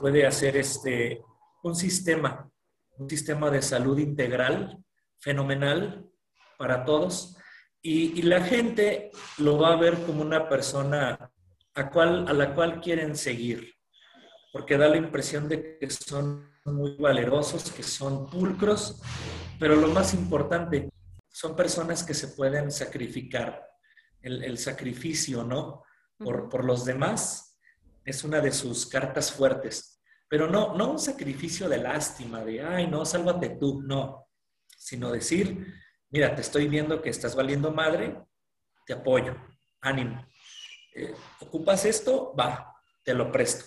puede 0.00 0.26
hacer 0.26 0.56
este, 0.56 1.22
un 1.62 1.74
sistema, 1.74 2.50
un 2.96 3.08
sistema 3.08 3.50
de 3.50 3.62
salud 3.62 3.98
integral 3.98 4.78
fenomenal 5.18 6.08
para 6.58 6.84
todos. 6.84 7.36
Y, 7.80 8.18
y, 8.18 8.22
la 8.22 8.42
gente 8.42 9.10
lo 9.38 9.58
va 9.58 9.72
a 9.72 9.76
ver 9.76 10.02
como 10.04 10.22
una 10.22 10.48
persona 10.48 11.30
a, 11.74 11.90
cual, 11.90 12.26
a 12.26 12.32
la 12.32 12.54
cual 12.54 12.80
quieren 12.80 13.16
seguir 13.16 13.78
porque 14.52 14.76
da 14.76 14.88
la 14.88 14.96
impresión 14.96 15.48
de 15.48 15.78
que 15.78 15.90
son 15.90 16.50
muy 16.64 16.96
valerosos, 16.96 17.70
que 17.70 17.82
son 17.82 18.28
pulcros, 18.28 19.00
pero 19.58 19.76
lo 19.76 19.88
más 19.88 20.14
importante, 20.14 20.90
son 21.30 21.54
personas 21.54 22.02
que 22.02 22.14
se 22.14 22.28
pueden 22.28 22.70
sacrificar. 22.70 23.66
El, 24.20 24.58
sacrificio, 24.58 25.44
¿no? 25.44 25.84
Por, 26.18 26.48
por, 26.48 26.64
los 26.64 26.84
demás 26.84 27.56
es 28.04 28.24
una 28.24 28.40
de 28.40 28.50
sus 28.50 28.86
cartas 28.86 29.30
fuertes, 29.30 29.97
pero 30.28 30.48
no, 30.48 30.74
no 30.76 30.92
un 30.92 30.98
sacrificio 30.98 31.68
de 31.68 31.78
lástima, 31.78 32.44
de, 32.44 32.62
ay, 32.62 32.86
no, 32.86 33.04
sálvate 33.04 33.50
tú, 33.50 33.82
no, 33.82 34.28
sino 34.66 35.10
decir, 35.10 35.74
mira, 36.10 36.34
te 36.34 36.42
estoy 36.42 36.68
viendo 36.68 37.00
que 37.02 37.10
estás 37.10 37.34
valiendo 37.34 37.72
madre, 37.72 38.22
te 38.86 38.92
apoyo, 38.92 39.36
ánimo. 39.80 40.26
Eh, 40.94 41.14
¿Ocupas 41.40 41.84
esto? 41.84 42.34
Va, 42.38 42.74
te 43.02 43.14
lo 43.14 43.30
presto 43.32 43.66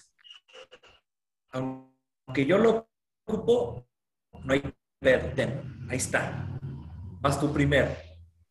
aunque 1.52 2.46
yo 2.46 2.58
lo 2.58 2.90
ocupo, 3.26 3.88
no 4.44 4.54
hay 4.54 4.62
ver, 5.02 5.34
ahí 5.90 5.98
está. 5.98 6.48
Vas 7.20 7.40
tú 7.40 7.52
primero, 7.54 7.96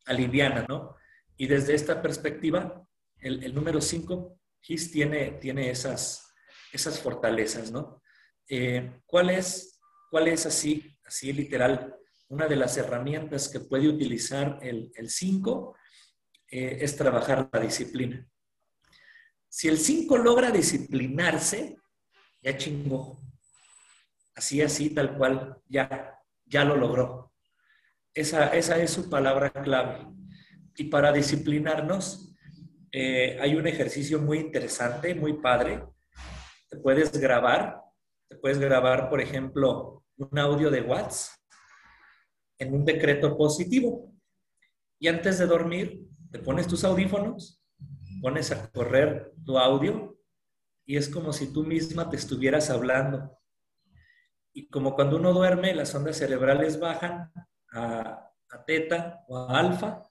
aliviana, 0.07 0.65
¿no? 0.69 0.97
Y 1.37 1.47
desde 1.47 1.75
esta 1.75 2.03
perspectiva, 2.03 2.87
el, 3.19 3.55
número 3.55 3.81
5, 3.81 4.39
GIS 4.61 4.91
tiene, 4.91 5.33
tiene 5.33 5.71
esas, 5.71 6.30
esas 6.73 7.01
fortalezas, 7.01 7.71
¿no? 7.71 8.03
Eh, 8.49 9.01
¿cuál, 9.07 9.31
es, 9.31 9.81
¿Cuál 10.11 10.29
es 10.29 10.47
así, 10.47 10.97
así 11.05 11.33
literal? 11.33 11.97
Una 12.29 12.47
de 12.47 12.57
las 12.57 12.77
herramientas 12.77 13.49
que 13.49 13.61
puede 13.61 13.89
utilizar 13.89 14.59
el 14.62 15.11
5 15.11 15.77
eh, 16.53 16.79
es 16.81 16.97
trabajar 16.97 17.49
la 17.53 17.61
disciplina. 17.61 18.27
Si 19.49 19.68
el 19.68 19.79
5 19.79 20.18
logra 20.18 20.51
disciplinarse, 20.51 21.77
ya 22.43 22.57
chingó. 22.57 23.21
Así, 24.35 24.61
así, 24.62 24.91
tal 24.91 25.16
cual, 25.16 25.61
ya, 25.68 26.18
ya 26.47 26.64
lo 26.64 26.77
logró. 26.77 27.33
Esa, 28.14 28.49
esa 28.49 28.83
es 28.83 28.91
su 28.91 29.09
palabra 29.09 29.51
clave. 29.51 30.07
Y 30.77 30.85
para 30.85 31.12
disciplinarnos, 31.12 32.35
eh, 32.91 33.39
hay 33.41 33.55
un 33.55 33.66
ejercicio 33.68 34.18
muy 34.21 34.39
interesante, 34.39 35.14
muy 35.14 35.35
padre. 35.35 35.85
Te 36.71 36.79
puedes 36.79 37.12
grabar, 37.18 37.83
te 38.29 38.37
puedes 38.37 38.59
grabar, 38.59 39.11
por 39.11 39.21
ejemplo, 39.21 40.05
un 40.16 40.39
audio 40.39 40.71
de 40.71 40.83
WhatsApp 40.83 41.37
en 42.59 42.75
un 42.75 42.85
decreto 42.85 43.37
positivo. 43.37 44.12
Y 45.01 45.09
antes 45.09 45.39
de 45.39 45.47
dormir, 45.47 46.07
te 46.31 46.39
pones 46.39 46.68
tus 46.68 46.85
audífonos, 46.85 47.61
pones 48.23 48.53
a 48.53 48.71
correr 48.71 49.33
tu 49.45 49.59
audio 49.59 50.16
y 50.85 50.97
es 50.97 51.09
como 51.09 51.33
si 51.33 51.53
tú 51.53 51.64
misma 51.64 52.09
te 52.09 52.16
estuvieras 52.16 52.71
hablando. 52.71 53.37
Y 54.53 54.68
como 54.68 54.95
cuando 54.95 55.16
uno 55.16 55.33
duerme, 55.33 55.75
las 55.75 55.95
ondas 55.95 56.18
cerebrales 56.18 56.79
bajan 56.79 57.33
a, 57.73 58.31
a 58.51 58.64
teta 58.64 59.25
o 59.27 59.39
a 59.39 59.59
alfa, 59.59 60.03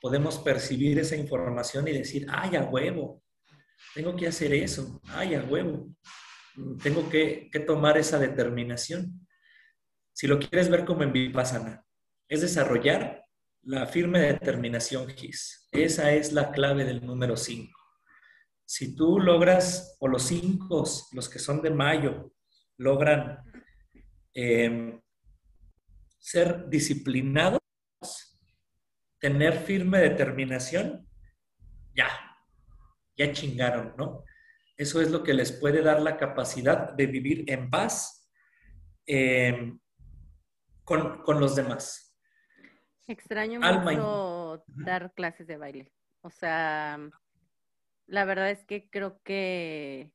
podemos 0.00 0.38
percibir 0.38 0.98
esa 0.98 1.16
información 1.16 1.86
y 1.88 1.92
decir, 1.92 2.26
ay, 2.30 2.56
a 2.56 2.64
huevo, 2.64 3.22
tengo 3.94 4.16
que 4.16 4.26
hacer 4.26 4.52
eso, 4.54 5.00
ay, 5.08 5.34
a 5.34 5.42
huevo, 5.42 5.94
tengo 6.82 7.08
que, 7.08 7.48
que 7.52 7.60
tomar 7.60 7.98
esa 7.98 8.18
determinación. 8.18 9.26
Si 10.12 10.26
lo 10.26 10.38
quieres 10.38 10.68
ver 10.68 10.84
como 10.84 11.02
en 11.02 11.12
Vipassana, 11.12 11.84
es 12.28 12.40
desarrollar 12.40 13.24
la 13.62 13.86
firme 13.86 14.20
determinación 14.20 15.08
GIS. 15.08 15.68
Esa 15.70 16.12
es 16.12 16.32
la 16.32 16.50
clave 16.50 16.84
del 16.84 17.04
número 17.04 17.36
5. 17.36 17.78
Si 18.64 18.94
tú 18.94 19.20
logras, 19.20 19.96
o 20.00 20.08
los 20.08 20.22
5, 20.24 20.84
los 21.12 21.28
que 21.28 21.38
son 21.38 21.62
de 21.62 21.70
mayo, 21.70 22.32
logran 22.78 23.38
em, 24.34 25.00
ser 26.18 26.68
disciplinados, 26.68 27.60
tener 29.18 29.58
firme 29.58 29.98
determinación, 30.00 31.06
ya, 31.94 32.08
ya 33.16 33.32
chingaron, 33.32 33.94
¿no? 33.96 34.24
Eso 34.76 35.00
es 35.00 35.10
lo 35.10 35.22
que 35.22 35.34
les 35.34 35.52
puede 35.52 35.82
dar 35.82 36.00
la 36.00 36.16
capacidad 36.16 36.92
de 36.92 37.06
vivir 37.06 37.44
en 37.50 37.70
paz 37.70 38.30
em, 39.06 39.78
con, 40.84 41.22
los 41.40 41.54
demás. 41.54 42.16
Extraño 43.06 43.60
mucho 43.60 44.64
dar 44.66 45.12
clases 45.14 45.46
de 45.46 45.56
baile. 45.56 45.92
O 46.22 46.30
sea, 46.30 46.98
la 48.06 48.24
verdad 48.24 48.50
es 48.50 48.64
que 48.64 48.88
creo 48.90 49.20
que 49.22 50.12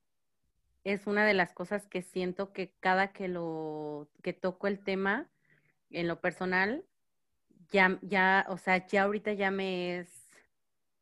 es 0.83 1.05
una 1.05 1.25
de 1.25 1.33
las 1.33 1.53
cosas 1.53 1.85
que 1.85 2.01
siento 2.01 2.53
que 2.53 2.73
cada 2.79 3.11
que 3.11 3.27
lo 3.27 4.09
que 4.23 4.33
toco 4.33 4.67
el 4.67 4.79
tema 4.79 5.29
en 5.89 6.07
lo 6.07 6.21
personal 6.21 6.85
ya, 7.69 7.99
ya, 8.01 8.45
o 8.49 8.57
sea, 8.57 8.85
ya 8.87 9.03
ahorita 9.03 9.33
ya 9.33 9.51
me 9.51 9.99
es, 9.99 10.16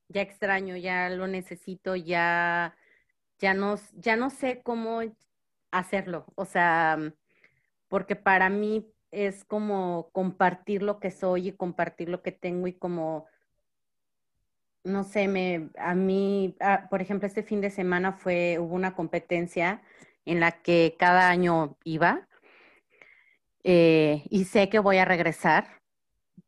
ya 0.10 0.22
extraño, 0.22 0.78
ya 0.78 1.10
lo 1.10 1.28
necesito, 1.28 1.96
ya, 1.96 2.76
ya 3.40 3.54
no, 3.54 3.76
ya 3.94 4.16
no 4.16 4.30
sé 4.30 4.62
cómo 4.64 5.02
hacerlo, 5.72 6.26
o 6.36 6.46
sea, 6.46 6.98
porque 7.88 8.16
para 8.16 8.50
mí 8.50 8.88
es 9.12 9.46
como 9.46 10.10
compartir 10.12 10.84
lo 10.84 11.00
que 11.00 11.12
soy 11.12 11.50
y 11.50 11.52
compartir 11.54 12.10
lo 12.10 12.22
que 12.22 12.32
tengo 12.32 12.68
y 12.68 12.74
como, 12.74 13.28
no 14.84 15.04
sé, 15.04 15.28
me, 15.28 15.70
a 15.78 15.96
mí, 15.96 16.56
ah, 16.60 16.88
por 16.90 17.02
ejemplo, 17.02 17.28
este 17.28 17.44
fin 17.44 17.62
de 17.62 17.70
semana 17.72 18.14
fue, 18.14 18.60
hubo 18.60 18.76
una 18.76 18.96
competencia 18.96 19.82
en 20.26 20.40
la 20.40 20.52
que 20.64 20.96
cada 21.00 21.30
año 21.30 21.78
iba 21.84 22.28
eh, 23.64 24.24
y 24.30 24.46
sé 24.46 24.70
que 24.70 24.80
voy 24.80 24.98
a 24.98 25.06
regresar 25.06 25.82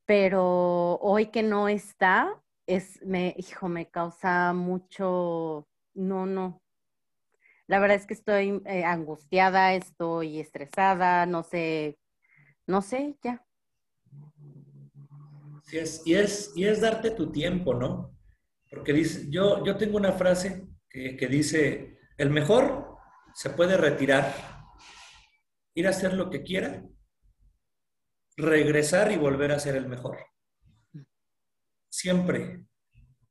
pero 0.08 0.98
hoy 1.02 1.28
que 1.28 1.44
no 1.44 1.68
está, 1.68 2.42
es, 2.68 3.02
me, 3.04 3.34
hijo, 3.38 3.70
me 3.70 3.90
causa 3.90 4.54
mucho, 4.54 5.68
no, 5.94 6.26
no. 6.26 6.62
La 7.66 7.80
verdad 7.80 7.98
es 7.98 8.06
que 8.06 8.14
estoy 8.14 8.62
eh, 8.66 8.84
angustiada, 8.84 9.74
estoy 9.74 10.40
estresada, 10.40 11.26
no 11.26 11.44
sé, 11.44 11.98
no 12.66 12.82
sé, 12.82 13.18
ya. 13.24 13.46
Sí 15.64 15.78
es, 15.78 16.02
y, 16.06 16.14
es, 16.16 16.54
y 16.56 16.66
es 16.66 16.80
darte 16.80 17.12
tu 17.12 17.32
tiempo, 17.32 17.74
¿no? 17.74 18.16
Porque 18.70 18.94
dice, 18.94 19.26
yo, 19.30 19.66
yo 19.66 19.76
tengo 19.78 19.98
una 19.98 20.14
frase 20.14 20.68
que, 20.90 21.18
que 21.18 21.28
dice, 21.28 22.00
el 22.18 22.30
mejor 22.30 22.98
se 23.34 23.50
puede 23.50 23.76
retirar, 23.78 24.34
ir 25.74 25.88
a 25.88 25.92
hacer 25.92 26.14
lo 26.14 26.30
que 26.30 26.44
quiera 26.44 26.84
regresar 28.38 29.12
y 29.12 29.18
volver 29.18 29.52
a 29.52 29.60
ser 29.60 29.76
el 29.76 29.88
mejor. 29.88 30.18
Siempre, 32.00 32.64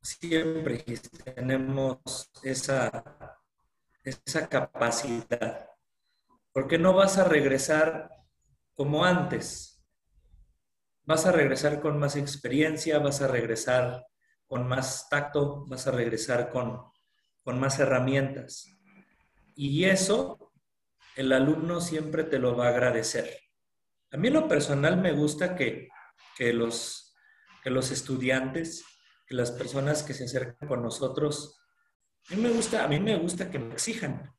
siempre 0.01 0.83
tenemos 1.23 2.01
esa, 2.43 3.41
esa 4.03 4.49
capacidad. 4.49 5.69
Porque 6.51 6.77
no 6.77 6.91
vas 6.91 7.17
a 7.17 7.23
regresar 7.23 8.09
como 8.75 9.05
antes. 9.05 9.81
Vas 11.05 11.25
a 11.25 11.31
regresar 11.31 11.79
con 11.79 11.97
más 11.97 12.17
experiencia, 12.17 12.99
vas 12.99 13.21
a 13.21 13.29
regresar 13.29 14.05
con 14.47 14.67
más 14.67 15.07
tacto, 15.07 15.65
vas 15.67 15.87
a 15.87 15.91
regresar 15.91 16.49
con, 16.49 16.91
con 17.45 17.61
más 17.61 17.79
herramientas. 17.79 18.67
Y 19.55 19.85
eso 19.85 20.51
el 21.15 21.31
alumno 21.31 21.79
siempre 21.79 22.25
te 22.25 22.37
lo 22.37 22.57
va 22.57 22.65
a 22.65 22.71
agradecer. 22.71 23.33
A 24.11 24.17
mí 24.17 24.29
lo 24.29 24.45
personal 24.45 24.97
me 24.97 25.13
gusta 25.13 25.55
que, 25.55 25.87
los, 26.37 27.06
que 27.67 27.71
los 27.71 27.91
estudiantes, 27.91 28.85
que 29.25 29.35
las 29.35 29.51
personas 29.51 30.01
que 30.01 30.13
se 30.13 30.23
acercan 30.23 30.69
con 30.69 30.81
nosotros, 30.81 31.59
a 32.31 32.33
mí 32.33 32.41
me 32.41 32.49
gusta, 32.49 32.85
a 32.85 32.87
mí 32.87 32.97
me 32.97 33.17
gusta 33.17 33.51
que 33.51 33.59
me 33.59 33.73
exijan, 33.73 34.33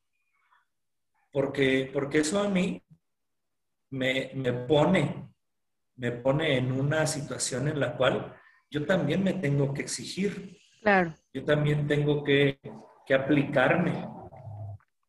porque, 1.31 1.91
porque 1.93 2.21
eso 2.21 2.41
a 2.41 2.49
mí 2.49 2.83
me, 3.91 4.31
pone, 4.67 5.29
me 5.97 6.11
pone 6.11 6.57
en 6.57 6.73
una 6.73 7.07
situación 7.07 7.69
en 7.69 7.79
la 7.81 7.99
cual 7.99 8.35
yo 8.71 8.87
también 8.87 9.23
me 9.23 9.35
tengo 9.35 9.75
que 9.75 9.83
exigir. 9.83 10.59
Claro. 10.81 11.13
Yo 11.31 11.45
también 11.45 11.87
tengo 11.87 12.25
que, 12.25 12.59
que 13.05 13.13
aplicarme. 13.13 14.09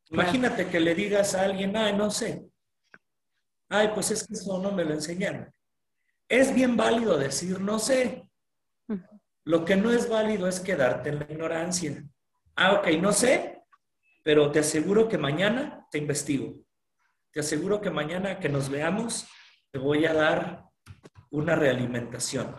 Imagínate 0.09 0.67
que 0.67 0.81
le 0.81 0.93
digas 0.93 1.35
a 1.35 1.43
alguien, 1.43 1.77
ay, 1.77 1.95
no 1.95 2.11
sé, 2.11 2.49
ay, 3.69 3.91
pues 3.93 4.11
es 4.11 4.27
que 4.27 4.33
eso 4.33 4.61
no 4.61 4.73
me 4.73 4.83
lo 4.83 4.93
enseñaron. 4.93 5.49
Es 6.29 6.53
bien 6.53 6.77
válido 6.77 7.17
decir 7.17 7.59
no 7.59 7.79
sé. 7.79 8.29
Lo 9.43 9.65
que 9.65 9.75
no 9.75 9.91
es 9.91 10.07
válido 10.07 10.47
es 10.47 10.59
quedarte 10.59 11.09
en 11.09 11.19
la 11.19 11.25
ignorancia. 11.27 12.03
Ah, 12.55 12.73
ok, 12.73 12.87
no 13.01 13.11
sé, 13.11 13.63
pero 14.23 14.51
te 14.51 14.59
aseguro 14.59 15.09
que 15.09 15.17
mañana 15.17 15.87
te 15.89 15.97
investigo. 15.97 16.63
Te 17.31 17.39
aseguro 17.39 17.81
que 17.81 17.89
mañana 17.89 18.39
que 18.39 18.47
nos 18.47 18.69
veamos 18.69 19.27
te 19.71 19.79
voy 19.79 20.05
a 20.05 20.13
dar 20.13 20.65
una 21.31 21.55
realimentación. 21.55 22.55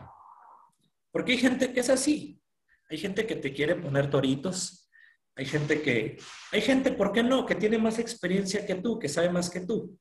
Porque 1.13 1.33
hay 1.33 1.39
gente 1.39 1.73
que 1.73 1.81
es 1.81 1.91
así. 1.91 2.41
Hay 2.89 2.99
gente 2.99 3.25
que 3.25 3.37
te 3.37 3.53
quiere 3.53 3.77
poner 3.77 4.11
toritos. 4.11 4.91
Hay 5.37 5.47
gente 5.47 5.81
que, 5.81 6.19
hay 6.51 6.61
gente, 6.61 6.91
¿por 6.91 7.13
qué 7.13 7.23
no? 7.23 7.47
Que 7.47 7.55
tiene 7.55 7.79
más 7.79 8.01
experiencia 8.01 8.67
que 8.67 8.75
tú, 8.75 8.99
que 8.99 9.09
sabe 9.09 9.31
más 9.31 9.49
que 9.49 9.61
tú 9.61 9.97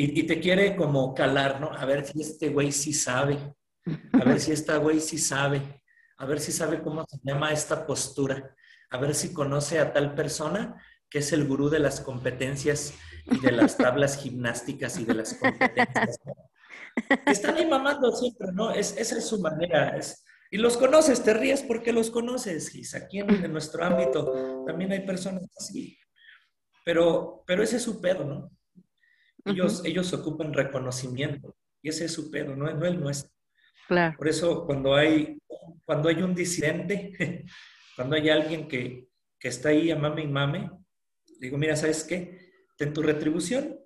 y, 0.00 0.22
te 0.22 0.38
quiere 0.38 0.76
como 0.76 1.12
calar, 1.12 1.60
¿no? 1.60 1.72
A 1.72 1.84
ver 1.84 2.06
si 2.06 2.20
este 2.20 2.50
güey 2.50 2.70
sí 2.70 2.92
sabe, 2.92 3.36
a 4.12 4.24
ver 4.24 4.38
si 4.38 4.52
esta 4.52 4.76
güey 4.76 5.00
sí 5.00 5.18
sabe, 5.18 5.82
a 6.16 6.24
ver 6.24 6.38
si 6.38 6.52
sabe 6.52 6.80
cómo 6.80 7.04
se 7.08 7.18
llama 7.24 7.52
esta 7.52 7.84
postura, 7.84 8.54
a 8.90 8.98
ver 8.98 9.12
si 9.12 9.32
conoce 9.32 9.80
a 9.80 9.92
tal 9.92 10.14
persona 10.14 10.80
que 11.10 11.18
es 11.18 11.32
el 11.32 11.48
gurú 11.48 11.68
de 11.68 11.80
las 11.80 12.00
competencias 12.00 12.94
y 13.24 13.40
de 13.40 13.50
las 13.50 13.76
tablas 13.76 14.16
gimnásticas 14.22 15.00
y 15.00 15.04
de 15.04 15.14
las 15.14 15.34
competencias. 15.34 16.20
Están 17.26 17.56
ahí 17.56 17.66
mamando 17.66 18.12
siempre, 18.12 18.52
¿no? 18.52 18.70
Es, 18.70 18.96
esa 18.96 19.18
es 19.18 19.26
su 19.26 19.40
manera. 19.40 19.96
Es, 19.96 20.24
y 20.50 20.58
los 20.58 20.76
conoces, 20.76 21.24
te 21.24 21.34
ríes 21.34 21.62
porque 21.62 21.92
los 21.92 22.10
conoces, 22.10 22.68
Gis. 22.68 22.94
Aquí 22.94 23.18
en, 23.18 23.30
en, 23.30 23.52
nuestro 23.52 23.82
ámbito 23.84 24.64
también 24.64 24.92
hay 24.92 25.00
personas 25.00 25.44
así. 25.58 25.98
Pero, 26.84 27.42
pero 27.46 27.62
ese 27.62 27.76
es 27.76 27.82
su 27.82 28.00
pedo, 28.00 28.24
¿no? 28.24 28.57
Ellos, 29.48 29.82
ellos 29.84 30.12
ocupan 30.12 30.52
reconocimiento 30.52 31.56
y 31.82 31.90
ese 31.90 32.06
es 32.06 32.12
su 32.12 32.30
pedo, 32.30 32.54
no, 32.56 32.72
no 32.72 32.86
el 32.86 33.00
nuestro. 33.00 33.32
Claro. 33.86 34.16
Por 34.18 34.28
eso 34.28 34.66
cuando 34.66 34.94
hay, 34.94 35.38
cuando 35.84 36.08
hay 36.08 36.22
un 36.22 36.34
disidente, 36.34 37.46
cuando 37.96 38.16
hay 38.16 38.28
alguien 38.28 38.68
que, 38.68 39.08
que 39.38 39.48
está 39.48 39.70
ahí 39.70 39.90
a 39.90 39.96
mame 39.96 40.22
y 40.22 40.28
mame, 40.28 40.70
digo, 41.40 41.56
mira, 41.56 41.76
¿sabes 41.76 42.04
qué? 42.04 42.52
Ten 42.76 42.92
tu 42.92 43.02
retribución, 43.02 43.78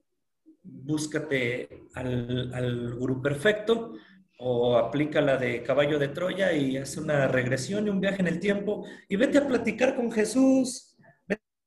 búscate 0.62 1.84
al, 1.94 2.52
al 2.54 2.94
gurú 2.94 3.22
perfecto 3.22 3.94
o 4.38 4.76
aplica 4.76 5.20
la 5.20 5.36
de 5.36 5.62
caballo 5.62 5.98
de 5.98 6.08
Troya 6.08 6.52
y 6.52 6.76
hace 6.76 6.98
una 6.98 7.28
regresión 7.28 7.86
y 7.86 7.90
un 7.90 8.00
viaje 8.00 8.22
en 8.22 8.28
el 8.28 8.40
tiempo 8.40 8.84
y 9.08 9.16
vete 9.16 9.38
a 9.38 9.46
platicar 9.46 9.94
con 9.94 10.10
Jesús, 10.10 10.96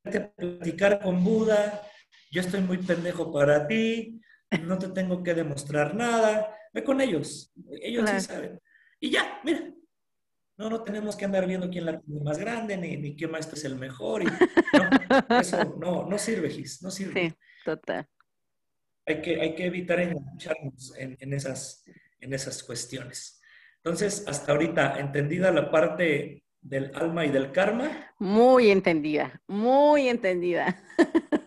vete 0.03 0.17
a 0.17 0.31
platicar 0.33 1.01
con 1.01 1.23
Buda, 1.23 1.81
yo 2.35 2.41
estoy 2.41 2.59
muy 2.59 2.79
pendejo 2.79 3.31
para 3.31 3.65
ti, 3.65 4.19
no 4.61 4.77
te 4.77 4.89
tengo 4.89 5.23
que 5.23 5.33
demostrar 5.33 5.95
nada, 5.95 6.53
ve 6.73 6.83
con 6.83 6.99
ellos, 6.99 7.53
ellos 7.81 8.09
sí 8.09 8.19
saben. 8.19 8.59
Y 8.99 9.11
ya, 9.11 9.39
mira, 9.45 9.71
No, 10.57 10.69
no 10.69 10.83
tenemos 10.83 11.15
que 11.15 11.23
andar 11.23 11.47
viendo 11.47 11.69
quién 11.69 11.85
la 11.85 11.97
tiene 11.97 12.21
más 12.25 12.37
grande, 12.37 12.75
ni, 12.75 12.97
ni 12.97 13.15
qué 13.15 13.25
maestro 13.29 13.55
es 13.55 13.63
el 13.63 13.77
mejor. 13.77 14.25
no, 14.25 14.29
eso 15.39 15.77
no, 15.79 16.09
no 16.09 16.17
sirve, 16.17 16.49
Gis, 16.49 16.81
no 16.83 16.91
sirve. 16.91 17.29
Sí, 17.29 17.35
total. 17.63 18.05
Hay 19.05 19.21
que, 19.21 19.39
hay 19.39 19.55
que 19.55 19.65
evitar 19.67 20.01
engancharnos 20.01 20.93
en, 20.97 21.15
en, 21.17 21.33
esas, 21.33 21.85
en 22.19 22.33
esas 22.33 22.61
cuestiones. 22.63 23.39
Entonces, 23.77 24.25
hasta 24.27 24.51
ahorita, 24.51 24.99
entendida 24.99 25.51
la 25.51 25.71
parte 25.71 26.43
del 26.59 26.91
alma 26.95 27.25
y 27.25 27.31
del 27.31 27.53
karma. 27.53 28.13
Muy 28.19 28.71
entendida, 28.71 29.41
muy 29.47 30.09
entendida. 30.09 30.83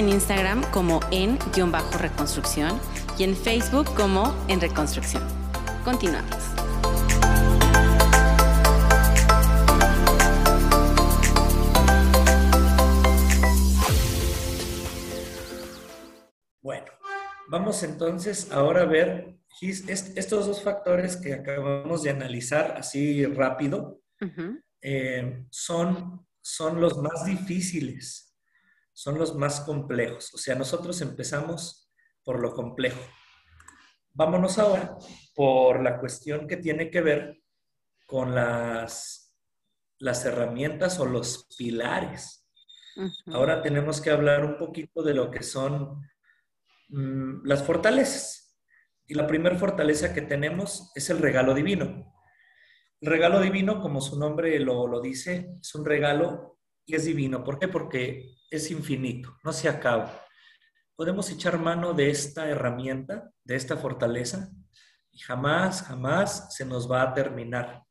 en 0.00 0.08
Instagram 0.08 0.62
como 0.70 1.00
en-reconstrucción 1.10 2.80
y 3.18 3.24
en 3.24 3.36
Facebook 3.36 3.94
como 3.94 4.34
en 4.48 4.58
reconstrucción. 4.58 5.22
Continuamos. 5.84 6.38
Bueno, 16.62 16.86
vamos 17.50 17.82
entonces 17.82 18.50
ahora 18.52 18.82
a 18.82 18.86
ver 18.86 19.36
estos 19.60 20.46
dos 20.46 20.62
factores 20.62 21.18
que 21.18 21.34
acabamos 21.34 22.04
de 22.04 22.10
analizar 22.10 22.74
así 22.78 23.26
rápido 23.26 24.00
eh, 24.80 25.44
son, 25.50 26.26
son 26.40 26.80
los 26.80 26.96
más 26.96 27.26
difíciles 27.26 28.29
son 28.92 29.18
los 29.18 29.34
más 29.34 29.60
complejos. 29.60 30.32
O 30.34 30.38
sea, 30.38 30.54
nosotros 30.54 31.00
empezamos 31.00 31.90
por 32.24 32.40
lo 32.40 32.54
complejo. 32.54 33.00
Vámonos 34.12 34.58
ahora 34.58 34.96
por 35.34 35.82
la 35.82 35.98
cuestión 35.98 36.46
que 36.46 36.56
tiene 36.56 36.90
que 36.90 37.00
ver 37.00 37.40
con 38.06 38.34
las, 38.34 39.34
las 39.98 40.24
herramientas 40.24 40.98
o 40.98 41.06
los 41.06 41.46
pilares. 41.56 42.46
Ahora 43.26 43.62
tenemos 43.62 44.00
que 44.00 44.10
hablar 44.10 44.44
un 44.44 44.58
poquito 44.58 45.02
de 45.02 45.14
lo 45.14 45.30
que 45.30 45.42
son 45.42 46.02
mm, 46.88 47.46
las 47.46 47.62
fortalezas. 47.62 48.58
Y 49.06 49.14
la 49.14 49.26
primera 49.26 49.56
fortaleza 49.56 50.12
que 50.12 50.22
tenemos 50.22 50.92
es 50.94 51.08
el 51.10 51.18
regalo 51.18 51.54
divino. 51.54 52.12
El 53.00 53.08
regalo 53.08 53.40
divino, 53.40 53.80
como 53.80 54.00
su 54.00 54.18
nombre 54.18 54.58
lo, 54.60 54.86
lo 54.86 55.00
dice, 55.00 55.56
es 55.60 55.74
un 55.74 55.84
regalo 55.84 56.59
es 56.96 57.04
divino. 57.04 57.44
¿Por 57.44 57.58
qué? 57.58 57.68
Porque 57.68 58.36
es 58.50 58.70
infinito, 58.70 59.36
no 59.44 59.52
se 59.52 59.68
acaba. 59.68 60.24
Podemos 60.96 61.30
echar 61.30 61.58
mano 61.58 61.94
de 61.94 62.10
esta 62.10 62.48
herramienta, 62.48 63.30
de 63.44 63.56
esta 63.56 63.76
fortaleza, 63.76 64.50
y 65.12 65.18
jamás, 65.18 65.82
jamás 65.82 66.54
se 66.54 66.64
nos 66.64 66.90
va 66.90 67.02
a 67.02 67.14
terminar. 67.14 67.84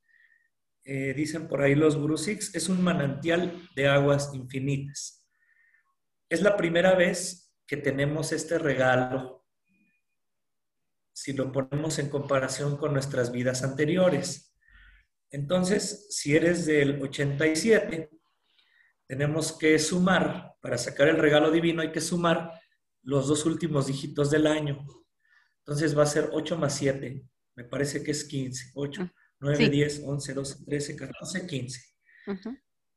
Eh, 0.84 1.14
dicen 1.14 1.48
por 1.48 1.62
ahí 1.62 1.76
los 1.76 1.98
Six, 2.22 2.56
es 2.56 2.70
un 2.70 2.84
manantial 2.84 3.68
de 3.76 3.88
aguas 3.88 4.32
infinitas. 4.34 5.28
Es 6.30 6.42
la 6.42 6.56
primera 6.56 6.96
vez 6.96 7.54
que 7.66 7.78
tenemos 7.78 8.32
este 8.32 8.58
regalo 8.58 9.40
si 11.20 11.34
lo 11.34 11.52
ponemos 11.52 12.00
en 12.00 12.10
comparación 12.10 12.78
con 12.78 12.94
nuestras 12.94 13.32
vidas 13.32 13.62
anteriores. 13.64 14.56
Entonces, 15.32 16.08
si 16.10 16.34
eres 16.34 16.66
del 16.66 17.02
87, 17.02 18.10
tenemos 19.10 19.54
que 19.54 19.80
sumar, 19.80 20.54
para 20.62 20.78
sacar 20.78 21.08
el 21.08 21.18
regalo 21.18 21.50
divino 21.50 21.82
hay 21.82 21.92
que 21.92 22.00
sumar 22.00 22.62
los 23.02 23.28
dos 23.28 23.44
últimos 23.48 23.88
dígitos 23.88 24.30
del 24.30 24.46
año. 24.46 24.86
Entonces 25.66 25.98
va 25.98 26.04
a 26.04 26.06
ser 26.06 26.30
8 26.32 26.58
más 26.60 26.76
7, 26.76 27.26
me 27.56 27.64
parece 27.64 28.04
que 28.04 28.12
es 28.12 28.24
15, 28.26 28.74
8, 28.76 29.10
9, 29.40 29.70
10, 29.70 30.04
11, 30.06 30.34
12, 30.36 30.64
13, 30.64 30.96
14, 30.96 31.48
15. 31.48 31.82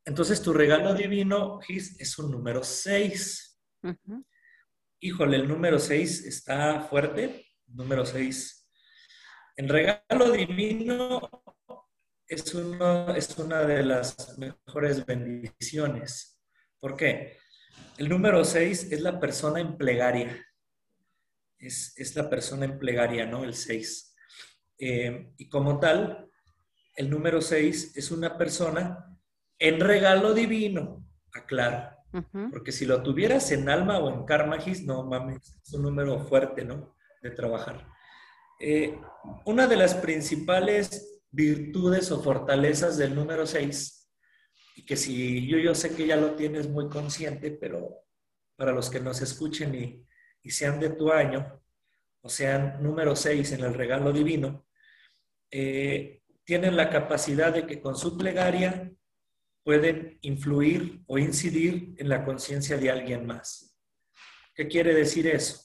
Entonces 0.05 0.43
tu 0.43 0.53
regalo 0.53 0.93
divino, 0.93 1.59
Gis, 1.61 1.99
es 1.99 2.19
un 2.19 2.31
número 2.31 2.63
6. 2.63 3.59
Híjole, 5.01 5.37
el 5.39 5.49
número 5.49 5.79
6 5.79 6.27
está 6.27 6.83
fuerte, 6.83 7.47
número 7.69 8.05
6. 8.05 8.69
El 9.57 9.69
regalo 9.71 10.31
divino 10.31 11.42
es, 12.33 12.55
es 13.17 13.39
una 13.39 13.63
de 13.65 13.83
las 13.83 14.39
mejores 14.39 15.05
bendiciones. 15.05 16.41
¿Por 16.81 16.97
qué? 16.97 17.37
El 17.99 18.09
número 18.09 18.45
seis 18.45 18.91
es 18.91 19.01
la 19.01 19.21
persona 19.21 19.61
en 19.61 19.77
plegaria. 19.77 20.45
Es, 21.59 22.17
la 22.17 22.29
persona 22.31 22.65
en 22.65 22.79
plegaria, 22.79 23.27
¿no? 23.27 23.45
El 23.45 23.55
seis. 23.55 24.17
Eh, 24.79 25.33
y 25.37 25.49
como 25.49 25.79
tal, 25.79 26.31
el 26.97 27.11
número 27.11 27.41
seis 27.41 27.97
es 27.97 28.11
una 28.11 28.37
persona 28.39 29.07
en 29.59 29.79
regalo 29.81 30.33
divino, 30.33 31.05
aclaro. 31.33 31.91
Porque 32.51 32.73
si 32.73 32.85
lo 32.85 33.03
tuvieras 33.03 33.53
en 33.53 33.71
alma 33.71 33.99
o 33.99 34.13
en 34.13 34.27
karmagis, 34.27 34.85
no 34.85 35.05
mames, 35.05 35.57
es 35.63 35.73
un 35.73 35.83
número 35.83 36.19
fuerte, 36.27 36.65
¿no? 36.65 36.95
De 37.23 37.31
trabajar. 37.31 37.87
Eh, 38.61 38.99
una 39.47 39.67
de 39.67 39.77
las 39.77 39.95
principales 39.95 41.12
virtudes 41.33 42.13
o 42.13 42.23
fortalezas 42.23 42.99
del 42.99 43.15
número 43.15 43.47
6, 43.47 44.11
y 44.77 44.85
que 44.85 44.97
si 44.97 45.47
yo, 45.47 45.59
yo 45.59 45.75
sé 45.75 45.95
que 45.95 46.07
ya 46.07 46.17
lo 46.17 46.35
tienes 46.35 46.69
muy 46.69 46.89
consciente, 46.89 47.51
pero 47.51 48.05
para 48.57 48.73
los 48.73 48.91
que 48.91 49.01
nos 49.01 49.21
escuchen 49.23 49.75
y, 49.75 50.07
sean 50.51 50.79
de 50.79 50.91
tu 50.91 51.11
año, 51.11 51.61
o 52.21 52.29
sean 52.29 52.83
número 52.83 53.17
6 53.17 53.53
en 53.53 53.65
el 53.65 53.75
regalo 53.75 54.13
divino, 54.13 54.67
eh, 55.51 56.21
tienen 56.45 56.77
la 56.77 56.91
capacidad 56.91 57.53
de 57.53 57.67
que 57.67 57.81
con 57.81 57.97
su 57.97 58.17
plegaria 58.17 58.93
pueden 59.65 60.19
influir 60.23 61.03
o 61.07 61.19
incidir 61.19 61.95
en 61.99 62.09
la 62.09 62.25
conciencia 62.25 62.77
de 62.77 62.91
alguien 62.91 63.27
más. 63.27 63.79
¿Qué 64.55 64.69
quiere 64.69 64.95
decir 64.95 65.27
eso? 65.27 65.65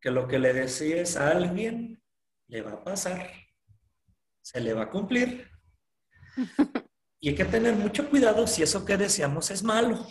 Que 0.00 0.10
lo 0.10 0.26
que 0.26 0.38
le 0.38 0.52
desees 0.52 1.16
a 1.16 1.30
alguien 1.30 2.02
le 2.48 2.62
va 2.62 2.72
a 2.72 2.84
pasar 2.84 3.43
se 4.44 4.60
le 4.60 4.74
va 4.74 4.82
a 4.84 4.90
cumplir. 4.90 5.50
Y 7.20 7.30
hay 7.30 7.34
que 7.36 7.46
tener 7.46 7.74
mucho 7.74 8.10
cuidado 8.10 8.46
si 8.46 8.62
eso 8.62 8.84
que 8.84 8.98
deseamos 8.98 9.50
es 9.50 9.62
malo. 9.62 10.06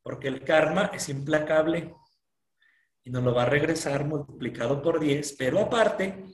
Porque 0.00 0.28
el 0.28 0.44
karma 0.44 0.92
es 0.94 1.08
implacable 1.08 1.92
y 3.02 3.10
nos 3.10 3.24
lo 3.24 3.34
va 3.34 3.42
a 3.42 3.46
regresar 3.46 4.06
multiplicado 4.06 4.80
por 4.80 5.00
10, 5.00 5.34
pero 5.36 5.58
aparte 5.58 6.24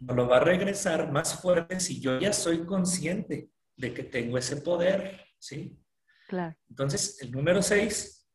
nos 0.00 0.16
lo 0.16 0.26
va 0.26 0.38
a 0.38 0.40
regresar 0.40 1.12
más 1.12 1.38
fuerte 1.38 1.78
si 1.78 2.00
yo 2.00 2.18
ya 2.18 2.32
soy 2.32 2.64
consciente 2.64 3.50
de 3.76 3.92
que 3.92 4.04
tengo 4.04 4.38
ese 4.38 4.56
poder, 4.56 5.20
¿sí? 5.38 5.78
Claro. 6.26 6.56
Entonces, 6.70 7.20
el 7.20 7.32
número 7.32 7.60
6, 7.60 8.26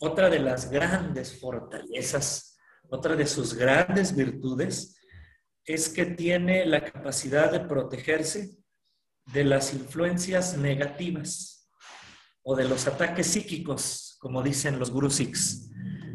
otra 0.00 0.28
de 0.28 0.40
las 0.40 0.70
grandes 0.70 1.40
fortalezas, 1.40 2.58
otra 2.90 3.16
de 3.16 3.26
sus 3.26 3.54
grandes 3.54 4.14
virtudes 4.14 4.93
es 5.66 5.88
que 5.88 6.04
tiene 6.06 6.66
la 6.66 6.84
capacidad 6.84 7.50
de 7.50 7.60
protegerse 7.60 8.58
de 9.32 9.44
las 9.44 9.72
influencias 9.72 10.56
negativas 10.56 11.70
o 12.42 12.54
de 12.54 12.68
los 12.68 12.86
ataques 12.86 13.26
psíquicos, 13.28 14.16
como 14.20 14.42
dicen 14.42 14.78
los 14.78 14.90
Guru 14.90 15.10
Sikhs. 15.10 15.70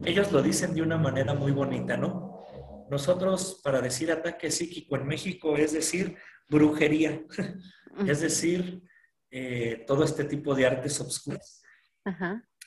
Ellos 0.05 0.31
lo 0.31 0.41
dicen 0.41 0.73
de 0.73 0.83
una 0.83 0.97
manera 0.97 1.33
muy 1.33 1.51
bonita, 1.51 1.97
¿no? 1.97 2.45
Nosotros, 2.89 3.59
para 3.63 3.81
decir 3.81 4.11
ataque 4.11 4.51
psíquico 4.51 4.95
en 4.95 5.07
México, 5.07 5.57
es 5.57 5.73
decir, 5.73 6.15
brujería, 6.47 7.23
es 8.07 8.21
decir, 8.21 8.83
eh, 9.31 9.83
todo 9.87 10.03
este 10.03 10.23
tipo 10.25 10.53
de 10.53 10.67
artes 10.67 10.99
obscuras. 11.01 11.61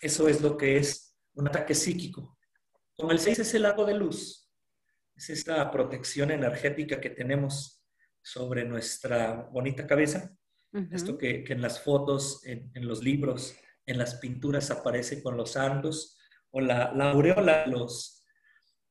Eso 0.01 0.29
es 0.29 0.41
lo 0.41 0.57
que 0.57 0.77
es 0.77 1.17
un 1.35 1.49
ataque 1.49 1.75
psíquico. 1.75 2.39
Con 2.97 3.11
el 3.11 3.19
6 3.19 3.41
es 3.41 3.55
el 3.55 3.63
lago 3.63 3.85
de 3.85 3.95
luz 3.95 4.42
es 5.15 5.31
esta 5.31 5.71
protección 5.71 6.31
energética 6.31 7.01
que 7.01 7.11
tenemos 7.11 7.83
sobre 8.23 8.65
nuestra 8.65 9.49
bonita 9.53 9.87
cabeza. 9.87 10.35
Esto 10.91 11.19
que, 11.19 11.45
en 11.49 11.61
las 11.61 11.81
fotos, 11.81 12.41
en, 12.47 12.89
los 12.89 13.03
libros, 13.03 13.55
en 13.85 13.99
las 13.99 14.15
pinturas 14.15 14.71
aparece 14.71 15.23
con 15.23 15.37
los 15.37 15.53
santos 15.53 16.19
o 16.51 16.63
la, 16.63 16.85
aureola 16.85 17.65
de 17.65 17.73
los, 17.73 18.25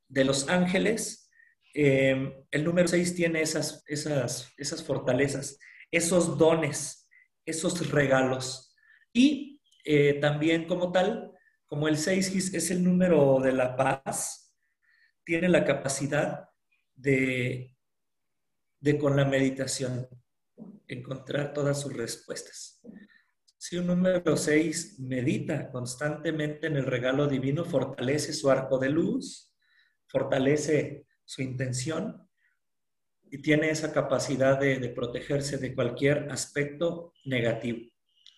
de 0.06 0.24
los 0.24 0.48
ángeles. 0.48 1.28
Em, 1.74 2.32
el 2.52 2.62
número 2.62 2.86
6 2.86 3.16
tiene 3.16 3.42
esas, 3.42 3.82
esas, 3.88 4.52
esas 4.58 4.84
fortalezas, 4.84 5.58
esos 5.90 6.38
dones, 6.38 7.08
esos 7.44 7.90
regalos. 7.90 8.76
Y 9.12 9.60
eh, 9.84 10.14
también 10.20 10.66
como 10.66 10.92
tal, 10.92 11.32
como 11.66 11.88
el 11.88 11.96
6 11.96 12.54
es 12.54 12.70
el 12.70 12.84
número 12.84 13.40
de 13.40 13.52
la 13.52 13.76
paz, 13.76 14.41
tiene 15.24 15.48
la 15.48 15.64
capacidad 15.64 16.48
de, 16.94 17.76
de 18.80 18.98
con 18.98 19.16
la 19.16 19.24
meditación 19.24 20.08
encontrar 20.88 21.52
todas 21.52 21.80
sus 21.80 21.92
respuestas. 21.92 22.80
Si 23.56 23.76
un 23.76 23.86
número 23.86 24.36
6 24.36 24.98
medita 25.00 25.70
constantemente 25.70 26.66
en 26.66 26.76
el 26.76 26.84
regalo 26.84 27.28
divino, 27.28 27.64
fortalece 27.64 28.32
su 28.32 28.50
arco 28.50 28.78
de 28.78 28.90
luz, 28.90 29.54
fortalece 30.08 31.06
su 31.24 31.42
intención 31.42 32.28
y 33.30 33.38
tiene 33.40 33.70
esa 33.70 33.92
capacidad 33.92 34.58
de, 34.58 34.88
protegerse 34.90 35.58
de 35.58 35.74
cualquier 35.74 36.30
aspecto 36.30 37.14
negativo. 37.24 37.88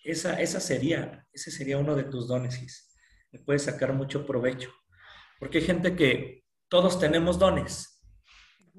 Esa, 0.05 0.41
esa 0.41 0.61
sería, 0.61 1.27
ese 1.33 1.51
sería 1.51 1.79
uno 1.79 1.97
de 1.97 2.05
tus 2.05 2.29
dones, 2.29 2.93
Le 3.33 3.41
puedes 3.41 3.63
sacar 3.63 3.95
mucho 3.95 4.27
provecho. 4.27 4.71
Porque 5.41 5.59
hay 5.59 5.65
gente 5.65 5.97
que 5.97 6.44
todos 6.75 6.99
tenemos 6.99 7.39
dones, 7.39 8.05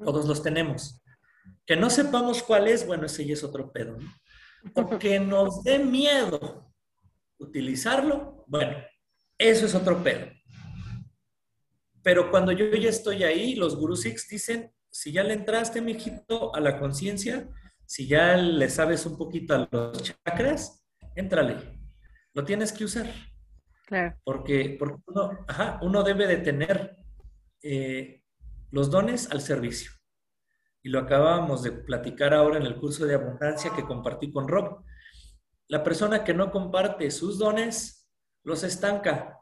todos 0.03 0.25
los 0.25 0.43
tenemos. 0.43 1.01
Que 1.65 1.77
no 1.77 1.89
sepamos 1.89 2.43
cuál 2.43 2.67
es, 2.67 2.85
bueno, 2.85 3.05
ese 3.05 3.25
ya 3.25 3.31
es 3.31 3.43
otro 3.45 3.71
pedo, 3.71 3.95
¿no? 3.97 4.11
O 4.73 4.99
que 4.99 5.17
nos 5.17 5.63
dé 5.63 5.79
miedo 5.79 6.73
utilizarlo, 7.37 8.43
bueno, 8.47 8.75
eso 9.37 9.65
es 9.65 9.73
otro 9.73 10.03
pedo. 10.03 10.27
Pero 12.03 12.29
cuando 12.31 12.51
yo 12.51 12.65
ya 12.75 12.89
estoy 12.89 13.23
ahí, 13.23 13.55
los 13.55 13.77
Guru 13.77 13.95
Sikhs 13.95 14.27
dicen, 14.27 14.73
si 14.89 15.13
ya 15.13 15.23
le 15.23 15.33
entraste, 15.33 15.79
mijito, 15.79 16.53
a 16.53 16.59
la 16.59 16.77
conciencia, 16.77 17.47
si 17.85 18.09
ya 18.09 18.35
le 18.35 18.69
sabes 18.69 19.05
un 19.05 19.17
poquito 19.17 19.55
a 19.55 19.69
los 19.71 20.03
chakras, 20.03 20.85
éntrale. 21.15 21.79
Lo 22.33 22.43
tienes 22.43 22.73
que 22.73 22.83
usar. 22.83 23.07
Claro. 23.85 24.17
Porque, 24.25 24.75
porque 24.77 25.01
uno, 25.07 25.45
uno 25.81 26.03
debe 26.03 26.27
de 26.27 26.37
tener 26.37 27.04
eh, 27.67 28.21
los 28.69 28.91
dones 28.91 29.31
al 29.31 29.41
servicio. 29.41 29.91
Y 30.83 30.89
lo 30.89 30.99
acabamos 30.99 31.63
de 31.63 31.71
platicar 31.71 32.31
ahora 32.31 32.57
en 32.57 32.63
el 32.63 32.75
curso 32.75 33.07
de 33.07 33.15
abundancia 33.15 33.71
que 33.75 33.85
compartí 33.85 34.31
con 34.31 34.47
Rob. 34.47 34.83
La 35.67 35.83
persona 35.83 36.23
que 36.23 36.35
no 36.35 36.51
comparte 36.51 37.09
sus 37.09 37.39
dones 37.39 38.07
los 38.43 38.63
estanca, 38.63 39.39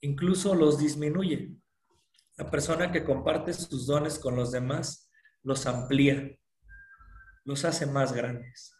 incluso 0.00 0.54
los 0.54 0.78
disminuye. 0.78 1.58
La 2.38 2.50
persona 2.50 2.90
que 2.90 3.04
comparte 3.04 3.52
sus 3.52 3.86
dones 3.86 4.18
con 4.18 4.34
los 4.34 4.50
demás 4.50 5.10
los 5.42 5.66
amplía, 5.66 6.34
los 7.44 7.66
hace 7.66 7.84
más 7.84 8.14
grandes. 8.14 8.72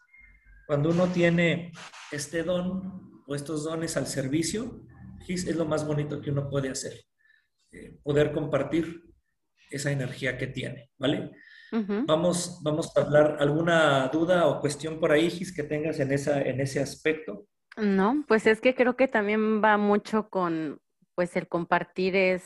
Cuando 0.65 0.89
uno 0.89 1.07
tiene 1.09 1.71
este 2.11 2.41
don 2.41 3.23
o 3.27 3.35
estos 3.35 3.65
dones 3.65 3.97
al 3.97 4.07
servicio, 4.07 4.83
es 5.27 5.55
lo 5.55 5.65
más 5.65 5.85
bonito 5.85 6.19
que 6.21 6.31
uno 6.31 6.49
puede 6.49 6.69
hacer, 6.69 7.05
eh, 7.71 7.97
poder 8.03 8.31
compartir 8.33 9.03
esa 9.69 9.91
energía 9.91 10.37
que 10.37 10.47
tiene, 10.47 10.91
¿vale? 10.97 11.31
vamos, 11.71 12.59
vamos 12.63 12.91
a 12.97 13.01
hablar, 13.01 13.37
¿alguna 13.39 14.09
duda 14.09 14.47
o 14.47 14.59
cuestión 14.59 14.99
por 14.99 15.13
ahí, 15.13 15.29
Gis, 15.29 15.55
que 15.55 15.63
tengas 15.63 16.01
en, 16.01 16.11
esa, 16.11 16.41
en 16.41 16.59
ese 16.59 16.81
aspecto? 16.81 17.47
No, 17.77 18.25
pues 18.27 18.45
es 18.45 18.59
que 18.59 18.75
creo 18.75 18.97
que 18.97 19.07
también 19.07 19.63
va 19.63 19.77
mucho 19.77 20.29
con, 20.29 20.81
pues 21.15 21.37
el 21.37 21.47
compartir 21.47 22.17
es, 22.17 22.43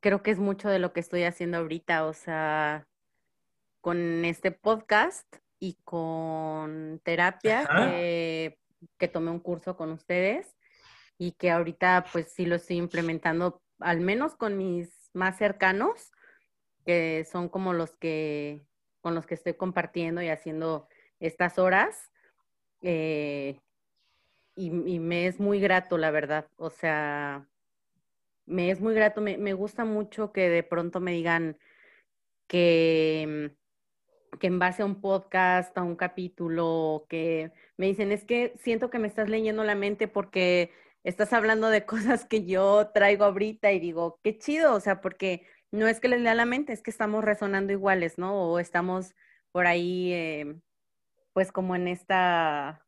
creo 0.00 0.22
que 0.22 0.30
es 0.30 0.38
mucho 0.38 0.70
de 0.70 0.78
lo 0.78 0.94
que 0.94 1.00
estoy 1.00 1.24
haciendo 1.24 1.58
ahorita, 1.58 2.06
o 2.06 2.14
sea, 2.14 2.86
con 3.82 4.24
este 4.24 4.50
podcast 4.50 5.26
y 5.58 5.78
con 5.84 6.98
terapia 7.04 7.68
que, 7.68 8.58
que 8.96 9.08
tomé 9.08 9.30
un 9.30 9.40
curso 9.40 9.76
con 9.76 9.90
ustedes 9.90 10.56
y 11.20 11.32
que 11.32 11.50
ahorita 11.50 12.06
pues 12.14 12.32
sí 12.32 12.46
lo 12.46 12.56
estoy 12.56 12.78
implementando, 12.78 13.60
al 13.78 14.00
menos 14.00 14.36
con 14.36 14.56
mis 14.56 15.10
más 15.12 15.36
cercanos, 15.36 16.12
que 16.86 17.26
son 17.30 17.50
como 17.50 17.74
los 17.74 17.94
que 17.98 18.64
con 19.02 19.14
los 19.14 19.26
que 19.26 19.34
estoy 19.34 19.52
compartiendo 19.52 20.22
y 20.22 20.30
haciendo 20.30 20.88
estas 21.20 21.58
horas. 21.58 22.10
Eh, 22.80 23.60
y, 24.56 24.70
me 24.70 25.26
es 25.26 25.38
muy 25.38 25.60
grato, 25.60 25.98
la 25.98 26.10
verdad. 26.10 26.48
O 26.56 26.70
sea, 26.70 27.46
me 28.46 28.70
es 28.70 28.80
muy 28.80 28.94
grato, 28.94 29.20
me, 29.20 29.36
me 29.36 29.52
gusta 29.52 29.84
mucho 29.84 30.32
que 30.32 30.48
de 30.48 30.62
pronto 30.62 31.00
me 31.00 31.12
digan 31.12 31.58
que, 32.46 33.54
que 34.38 34.46
en 34.46 34.58
base 34.58 34.82
a 34.82 34.86
un 34.86 35.02
podcast, 35.02 35.76
a 35.76 35.82
un 35.82 35.96
capítulo, 35.96 37.04
que 37.10 37.52
me 37.76 37.86
dicen, 37.86 38.10
es 38.10 38.24
que 38.24 38.54
siento 38.56 38.88
que 38.88 38.98
me 38.98 39.08
estás 39.08 39.28
leyendo 39.28 39.64
la 39.64 39.74
mente 39.74 40.08
porque 40.08 40.72
estás 41.04 41.32
hablando 41.32 41.68
de 41.68 41.84
cosas 41.86 42.24
que 42.24 42.44
yo 42.44 42.90
traigo 42.92 43.24
ahorita 43.24 43.72
y 43.72 43.80
digo, 43.80 44.18
qué 44.22 44.38
chido, 44.38 44.74
o 44.74 44.80
sea, 44.80 45.00
porque 45.00 45.46
no 45.70 45.86
es 45.86 46.00
que 46.00 46.08
les 46.08 46.20
lea 46.20 46.34
la 46.34 46.46
mente, 46.46 46.72
es 46.72 46.82
que 46.82 46.90
estamos 46.90 47.24
resonando 47.24 47.72
iguales, 47.72 48.18
¿no? 48.18 48.34
O 48.34 48.58
estamos 48.58 49.14
por 49.52 49.66
ahí, 49.66 50.12
eh, 50.12 50.56
pues 51.32 51.52
como 51.52 51.76
en 51.76 51.88
esta, 51.88 52.84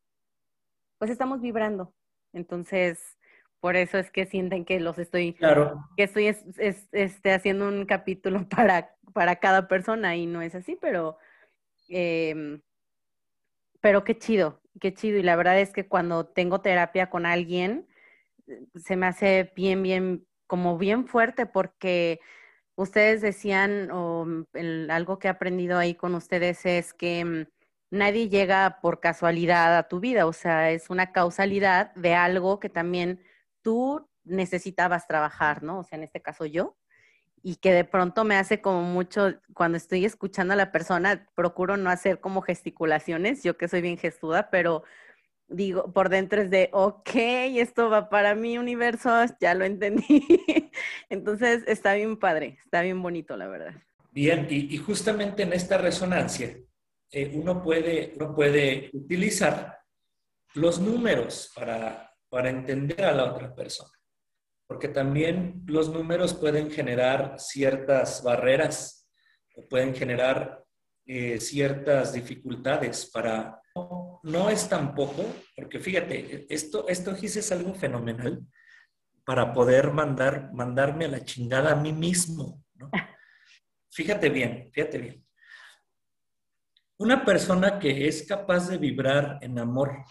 pues 0.98 1.10
estamos 1.10 1.40
vibrando. 1.40 1.94
Entonces, 2.32 3.18
por 3.60 3.76
eso 3.76 3.98
es 3.98 4.10
que 4.10 4.26
sienten 4.26 4.64
que 4.64 4.80
los 4.80 4.98
estoy, 4.98 5.34
claro. 5.34 5.88
que 5.96 6.04
estoy 6.04 6.26
este, 6.26 7.32
haciendo 7.32 7.68
un 7.68 7.86
capítulo 7.86 8.48
para, 8.48 8.96
para 9.12 9.36
cada 9.36 9.68
persona 9.68 10.16
y 10.16 10.26
no 10.26 10.42
es 10.42 10.54
así, 10.54 10.76
pero, 10.80 11.18
em, 11.88 12.60
pero 13.80 14.02
qué 14.02 14.18
chido, 14.18 14.60
qué 14.80 14.92
chido. 14.92 15.18
Y 15.18 15.22
la 15.22 15.36
verdad 15.36 15.60
es 15.60 15.72
que 15.72 15.86
cuando 15.86 16.26
tengo 16.26 16.60
terapia 16.60 17.08
con 17.10 17.26
alguien, 17.26 17.86
se 18.74 18.96
me 18.96 19.06
hace 19.06 19.52
bien, 19.54 19.82
bien, 19.82 20.26
como 20.46 20.78
bien 20.78 21.06
fuerte 21.06 21.46
porque 21.46 22.20
ustedes 22.76 23.20
decían, 23.20 23.90
o 23.90 24.24
mm, 24.26 24.90
algo 24.90 25.18
que 25.18 25.28
he 25.28 25.30
aprendido 25.30 25.78
ahí 25.78 25.94
con 25.94 26.14
ustedes 26.14 26.64
es 26.66 26.94
que 26.94 27.24
mm, 27.24 27.46
nadie 27.90 28.28
llega 28.28 28.78
por 28.80 29.00
casualidad 29.00 29.76
a 29.76 29.88
tu 29.88 30.00
vida, 30.00 30.26
o 30.26 30.32
sea, 30.32 30.70
es 30.70 30.90
una 30.90 31.12
causalidad 31.12 31.94
de 31.94 32.14
algo 32.14 32.58
que 32.60 32.68
también 32.68 33.22
tú 33.62 34.08
necesitabas 34.24 35.06
trabajar, 35.06 35.62
¿no? 35.62 35.80
O 35.80 35.84
sea, 35.84 35.98
en 35.98 36.04
este 36.04 36.22
caso 36.22 36.46
yo, 36.46 36.76
y 37.42 37.56
que 37.56 37.72
de 37.72 37.84
pronto 37.84 38.24
me 38.24 38.36
hace 38.36 38.60
como 38.60 38.82
mucho, 38.82 39.34
cuando 39.54 39.76
estoy 39.76 40.04
escuchando 40.04 40.54
a 40.54 40.56
la 40.56 40.72
persona, 40.72 41.28
procuro 41.34 41.76
no 41.76 41.90
hacer 41.90 42.20
como 42.20 42.40
gesticulaciones, 42.42 43.42
yo 43.42 43.56
que 43.56 43.68
soy 43.68 43.82
bien 43.82 43.98
gestuda, 43.98 44.48
pero 44.50 44.84
digo, 45.52 45.92
por 45.92 46.08
dentro 46.08 46.42
es 46.42 46.50
de, 46.50 46.68
ok, 46.72 47.10
esto 47.14 47.90
va 47.90 48.08
para 48.08 48.34
mi 48.34 48.58
universo, 48.58 49.10
ya 49.40 49.54
lo 49.54 49.64
entendí. 49.64 50.26
Entonces, 51.10 51.62
está 51.66 51.94
bien 51.94 52.16
padre, 52.16 52.58
está 52.64 52.82
bien 52.82 53.02
bonito, 53.02 53.36
la 53.36 53.48
verdad. 53.48 53.74
Bien, 54.10 54.46
y, 54.50 54.76
justamente 54.78 55.42
en 55.42 55.52
esta 55.52 55.78
resonancia, 55.78 56.56
eh, 57.10 57.30
uno, 57.34 57.62
puede, 57.62 58.12
uno 58.16 58.34
puede 58.34 58.90
utilizar 58.92 59.78
los 60.54 60.80
números 60.80 61.50
para, 61.54 62.12
para 62.28 62.50
entender 62.50 63.04
a 63.04 63.12
la 63.12 63.32
otra 63.32 63.54
persona, 63.54 63.92
porque 64.66 64.88
también 64.88 65.62
los 65.66 65.88
números 65.88 66.34
pueden 66.34 66.70
generar 66.70 67.36
ciertas 67.38 68.22
barreras 68.22 69.02
pueden 69.68 69.94
generar 69.94 70.64
eh, 71.06 71.40
ciertas 71.40 72.12
dificultades 72.12 73.06
para 73.06 73.60
no 74.22 74.50
es 74.50 74.68
tampoco, 74.68 75.24
porque 75.56 75.80
fíjate, 75.80 76.46
esto, 76.52 76.86
esto 76.88 77.10
es 77.12 77.52
algo 77.52 77.74
fenomenal 77.74 78.46
para 79.24 79.52
poder 79.52 79.92
mandar, 79.92 80.52
mandarme 80.52 81.06
a 81.06 81.08
la 81.08 81.24
chingada 81.24 81.72
a 81.72 81.76
mí 81.76 81.92
mismo. 81.92 82.64
Fíjate 83.90 84.30
bien, 84.30 84.70
fíjate 84.72 84.98
bien. 84.98 85.26
Una 86.98 87.24
persona 87.24 87.78
que 87.78 88.06
es 88.06 88.26
capaz 88.26 88.68
de 88.68 88.78
vibrar 88.78 89.38
en 89.42 89.58
amor, 89.58 90.04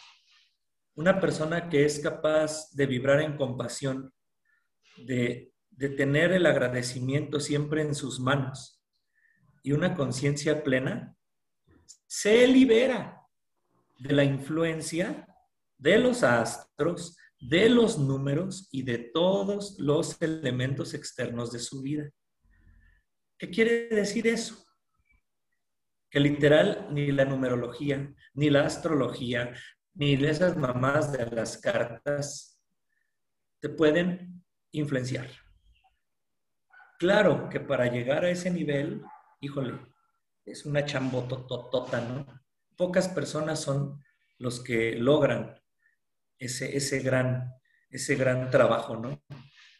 una 0.95 1.19
persona 1.19 1.69
que 1.69 1.85
es 1.85 1.99
capaz 1.99 2.71
de 2.73 2.85
vibrar 2.85 3.21
en 3.21 3.37
compasión, 3.37 4.13
de, 4.97 5.53
de 5.69 5.89
tener 5.89 6.33
el 6.33 6.45
agradecimiento 6.45 7.39
siempre 7.39 7.81
en 7.81 7.95
sus 7.95 8.19
manos 8.19 8.83
y 9.63 9.71
una 9.71 9.95
conciencia 9.95 10.63
plena, 10.63 11.15
se 12.07 12.45
libera 12.45 13.20
de 14.01 14.13
la 14.15 14.23
influencia 14.23 15.27
de 15.77 15.99
los 15.99 16.23
astros, 16.23 17.17
de 17.39 17.69
los 17.69 17.99
números 17.99 18.67
y 18.71 18.81
de 18.81 18.97
todos 18.97 19.79
los 19.79 20.19
elementos 20.21 20.95
externos 20.95 21.51
de 21.51 21.59
su 21.59 21.81
vida. 21.83 22.09
¿Qué 23.37 23.49
quiere 23.49 23.89
decir 23.89 24.27
eso? 24.27 24.55
Que 26.09 26.19
literal 26.19 26.87
ni 26.91 27.11
la 27.11 27.25
numerología, 27.25 28.13
ni 28.33 28.49
la 28.49 28.65
astrología, 28.65 29.53
ni 29.93 30.13
esas 30.13 30.57
mamás 30.57 31.11
de 31.11 31.25
las 31.27 31.57
cartas 31.57 32.59
te 33.59 33.69
pueden 33.69 34.43
influenciar. 34.71 35.29
Claro 36.97 37.49
que 37.49 37.59
para 37.59 37.85
llegar 37.85 38.25
a 38.25 38.31
ese 38.31 38.49
nivel, 38.49 39.03
híjole, 39.41 39.79
es 40.43 40.65
una 40.65 40.85
chambotototota, 40.85 42.01
¿no? 42.01 42.40
Pocas 42.77 43.09
personas 43.09 43.61
son 43.61 44.01
los 44.37 44.63
que 44.63 44.95
logran 44.95 45.61
ese, 46.37 46.75
ese, 46.75 46.99
gran, 46.99 47.53
ese 47.89 48.15
gran 48.15 48.49
trabajo, 48.49 48.97
¿no? 48.97 49.23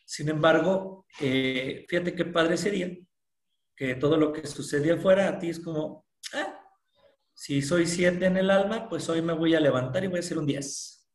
Sin 0.06 0.30
embargo, 0.30 1.06
eh, 1.20 1.86
fíjate 1.88 2.14
qué 2.14 2.26
padre 2.26 2.58
sería 2.58 2.96
que 3.76 3.96
todo 3.96 4.18
lo 4.18 4.32
que 4.32 4.46
sucede 4.46 4.92
afuera 4.92 5.28
a 5.28 5.40
ti 5.40 5.50
es 5.50 5.60
como, 5.60 6.06
ah, 6.34 6.60
si 7.34 7.62
soy 7.62 7.88
siete 7.88 8.26
en 8.26 8.38
el 8.38 8.52
alma, 8.52 8.88
pues 8.88 9.10
hoy 9.10 9.22
me 9.22 9.34
voy 9.34 9.56
a 9.56 9.60
levantar 9.60 10.04
y 10.04 10.08
voy 10.08 10.20
a 10.20 10.24
ser 10.24 10.38
un 10.38 10.46
10. 10.46 11.10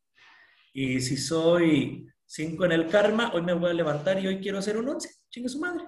Y 0.72 1.00
si 1.00 1.16
soy 1.16 2.08
5 2.26 2.64
en 2.64 2.72
el 2.72 2.88
karma, 2.88 3.30
hoy 3.32 3.42
me 3.42 3.52
voy 3.52 3.70
a 3.70 3.74
levantar 3.74 4.18
y 4.18 4.26
hoy 4.26 4.40
quiero 4.40 4.58
hacer 4.58 4.76
un 4.76 4.88
11. 4.88 5.08
Chingue 5.30 5.48
su 5.48 5.60
madre. 5.60 5.84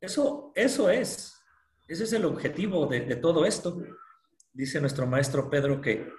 Eso, 0.00 0.52
eso 0.54 0.90
es. 0.90 1.32
Ese 1.86 2.04
es 2.04 2.12
el 2.12 2.24
objetivo 2.24 2.86
de 2.86 3.16
todo 3.16 3.46
esto. 3.46 3.80
Dice 4.52 4.80
nuestro 4.80 5.06
maestro 5.06 5.48
Pedro 5.48 5.80
que 5.80 6.12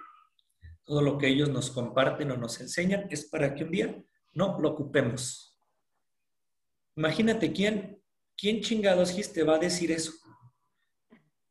todo 0.84 1.02
lo 1.02 1.18
que 1.18 1.28
ellos 1.28 1.48
nos 1.48 1.70
comparten 1.70 2.30
o 2.30 2.36
nos 2.36 2.60
enseñan 2.60 3.06
es 3.10 3.26
para 3.28 3.54
que 3.54 3.64
un 3.64 3.70
día 3.70 4.04
no 4.32 4.58
lo 4.58 4.70
ocupemos. 4.70 5.58
Imagínate 6.96 7.52
quién, 7.52 8.02
quién 8.36 8.60
chingados 8.60 9.14
te 9.32 9.42
va 9.42 9.56
a 9.56 9.58
decir 9.58 9.92
eso. 9.92 10.12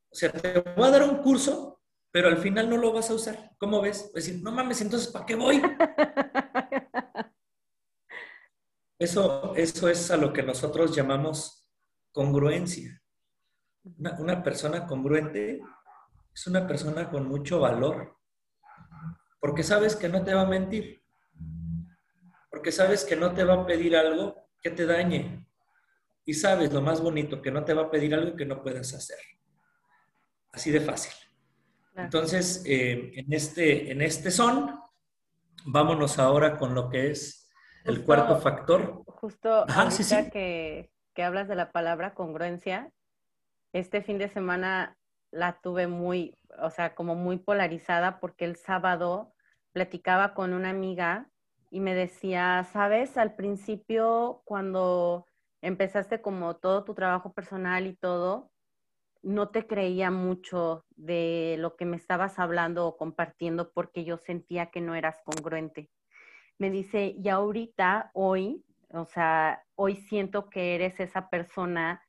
O 0.09 0.15
sea, 0.15 0.31
te 0.31 0.59
voy 0.59 0.87
a 0.87 0.91
dar 0.91 1.03
un 1.03 1.17
curso, 1.17 1.81
pero 2.11 2.27
al 2.27 2.37
final 2.37 2.69
no 2.69 2.77
lo 2.77 2.91
vas 2.91 3.09
a 3.09 3.13
usar. 3.13 3.51
¿Cómo 3.57 3.81
ves? 3.81 4.11
decir, 4.13 4.41
no 4.43 4.51
mames, 4.51 4.81
entonces, 4.81 5.09
¿para 5.09 5.25
qué 5.25 5.35
voy? 5.35 5.61
Eso, 8.99 9.55
eso 9.55 9.89
es 9.89 10.11
a 10.11 10.17
lo 10.17 10.31
que 10.31 10.43
nosotros 10.43 10.95
llamamos 10.95 11.67
congruencia. 12.11 13.01
Una, 13.97 14.19
una 14.19 14.43
persona 14.43 14.85
congruente 14.85 15.59
es 16.33 16.47
una 16.47 16.67
persona 16.67 17.09
con 17.09 17.27
mucho 17.27 17.59
valor, 17.59 18.17
porque 19.39 19.63
sabes 19.63 19.95
que 19.95 20.09
no 20.09 20.23
te 20.23 20.33
va 20.33 20.41
a 20.41 20.49
mentir, 20.49 21.03
porque 22.49 22.71
sabes 22.71 23.03
que 23.03 23.15
no 23.15 23.33
te 23.33 23.43
va 23.43 23.55
a 23.55 23.65
pedir 23.65 23.95
algo 23.95 24.35
que 24.61 24.69
te 24.69 24.85
dañe, 24.85 25.45
y 26.25 26.33
sabes 26.33 26.71
lo 26.71 26.81
más 26.81 27.01
bonito, 27.01 27.41
que 27.41 27.51
no 27.51 27.63
te 27.65 27.73
va 27.73 27.83
a 27.83 27.91
pedir 27.91 28.13
algo 28.13 28.35
que 28.35 28.45
no 28.45 28.61
puedas 28.61 28.93
hacer. 28.93 29.17
Así 30.51 30.69
de 30.71 30.81
fácil. 30.81 31.13
Entonces, 31.95 32.63
eh, 32.65 33.11
en, 33.15 33.33
este, 33.33 33.91
en 33.91 34.01
este 34.01 34.31
son, 34.31 34.79
vámonos 35.65 36.19
ahora 36.19 36.57
con 36.57 36.73
lo 36.73 36.89
que 36.89 37.11
es 37.11 37.49
el 37.83 38.03
cuarto 38.03 38.37
factor. 38.37 39.03
Justo 39.05 39.65
ahorita 39.67 40.29
Que, 40.29 40.91
que 41.13 41.23
hablas 41.23 41.47
de 41.47 41.55
la 41.55 41.71
palabra 41.71 42.13
congruencia, 42.13 42.91
este 43.73 44.01
fin 44.01 44.17
de 44.17 44.29
semana 44.29 44.97
la 45.31 45.59
tuve 45.61 45.87
muy, 45.87 46.35
o 46.61 46.69
sea, 46.69 46.93
como 46.93 47.15
muy 47.15 47.37
polarizada 47.37 48.19
porque 48.19 48.45
el 48.45 48.55
sábado 48.57 49.33
platicaba 49.71 50.33
con 50.33 50.53
una 50.53 50.69
amiga 50.69 51.29
y 51.69 51.79
me 51.79 51.95
decía, 51.95 52.67
sabes, 52.71 53.17
al 53.17 53.35
principio 53.35 54.41
cuando 54.45 55.25
empezaste 55.61 56.21
como 56.21 56.57
todo 56.57 56.83
tu 56.83 56.93
trabajo 56.93 57.31
personal 57.33 57.87
y 57.87 57.95
todo, 57.95 58.51
no 59.23 59.49
te 59.49 59.67
creía 59.67 60.11
mucho 60.11 60.85
de 60.95 61.55
lo 61.59 61.75
que 61.75 61.85
me 61.85 61.95
estabas 61.95 62.39
hablando 62.39 62.87
o 62.87 62.97
compartiendo 62.97 63.71
porque 63.71 64.03
yo 64.03 64.17
sentía 64.17 64.71
que 64.71 64.81
no 64.81 64.95
eras 64.95 65.21
congruente. 65.23 65.89
Me 66.57 66.69
dice, 66.69 67.15
y 67.17 67.29
ahorita, 67.29 68.11
hoy, 68.13 68.65
o 68.89 69.05
sea, 69.05 69.63
hoy 69.75 69.95
siento 69.95 70.49
que 70.49 70.75
eres 70.75 70.99
esa 70.99 71.29
persona 71.29 72.01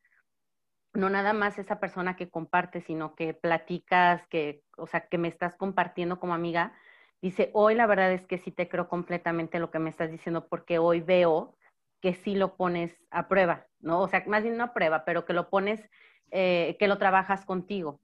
no 0.95 1.11
nada 1.11 1.33
más 1.33 1.59
esa 1.59 1.81
persona 1.81 2.17
que 2.17 2.29
comparte, 2.29 2.81
sino 2.81 3.15
que 3.15 3.35
platicas, 3.35 4.27
que, 4.29 4.63
o 4.77 4.87
sea, 4.87 5.07
que 5.09 5.19
me 5.19 5.29
estás 5.29 5.57
compartiendo 5.57 6.21
como 6.21 6.35
amiga, 6.35 6.73
dice, 7.21 7.51
hoy 7.55 7.75
la 7.75 7.87
verdad 7.87 8.13
es 8.13 8.27
que 8.27 8.39
sí 8.39 8.51
te 8.51 8.69
creo 8.69 8.89
completamente 8.89 9.59
lo 9.59 9.71
que 9.71 9.79
me 9.79 9.91
estás 9.91 10.11
diciendo, 10.11 10.49
porque 10.49 10.79
hoy 10.79 11.01
veo 11.01 11.57
que 12.01 12.15
sí 12.15 12.35
lo 12.35 12.57
pones 12.57 13.01
a 13.11 13.29
prueba, 13.29 13.67
¿no? 13.81 14.01
O 14.01 14.09
sea, 14.09 14.25
más 14.27 14.43
bien 14.43 14.57
no 14.57 14.65
a 14.65 14.75
prueba, 14.75 15.05
pero 15.05 15.25
que 15.25 15.33
lo 15.33 15.49
pones, 15.49 15.89
eh, 16.31 16.77
que 16.79 16.89
lo 16.89 16.99
trabajas 16.99 17.45
contigo, 17.45 18.01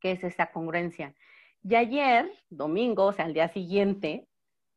que 0.00 0.12
es 0.12 0.24
esa 0.24 0.50
congruencia. 0.50 1.14
Y 1.62 1.76
ayer, 1.76 2.30
domingo, 2.50 3.06
o 3.06 3.12
sea, 3.12 3.24
al 3.24 3.34
día 3.34 3.48
siguiente, 3.48 4.26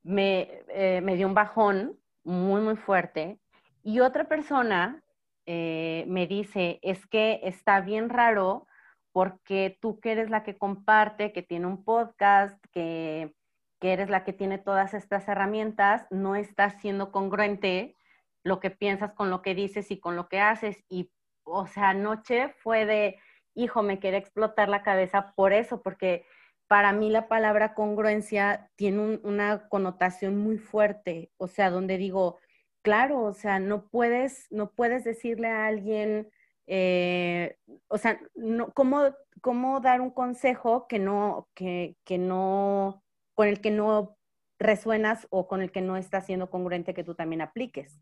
me, 0.03 0.63
eh, 0.70 1.01
me 1.01 1.15
dio 1.15 1.28
un 1.28 1.34
bajón 1.34 1.99
muy, 2.24 2.61
muy 2.61 2.76
fuerte 2.76 3.39
y 3.84 3.99
otra 3.99 4.26
persona 4.26 5.03
eh, 5.52 6.06
me 6.08 6.28
dice, 6.28 6.78
es 6.84 7.08
que 7.08 7.39
está 7.41 7.82
bien 7.82 8.10
raro 8.10 8.68
porque 9.12 9.80
tú 9.82 10.00
que 10.00 10.12
eres 10.12 10.30
la 10.30 10.43
que 10.43 10.60
comparte, 10.60 11.34
que 11.34 11.41
tiene 11.41 11.66
un 11.66 11.84
podcast, 11.84 12.64
que, 12.72 13.34
que 13.80 13.93
eres 13.93 14.12
la 14.12 14.24
que 14.24 14.32
tiene 14.32 14.60
todas 14.60 14.93
estas 14.93 15.28
herramientas, 15.28 16.06
no 16.12 16.36
estás 16.36 16.80
siendo 16.82 17.12
congruente 17.12 17.95
lo 18.43 18.60
que 18.60 18.70
piensas 18.70 19.14
con 19.14 19.32
lo 19.32 19.41
que 19.41 19.56
dices 19.56 19.89
y 19.89 20.00
con 20.00 20.16
lo 20.16 20.30
que 20.30 20.39
haces. 20.39 20.84
Y, 20.88 21.10
o 21.43 21.66
sea, 21.66 21.89
anoche 21.89 22.50
fue 22.60 22.86
de, 22.86 23.18
hijo, 23.56 23.82
me 23.82 23.97
quiere 23.97 24.18
explotar 24.18 24.70
la 24.70 24.84
cabeza 24.84 25.34
por 25.36 25.52
eso, 25.52 25.82
porque 25.82 26.28
para 26.68 26.93
mí 26.93 27.10
la 27.10 27.28
palabra 27.28 27.74
congruencia 27.74 28.70
tiene 28.76 29.20
una 29.24 29.68
connotación 29.68 30.38
muy 30.38 30.60
fuerte, 30.60 31.32
o 31.38 31.47
sea, 31.47 31.72
donde 31.72 31.97
digo, 31.97 32.38
claro, 32.82 33.21
o 33.21 33.34
sea, 33.34 33.59
no 33.59 33.88
puedes, 33.88 34.47
no 34.51 34.71
puedes 34.71 35.03
decirle 35.03 35.47
a 35.47 35.67
alguien, 35.67 36.30
eh, 36.67 37.57
o 37.88 37.97
sea, 37.97 38.19
no, 38.36 38.71
¿cómo, 38.73 39.15
¿cómo, 39.41 39.80
dar 39.80 40.01
un 40.01 40.11
consejo 40.11 40.88
que 40.88 40.99
no, 40.99 41.47
que, 41.55 41.95
que 42.05 42.17
no, 42.17 43.03
con 43.36 43.47
el 43.47 43.61
que 43.61 43.71
no 43.71 44.17
resuenas 44.59 45.27
o 45.30 45.47
con 45.47 45.61
el 45.61 45.71
que 45.71 45.82
no 45.82 45.97
está 45.97 46.21
siendo 46.21 46.49
congruente 46.49 46.93
que 46.93 47.03
tú 47.03 47.15
también 47.15 47.41
apliques? 47.41 47.99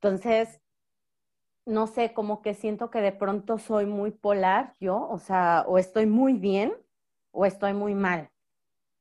Entonces, 0.00 0.60
no 1.64 1.86
sé, 1.86 2.12
como 2.12 2.42
que 2.42 2.54
siento 2.54 2.90
que 2.90 3.00
de 3.00 3.12
pronto 3.12 3.58
soy 3.58 3.86
muy 3.86 4.10
polar 4.10 4.74
yo, 4.80 5.08
o 5.08 5.18
sea, 5.18 5.64
o 5.68 5.78
estoy 5.78 6.06
muy 6.06 6.34
bien 6.34 6.74
o 7.30 7.46
estoy 7.46 7.72
muy 7.72 7.94
mal. 7.94 8.30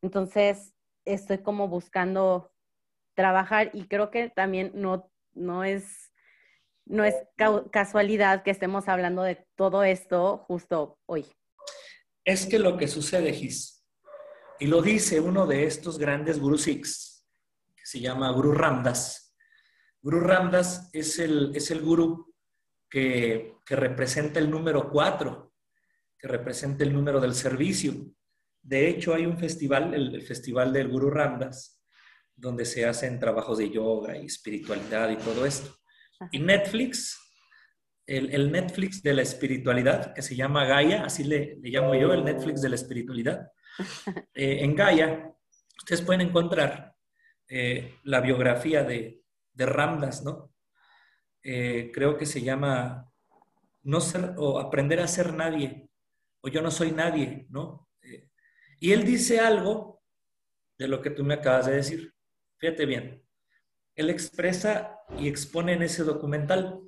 Entonces, 0.02 0.76
estoy 1.06 1.40
como 1.40 1.68
buscando 1.68 2.51
trabajar 3.14 3.72
y 3.74 3.86
creo 3.88 4.12
que 4.12 4.30
también 4.30 4.72
no, 4.74 5.12
no 5.34 5.64
es, 5.64 6.12
no 6.86 7.04
es 7.04 7.16
casualidad 7.72 8.44
que 8.44 8.52
estemos 8.52 8.88
hablando 8.88 9.24
de 9.24 9.46
todo 9.56 9.84
esto 9.84 10.40
justo 10.48 11.00
hoy. 11.06 11.26
Es 12.24 12.46
que 12.46 12.60
lo 12.60 12.78
que 12.78 12.88
sucede, 12.88 13.34
Gis, 13.34 13.86
y 14.60 14.68
lo 14.68 14.82
dice 14.82 15.20
uno 15.20 15.48
de 15.48 15.66
estos 15.66 15.98
grandes 15.98 16.40
Guru 16.40 16.58
que 16.58 16.84
se 17.84 18.00
llama 18.00 18.32
Guru 18.32 18.54
Ramdas. 18.54 19.36
Guru 20.02 20.20
Ramdas 20.20 20.90
es 20.94 21.18
el, 21.18 21.52
es 21.56 21.72
el 21.72 21.82
guru 21.82 22.32
que, 22.90 23.56
que 23.66 23.76
representa 23.76 24.40
el 24.40 24.52
número 24.52 24.90
cuatro, 24.92 25.54
que 26.18 26.28
representa 26.28 26.84
el 26.84 26.94
número 26.94 27.20
del 27.20 27.34
servicio. 27.34 27.94
De 28.62 28.88
hecho, 28.88 29.16
hay 29.16 29.26
un 29.26 29.38
festival, 29.40 29.96
el, 29.96 30.14
el 30.14 30.22
Festival 30.22 30.72
del 30.72 30.90
Guru 30.90 31.10
Ramdas, 31.10 31.81
donde 32.42 32.66
se 32.66 32.86
hacen 32.86 33.20
trabajos 33.20 33.60
de 33.60 33.70
yoga 33.70 34.18
y 34.18 34.26
espiritualidad 34.26 35.12
y 35.12 35.18
todo 35.18 35.46
esto. 35.46 35.78
Y 36.32 36.40
Netflix, 36.40 37.20
el, 38.08 38.52
Netflix 38.52 39.04
de 39.04 39.14
la 39.14 39.22
espiritualidad, 39.22 40.14
que 40.14 40.24
se 40.24 40.36
llama 40.36 40.66
Gaia, 40.66 41.06
así 41.06 41.24
le, 41.24 41.60
llamo 41.62 41.94
yo, 41.94 42.12
el 42.14 42.24
Netflix 42.24 42.62
de 42.62 42.70
la 42.70 42.76
espiritualidad. 42.76 43.48
Eh, 44.34 44.64
en 44.64 44.76
Gaia, 44.76 45.32
ustedes 45.78 46.02
pueden 46.02 46.22
encontrar 46.22 46.94
eh, 47.48 47.96
la 48.04 48.20
biografía 48.20 48.84
de, 48.84 49.22
de 49.54 49.66
Ramdas, 49.66 50.24
¿no? 50.24 50.54
Eh, 51.42 51.90
creo 51.94 52.18
que 52.18 52.26
se 52.26 52.42
llama 52.42 53.10
No 53.84 54.02
ser 54.02 54.34
o 54.38 54.60
aprender 54.60 55.00
a 55.00 55.08
ser 55.08 55.34
nadie, 55.34 55.90
o 56.42 56.50
yo 56.50 56.62
no 56.62 56.70
soy 56.70 56.92
nadie, 56.92 57.46
¿no? 57.50 57.88
y 58.80 58.94
él 58.94 59.06
dice 59.06 59.40
algo 59.40 60.02
de 60.78 60.88
lo 60.88 61.02
que 61.02 61.12
tú 61.12 61.24
me 61.24 61.36
acabas 61.36 61.68
de 61.68 61.76
decir. 61.76 62.14
Fíjate 62.62 62.86
bien, 62.86 63.26
él 63.96 64.12
expresa 64.12 65.00
y 65.18 65.28
expone 65.28 65.74
en 65.74 65.82
ese 65.82 66.04
documental, 66.04 66.80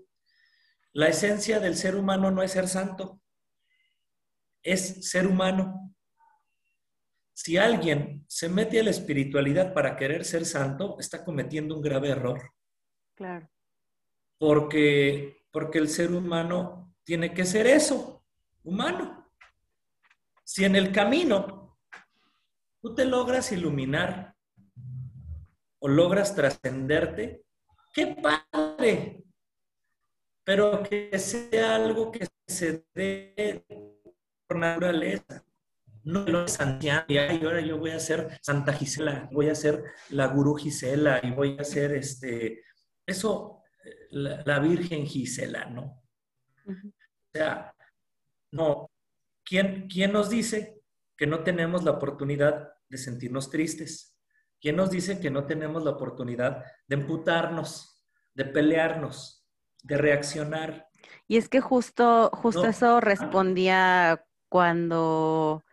la 0.92 1.08
esencia 1.08 1.60
del 1.60 1.76
ser 1.76 1.96
humano 1.96 2.30
no 2.30 2.44
es 2.44 2.52
ser 2.52 2.68
santo, 2.68 3.20
es 4.62 5.10
ser 5.10 5.26
humano. 5.26 5.96
Si 7.34 7.58
alguien 7.58 8.24
se 8.28 8.50
mete 8.50 8.80
a 8.80 8.84
la 8.84 8.92
espiritualidad 8.92 9.74
para 9.74 9.98
querer 9.98 10.26
ser 10.26 10.46
santo, 10.46 10.98
está 11.00 11.26
cometiendo 11.26 11.76
un 11.76 11.82
grave 11.82 12.10
error. 12.10 12.54
Claro. 13.16 13.50
Porque, 14.38 15.48
porque 15.52 15.80
el 15.80 15.90
ser 15.90 16.12
humano 16.12 16.96
tiene 17.04 17.34
que 17.34 17.46
ser 17.46 17.66
eso, 17.66 18.24
humano. 18.64 19.28
Si 20.44 20.66
en 20.66 20.76
el 20.76 20.92
camino 20.92 21.80
tú 22.80 22.94
te 22.94 23.06
logras 23.06 23.52
iluminar 23.52 24.33
o 25.84 25.90
logras 25.90 26.34
trascenderte, 26.34 27.44
qué 27.94 28.16
padre, 28.16 29.22
pero 30.46 30.82
que 30.82 31.20
sea 31.20 31.76
algo 31.76 32.10
que 32.10 32.26
se 32.48 32.86
dé 32.96 33.66
por 34.48 34.60
naturaleza. 34.60 35.44
No 36.06 36.26
lo 36.26 36.46
es 36.46 36.58
y 37.10 37.18
ahora 37.18 37.60
yo 37.60 37.78
voy 37.78 37.92
a 37.92 38.00
ser 38.00 38.40
Santa 38.42 38.72
Gisela, 38.72 39.30
voy 39.34 39.50
a 39.50 39.56
ser 39.56 39.84
la 40.10 40.28
Gurú 40.28 40.56
Gisela 40.56 41.20
y 41.22 41.32
voy 41.32 41.58
a 41.60 41.66
ser 41.66 41.94
este, 41.94 42.64
eso, 43.06 43.62
la, 44.12 44.60
Virgen 44.60 45.06
Gisela, 45.06 45.66
¿no? 45.66 46.02
O 46.66 47.32
sea, 47.34 47.76
no, 48.52 48.90
¿Quién, 49.44 49.90
¿quién 49.90 50.14
nos 50.14 50.30
dice 50.30 50.82
que 51.18 51.28
no 51.28 51.44
tenemos 51.44 51.84
la 51.84 51.92
oportunidad 51.92 52.70
de 52.88 52.98
sentirnos 52.98 53.50
tristes? 53.50 54.13
¿Quién 54.64 54.78
nos 54.78 54.90
dice 54.90 55.20
que 55.20 55.30
no 55.30 55.46
tenemos 55.46 55.84
la 55.84 55.92
oportunidad 55.92 56.64
de 56.88 56.96
emputarnos, 56.96 58.08
de 58.34 58.46
pelearnos, 58.46 59.46
de 59.84 59.98
reaccionar? 59.98 60.88
Y 61.28 61.36
es 61.36 61.50
que 61.50 61.60
justo, 61.60 62.30
justo 62.32 62.66
eso 62.68 63.02
respondía 63.02 64.24
cuando, 64.48 65.66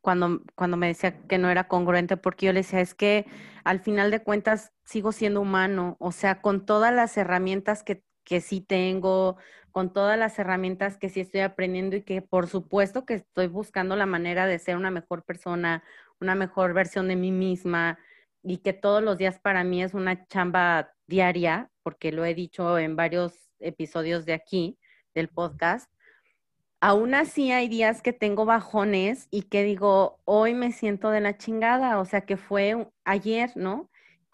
cuando, 0.00 0.40
cuando 0.54 0.78
me 0.78 0.86
decía 0.86 1.20
que 1.26 1.36
no 1.36 1.50
era 1.50 1.68
congruente, 1.68 2.16
porque 2.16 2.46
yo 2.46 2.54
le 2.54 2.60
decía, 2.60 2.80
es 2.80 2.94
que 2.94 3.26
al 3.64 3.80
final 3.80 4.10
de 4.10 4.22
cuentas 4.22 4.72
sigo 4.82 5.12
siendo 5.12 5.42
humano, 5.42 5.98
o 6.00 6.10
sea, 6.10 6.40
con 6.40 6.64
todas 6.64 6.94
las 6.94 7.18
herramientas 7.18 7.82
que, 7.82 8.02
que 8.24 8.40
sí 8.40 8.62
tengo, 8.62 9.36
con 9.72 9.92
todas 9.92 10.18
las 10.18 10.38
herramientas 10.38 10.96
que 10.96 11.10
sí 11.10 11.20
estoy 11.20 11.42
aprendiendo 11.42 11.96
y 11.96 12.02
que 12.02 12.22
por 12.22 12.46
supuesto 12.46 13.04
que 13.04 13.12
estoy 13.12 13.48
buscando 13.48 13.94
la 13.94 14.06
manera 14.06 14.46
de 14.46 14.58
ser 14.58 14.78
una 14.78 14.90
mejor 14.90 15.22
persona, 15.22 15.84
una 16.18 16.34
mejor 16.34 16.72
versión 16.72 17.08
de 17.08 17.16
mí 17.16 17.30
misma 17.30 17.98
y 18.42 18.58
que 18.58 18.72
todos 18.72 19.02
los 19.02 19.18
días 19.18 19.38
para 19.40 19.64
mí 19.64 19.82
es 19.82 19.94
una 19.94 20.26
chamba 20.26 20.92
diaria, 21.06 21.70
porque 21.82 22.12
lo 22.12 22.24
he 22.24 22.34
dicho 22.34 22.78
en 22.78 22.96
varios 22.96 23.50
episodios 23.58 24.24
de 24.26 24.34
aquí, 24.34 24.78
del 25.14 25.28
podcast. 25.28 25.90
Aún 26.80 27.14
así 27.14 27.50
hay 27.50 27.68
días 27.68 28.02
que 28.02 28.12
tengo 28.12 28.44
bajones 28.44 29.26
y 29.30 29.42
que 29.42 29.64
digo, 29.64 30.20
hoy 30.24 30.54
me 30.54 30.70
siento 30.72 31.10
de 31.10 31.20
la 31.20 31.36
chingada, 31.36 31.98
o 31.98 32.04
sea 32.04 32.20
que 32.20 32.36
fue 32.36 32.88
ayer, 33.04 33.50
¿no? 33.56 33.90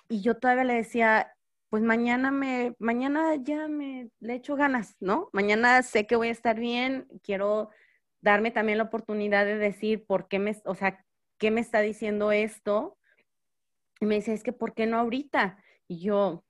Y 0.09 0.21
yo 0.21 0.37
todavía 0.37 0.65
le 0.65 0.75
decía, 0.75 1.35
pues 1.71 1.83
mañana 1.83 2.31
me, 2.31 2.75
mañana 2.79 3.35
ya 3.37 3.67
me 3.67 4.11
le 4.21 4.35
echo 4.35 4.57
ganas, 4.57 4.95
¿no? 5.01 5.29
Mañana 5.33 5.83
sé 5.83 6.07
que 6.07 6.17
voy 6.17 6.29
a 6.29 6.33
estar 6.33 6.61
bien, 6.61 7.09
quiero 7.23 7.71
darme 8.21 8.51
también 8.51 8.79
la 8.79 8.85
oportunidad 8.85 9.45
de 9.45 9.57
decir 9.59 10.05
por 10.07 10.29
qué 10.29 10.39
me, 10.39 10.57
o 10.67 10.75
sea, 10.75 11.05
qué 11.39 11.51
me 11.51 11.61
está 11.61 11.81
diciendo 11.81 12.31
esto. 12.31 12.97
Y 14.05 14.07
me 14.07 14.17
dice, 14.17 14.35
es 14.35 14.43
que 14.43 14.53
¿por 14.53 14.75
qué 14.75 14.85
no 14.85 14.99
ahorita? 14.99 15.57
Y 15.89 16.01
yo, 16.01 16.45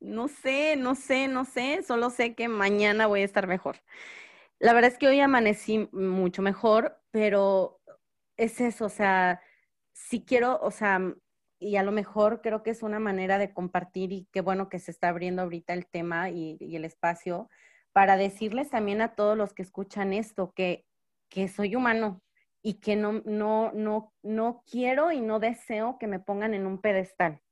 no 0.00 0.28
sé, 0.28 0.76
no 0.76 0.94
sé, 0.94 1.28
no 1.28 1.46
sé, 1.46 1.82
solo 1.82 2.10
sé 2.10 2.34
que 2.34 2.46
mañana 2.46 3.06
voy 3.06 3.22
a 3.22 3.24
estar 3.24 3.46
mejor. 3.46 3.78
La 4.58 4.74
verdad 4.74 4.92
es 4.92 4.98
que 4.98 5.08
hoy 5.08 5.18
amanecí 5.18 5.88
mucho 5.92 6.42
mejor, 6.42 7.00
pero 7.10 7.80
es 8.36 8.60
eso, 8.60 8.84
o 8.84 8.88
sea, 8.90 9.40
si 9.94 10.26
quiero, 10.26 10.60
o 10.60 10.70
sea, 10.70 11.00
y 11.58 11.76
a 11.76 11.82
lo 11.82 11.90
mejor 11.90 12.42
creo 12.42 12.62
que 12.62 12.70
es 12.70 12.82
una 12.82 13.00
manera 13.00 13.38
de 13.38 13.54
compartir 13.54 14.12
y 14.12 14.28
qué 14.30 14.42
bueno 14.42 14.68
que 14.68 14.78
se 14.78 14.90
está 14.90 15.08
abriendo 15.08 15.40
ahorita 15.40 15.72
el 15.72 15.86
tema 15.86 16.28
y, 16.28 16.58
el 16.60 16.84
espacio 16.84 17.48
para 17.94 18.18
decirles 18.18 18.68
también 18.68 19.00
a 19.00 19.14
todos 19.14 19.38
los 19.38 19.54
que 19.54 19.62
escuchan 19.62 20.12
esto 20.12 20.52
que, 20.54 20.84
que 21.30 21.48
soy 21.48 21.76
humano 21.76 22.20
y 22.66 22.80
que 22.80 22.96
no, 22.96 23.22
no, 23.26 23.72
no, 23.74 24.14
no 24.22 24.64
quiero 24.68 25.12
y 25.12 25.20
no 25.20 25.38
deseo 25.38 25.98
que 26.00 26.06
me 26.06 26.18
pongan 26.18 26.54
en 26.54 26.66
un 26.66 26.80
pedestal. 26.80 27.42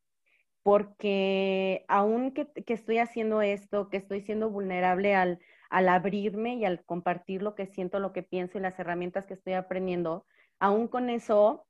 Porque 0.63 1.85
aún 1.87 2.33
que, 2.33 2.51
que 2.51 2.73
estoy 2.73 2.99
haciendo 2.99 3.43
esto, 3.43 3.91
que 3.91 3.99
estoy 3.99 4.23
siendo 4.23 4.49
vulnerable 4.49 5.15
al, 5.15 5.39
al 5.69 5.89
abrirme 5.91 6.55
y 6.55 6.65
al 6.65 6.83
compartir 6.85 7.43
lo 7.43 7.55
que 7.55 7.67
siento, 7.67 8.01
lo 8.01 8.15
que 8.15 8.23
pienso 8.23 8.57
y 8.57 8.63
las 8.63 8.79
herramientas 8.79 9.27
que 9.27 9.35
estoy 9.35 9.53
aprendiendo, 9.53 10.25
aún 10.59 10.89
con 10.89 11.11
eso 11.11 11.67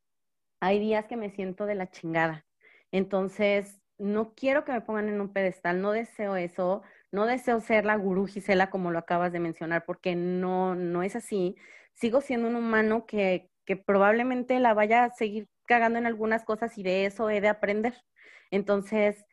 hay 0.60 0.78
días 0.78 1.06
que 1.06 1.16
me 1.16 1.30
siento 1.30 1.66
de 1.66 1.74
la 1.74 1.90
chingada. 1.90 2.46
Entonces, 2.92 3.80
no 3.98 4.34
quiero 4.34 4.64
que 4.64 4.72
me 4.72 4.82
pongan 4.82 5.08
en 5.08 5.20
un 5.20 5.32
pedestal, 5.32 5.80
no 5.80 5.90
deseo 5.90 6.36
eso, 6.36 6.82
no 7.10 7.26
deseo 7.26 7.58
ser 7.60 7.84
la 7.84 7.96
gurú 7.96 8.26
Gisela 8.26 8.70
como 8.70 8.92
lo 8.92 9.00
acabas 9.00 9.32
de 9.32 9.40
mencionar, 9.40 9.84
porque 9.84 10.14
no, 10.14 10.76
no 10.76 11.02
es 11.02 11.16
así. 11.16 11.56
Sigo 11.94 12.20
siendo 12.20 12.48
un 12.48 12.56
humano 12.56 13.06
que, 13.06 13.50
que 13.64 13.76
probablemente 13.76 14.58
la 14.60 14.74
vaya 14.74 15.04
a 15.04 15.10
seguir 15.10 15.48
cagando 15.66 15.98
en 15.98 16.06
algunas 16.06 16.44
cosas 16.44 16.76
y 16.78 16.82
de 16.82 17.06
eso 17.06 17.30
he 17.30 17.40
de 17.40 17.48
aprender. 17.48 17.94
Entonces, 18.50 19.24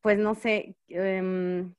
pues 0.00 0.18
no 0.18 0.34
sé, 0.34 0.76
em, 0.88 1.74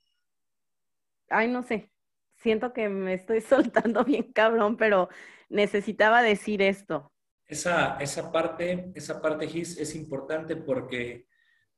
ay, 1.29 1.47
no 1.47 1.63
sé, 1.63 1.91
siento 2.37 2.73
que 2.73 2.89
me 2.89 3.13
estoy 3.13 3.41
soltando 3.41 4.03
bien 4.03 4.31
cabrón, 4.33 4.77
pero 4.77 5.09
necesitaba 5.49 6.21
decir 6.21 6.61
esto. 6.61 7.11
Esa, 7.47 7.97
esa 7.97 8.31
parte, 8.31 8.91
esa 8.95 9.21
parte, 9.21 9.47
Gis, 9.47 9.77
es 9.77 9.93
importante 9.95 10.55
porque, 10.55 11.27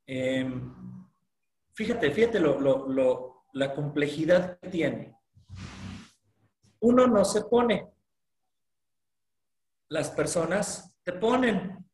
em, 0.06 0.72
fíjate, 1.74 2.10
fíjate 2.10 2.40
lo, 2.40 3.44
la 3.52 3.74
complejidad 3.74 4.58
que 4.60 4.68
tiene. 4.70 5.14
Uno 6.80 7.06
no 7.06 7.24
se 7.24 7.42
pone, 7.42 7.88
las 9.88 10.10
personas 10.10 10.96
te 11.02 11.12
ponen. 11.12 11.84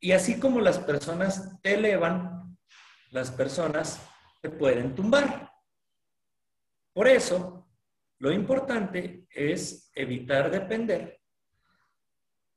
Y 0.00 0.12
así 0.12 0.38
como 0.38 0.60
las 0.60 0.78
personas 0.78 1.60
te 1.60 1.74
elevan, 1.74 2.56
las 3.10 3.30
personas 3.30 4.00
te 4.40 4.50
pueden 4.50 4.94
tumbar. 4.94 5.50
Por 6.92 7.08
eso, 7.08 7.68
lo 8.18 8.32
importante 8.32 9.26
es 9.30 9.90
evitar 9.94 10.50
depender 10.50 11.20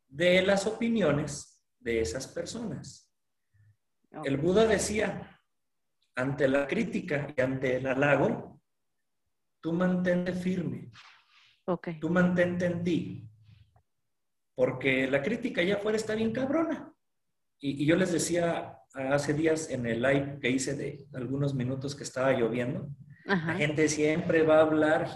de 0.07 0.41
las 0.41 0.67
opiniones 0.67 1.63
de 1.79 2.01
esas 2.01 2.27
personas. 2.27 3.11
El 4.23 4.37
Buda 4.37 4.65
decía, 4.65 5.39
ante 6.15 6.47
la 6.47 6.67
crítica 6.67 7.33
y 7.35 7.41
ante 7.41 7.77
el 7.77 7.87
halago, 7.87 8.61
tú 9.61 9.73
mantente 9.73 10.33
firme. 10.33 10.91
Okay. 11.65 11.99
Tú 11.99 12.09
mantente 12.09 12.65
en 12.65 12.83
ti. 12.83 13.27
Porque 14.55 15.07
la 15.09 15.21
crítica 15.21 15.61
allá 15.61 15.75
afuera 15.75 15.97
está 15.97 16.15
bien 16.15 16.31
cabrona. 16.31 16.93
Y, 17.59 17.85
yo 17.85 17.95
les 17.95 18.11
decía 18.11 18.77
hace 18.93 19.33
días 19.33 19.69
en 19.69 19.85
el 19.85 20.01
live 20.01 20.39
que 20.41 20.49
hice 20.49 20.75
de 20.75 21.07
algunos 21.13 21.53
minutos 21.53 21.95
que 21.95 22.03
estaba 22.03 22.33
lloviendo, 22.33 22.89
la 23.25 23.55
gente 23.55 23.87
siempre 23.87 24.41
va 24.41 24.57
a 24.57 24.61
hablar, 24.61 25.07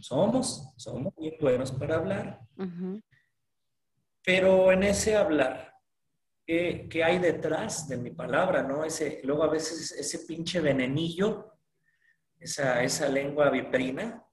somos, 0.00 0.74
somos 0.76 1.14
bien 1.16 1.34
buenos 1.40 1.70
para 1.70 1.96
hablar. 1.96 2.40
Pero 4.24 4.72
en 4.72 4.82
ese 4.82 5.14
hablar, 5.14 5.74
¿qué, 6.44 7.02
hay 7.04 7.18
detrás 7.18 7.86
de 7.88 7.98
mi 7.98 8.10
palabra? 8.10 8.62
¿no? 8.62 8.84
Ese, 8.84 9.20
luego 9.22 9.44
a 9.44 9.50
veces 9.50 9.92
ese 9.92 10.26
pinche 10.26 10.60
venenillo, 10.60 11.54
esa, 12.40 12.82
esa 12.82 13.08
lengua 13.08 13.50
viperina 13.50 14.27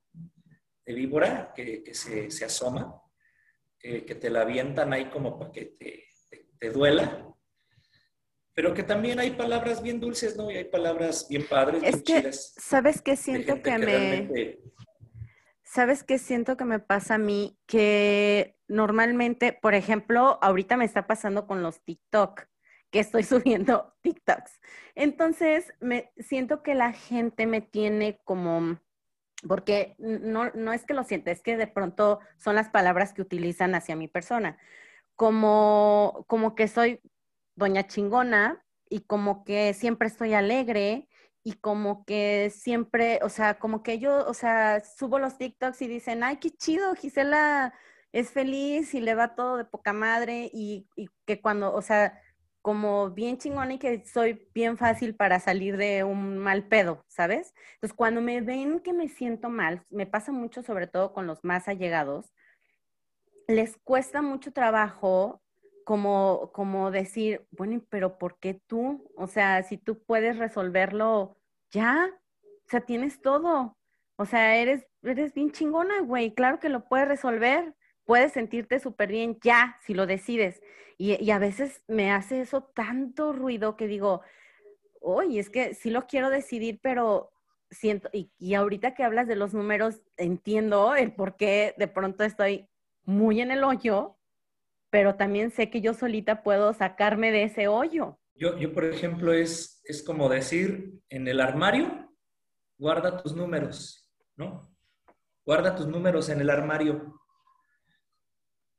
de 0.85 0.93
víbora 0.93 1.51
que, 1.55 1.83
se, 1.93 2.45
asoma, 2.45 3.01
que, 3.79 4.01
te 4.01 4.29
la 4.29 4.41
avientan 4.41 4.93
ahí 4.93 5.05
como 5.05 5.39
para 5.39 5.51
que 5.51 5.65
te, 5.65 6.69
duela, 6.69 7.27
pero 8.53 8.73
que 8.73 8.81
también 8.81 9.19
hay 9.19 9.31
palabras 9.31 9.83
bien 9.83 9.99
dulces, 9.99 10.35
¿no? 10.35 10.49
Y 10.49 10.57
hay 10.57 10.63
palabras 10.63 11.27
bien 11.29 11.45
padres, 11.47 11.83
es 11.83 12.01
que, 12.01 12.31
¿Sabes 12.33 13.01
qué 13.01 13.15
siento 13.15 13.61
que, 13.61 13.77
me... 13.77 14.59
¿Sabes 15.63 16.03
qué 16.03 16.17
siento 16.19 16.55
que 16.55 16.63
me 16.63 16.79
pasa 16.79 17.15
a 17.15 17.17
mí? 17.17 17.59
Que 17.65 18.57
normalmente, 18.67 19.51
por 19.51 19.73
ejemplo, 19.75 20.39
ahorita 20.41 20.77
me 20.77 20.85
está 20.85 21.05
pasando 21.05 21.47
con 21.47 21.61
los 21.61 21.83
TikTok, 21.83 22.43
que 22.91 22.99
estoy 22.99 23.23
subiendo 23.23 23.93
TikToks. 24.01 24.61
Entonces, 24.95 25.73
me 25.81 26.11
siento 26.17 26.63
que 26.63 26.75
la 26.75 26.93
gente 26.93 27.45
me 27.45 27.61
tiene 27.61 28.21
como, 28.23 28.79
porque 29.47 29.95
no, 29.97 30.51
no 30.51 30.73
es 30.73 30.85
que 30.85 30.93
lo 30.93 31.03
sienta, 31.03 31.31
es 31.31 31.41
que 31.41 31.57
de 31.57 31.67
pronto 31.67 32.19
son 32.37 32.55
las 32.55 32.69
palabras 32.69 33.13
que 33.13 33.21
utilizan 33.21 33.75
hacia 33.75 33.95
mi 33.95 34.07
persona, 34.07 34.57
como, 35.15 36.25
como 36.27 36.55
que 36.55 36.67
soy 36.67 37.01
doña 37.55 37.87
chingona 37.87 38.63
y 38.89 39.01
como 39.01 39.43
que 39.43 39.73
siempre 39.73 40.07
estoy 40.07 40.33
alegre 40.33 41.07
y 41.43 41.53
como 41.53 42.05
que 42.05 42.51
siempre, 42.53 43.19
o 43.21 43.29
sea, 43.29 43.59
como 43.59 43.83
que 43.83 43.99
yo, 43.99 44.25
o 44.27 44.33
sea, 44.33 44.81
subo 44.81 45.19
los 45.19 45.37
TikToks 45.37 45.81
y 45.83 45.87
dicen, 45.87 46.23
ay, 46.23 46.37
qué 46.37 46.49
chido, 46.51 46.95
Gisela 46.95 47.73
es 48.11 48.31
feliz 48.31 48.93
y 48.95 49.01
le 49.01 49.13
va 49.13 49.35
todo 49.35 49.57
de 49.57 49.65
poca 49.65 49.93
madre 49.93 50.49
y, 50.51 50.87
que 51.25 51.41
cuando, 51.41 51.73
o 51.73 51.81
sea, 51.81 52.19
como 52.65 53.11
bien 53.11 53.37
chingón 53.37 53.73
y 53.73 53.77
que 53.77 54.03
soy 54.07 54.49
bien 54.55 54.75
fácil 54.75 55.13
para 55.13 55.39
salir 55.39 55.77
de 55.77 56.03
un 56.03 56.39
mal 56.39 56.63
pedo, 56.67 57.05
¿sabes? 57.07 57.53
Entonces, 57.75 57.95
cuando 57.95 58.21
me 58.21 58.41
ven 58.41 58.79
que 58.79 58.91
me 58.91 59.07
siento 59.07 59.49
mal, 59.49 59.83
me 59.91 60.07
pasa 60.07 60.31
mucho 60.31 60.63
sobre 60.63 60.87
todo 60.87 61.13
con 61.13 61.27
los 61.27 61.43
más 61.43 61.67
allegados, 61.67 62.33
les 63.47 63.77
cuesta 63.77 64.23
mucho 64.23 64.51
trabajo 64.51 65.43
como, 65.83 66.49
como 66.53 66.89
decir, 66.89 67.45
bueno, 67.51 67.83
pero 67.87 68.17
¿por 68.17 68.39
qué 68.39 68.59
tú? 68.65 69.11
O 69.15 69.27
sea, 69.27 69.61
si 69.61 69.77
tú 69.77 70.03
puedes 70.03 70.39
resolverlo 70.39 71.37
ya, 71.69 72.09
o 72.41 72.67
sea, 72.67 72.81
tienes 72.81 73.21
todo. 73.21 73.77
O 74.15 74.25
sea, 74.25 74.55
eres, 74.55 74.87
eres 75.03 75.35
bien 75.35 75.51
chingona, 75.51 76.01
güey, 76.01 76.33
claro 76.33 76.59
que 76.59 76.69
lo 76.69 76.89
puedes 76.89 77.07
resolver 77.07 77.75
puedes 78.05 78.33
sentirte 78.33 78.79
súper 78.79 79.09
bien 79.09 79.37
ya, 79.41 79.77
si 79.85 79.93
lo 79.93 80.05
decides. 80.05 80.61
Y, 80.97 81.29
a 81.29 81.39
veces 81.39 81.83
me 81.87 82.11
hace 82.11 82.39
eso 82.39 82.63
tanto 82.63 83.33
ruido 83.33 83.75
que 83.75 83.87
digo, 83.87 84.21
oye, 85.01 85.39
es 85.39 85.49
que 85.49 85.73
sí 85.73 85.89
lo 85.89 86.07
quiero 86.07 86.29
decidir, 86.29 86.79
pero 86.81 87.33
siento, 87.69 88.09
y, 88.13 88.31
y, 88.37 88.53
ahorita 88.53 88.93
que 88.93 89.03
hablas 89.03 89.27
de 89.27 89.35
los 89.35 89.53
números, 89.53 90.01
entiendo 90.15 90.95
el 90.95 91.13
por 91.13 91.35
qué 91.35 91.75
de 91.77 91.89
pronto 91.89 92.23
estoy 92.23 92.69
muy 93.03 93.41
en 93.41 93.51
el 93.51 93.63
hoyo, 93.63 94.17
pero 94.89 95.15
también 95.15 95.51
sé 95.51 95.69
que 95.69 95.81
yo 95.81 95.93
solita 95.93 96.43
puedo 96.43 96.73
sacarme 96.73 97.31
de 97.31 97.43
ese 97.43 97.67
hoyo. 97.67 98.17
Yo, 98.33 98.57
yo 98.57 98.73
por 98.73 98.85
ejemplo, 98.85 99.33
es, 99.33 99.81
es 99.83 100.01
como 100.01 100.29
decir, 100.29 101.01
en 101.09 101.27
el 101.27 101.41
armario, 101.41 102.09
guarda 102.77 103.21
tus 103.21 103.35
números, 103.35 104.09
¿no? 104.37 104.73
Guarda 105.45 105.75
tus 105.75 105.87
números 105.87 106.29
en 106.29 106.41
el 106.41 106.49
armario. 106.49 107.19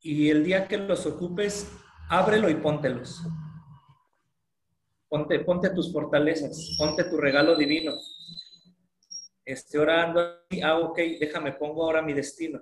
Y 0.00 0.30
el 0.30 0.44
día 0.44 0.68
que 0.68 0.76
los 0.78 1.06
ocupes, 1.06 1.70
ábrelo 2.08 2.48
y 2.48 2.54
póntelos. 2.56 3.22
Ponte, 5.08 5.38
ponte 5.40 5.70
tus 5.70 5.92
fortalezas, 5.92 6.76
ponte 6.78 7.04
tu 7.04 7.16
regalo 7.16 7.56
divino. 7.56 7.92
Este, 9.44 9.78
orando 9.78 10.20
ah, 10.62 10.78
ok, 10.78 10.98
déjame, 11.20 11.52
pongo 11.52 11.84
ahora 11.84 12.02
mi 12.02 12.12
destino, 12.12 12.60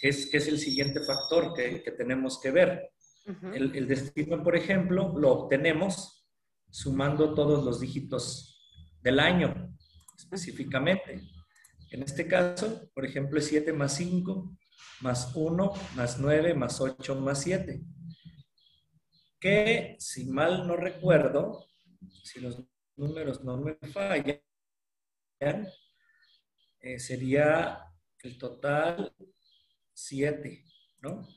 que 0.00 0.08
es, 0.08 0.26
que 0.30 0.36
es 0.36 0.46
el 0.46 0.58
siguiente 0.58 1.00
factor 1.00 1.52
que, 1.54 1.82
que 1.82 1.90
tenemos 1.90 2.40
que 2.40 2.52
ver. 2.52 2.90
el, 3.52 3.74
el, 3.76 3.88
destino, 3.88 4.42
por 4.42 4.56
ejemplo, 4.56 5.12
lo 5.18 5.32
obtenemos 5.32 6.24
sumando 6.70 7.34
todos 7.34 7.64
los 7.64 7.80
dígitos 7.80 8.58
del 9.02 9.18
año, 9.18 9.76
específicamente. 10.16 11.20
En 11.90 12.02
este 12.02 12.26
caso, 12.26 12.90
por 12.94 13.04
ejemplo, 13.04 13.38
es 13.38 13.46
7 13.46 13.72
más 13.72 13.96
5, 13.96 14.56
más 15.00 15.32
1, 15.34 15.72
más 15.94 16.18
9, 16.18 16.54
más 16.54 16.80
8, 16.80 17.14
más 17.16 17.42
7 17.42 17.80
que 19.38 19.96
si 19.98 20.26
mal 20.26 20.66
no 20.66 20.76
recuerdo, 20.76 21.66
si 22.24 22.40
los 22.40 22.62
números 22.96 23.44
no 23.44 23.58
me 23.58 23.74
fallan, 23.92 24.40
eh, 26.80 26.98
sería 26.98 27.84
el 28.22 28.38
total 28.38 29.14
7, 29.92 30.64
¿no? 31.02 31.28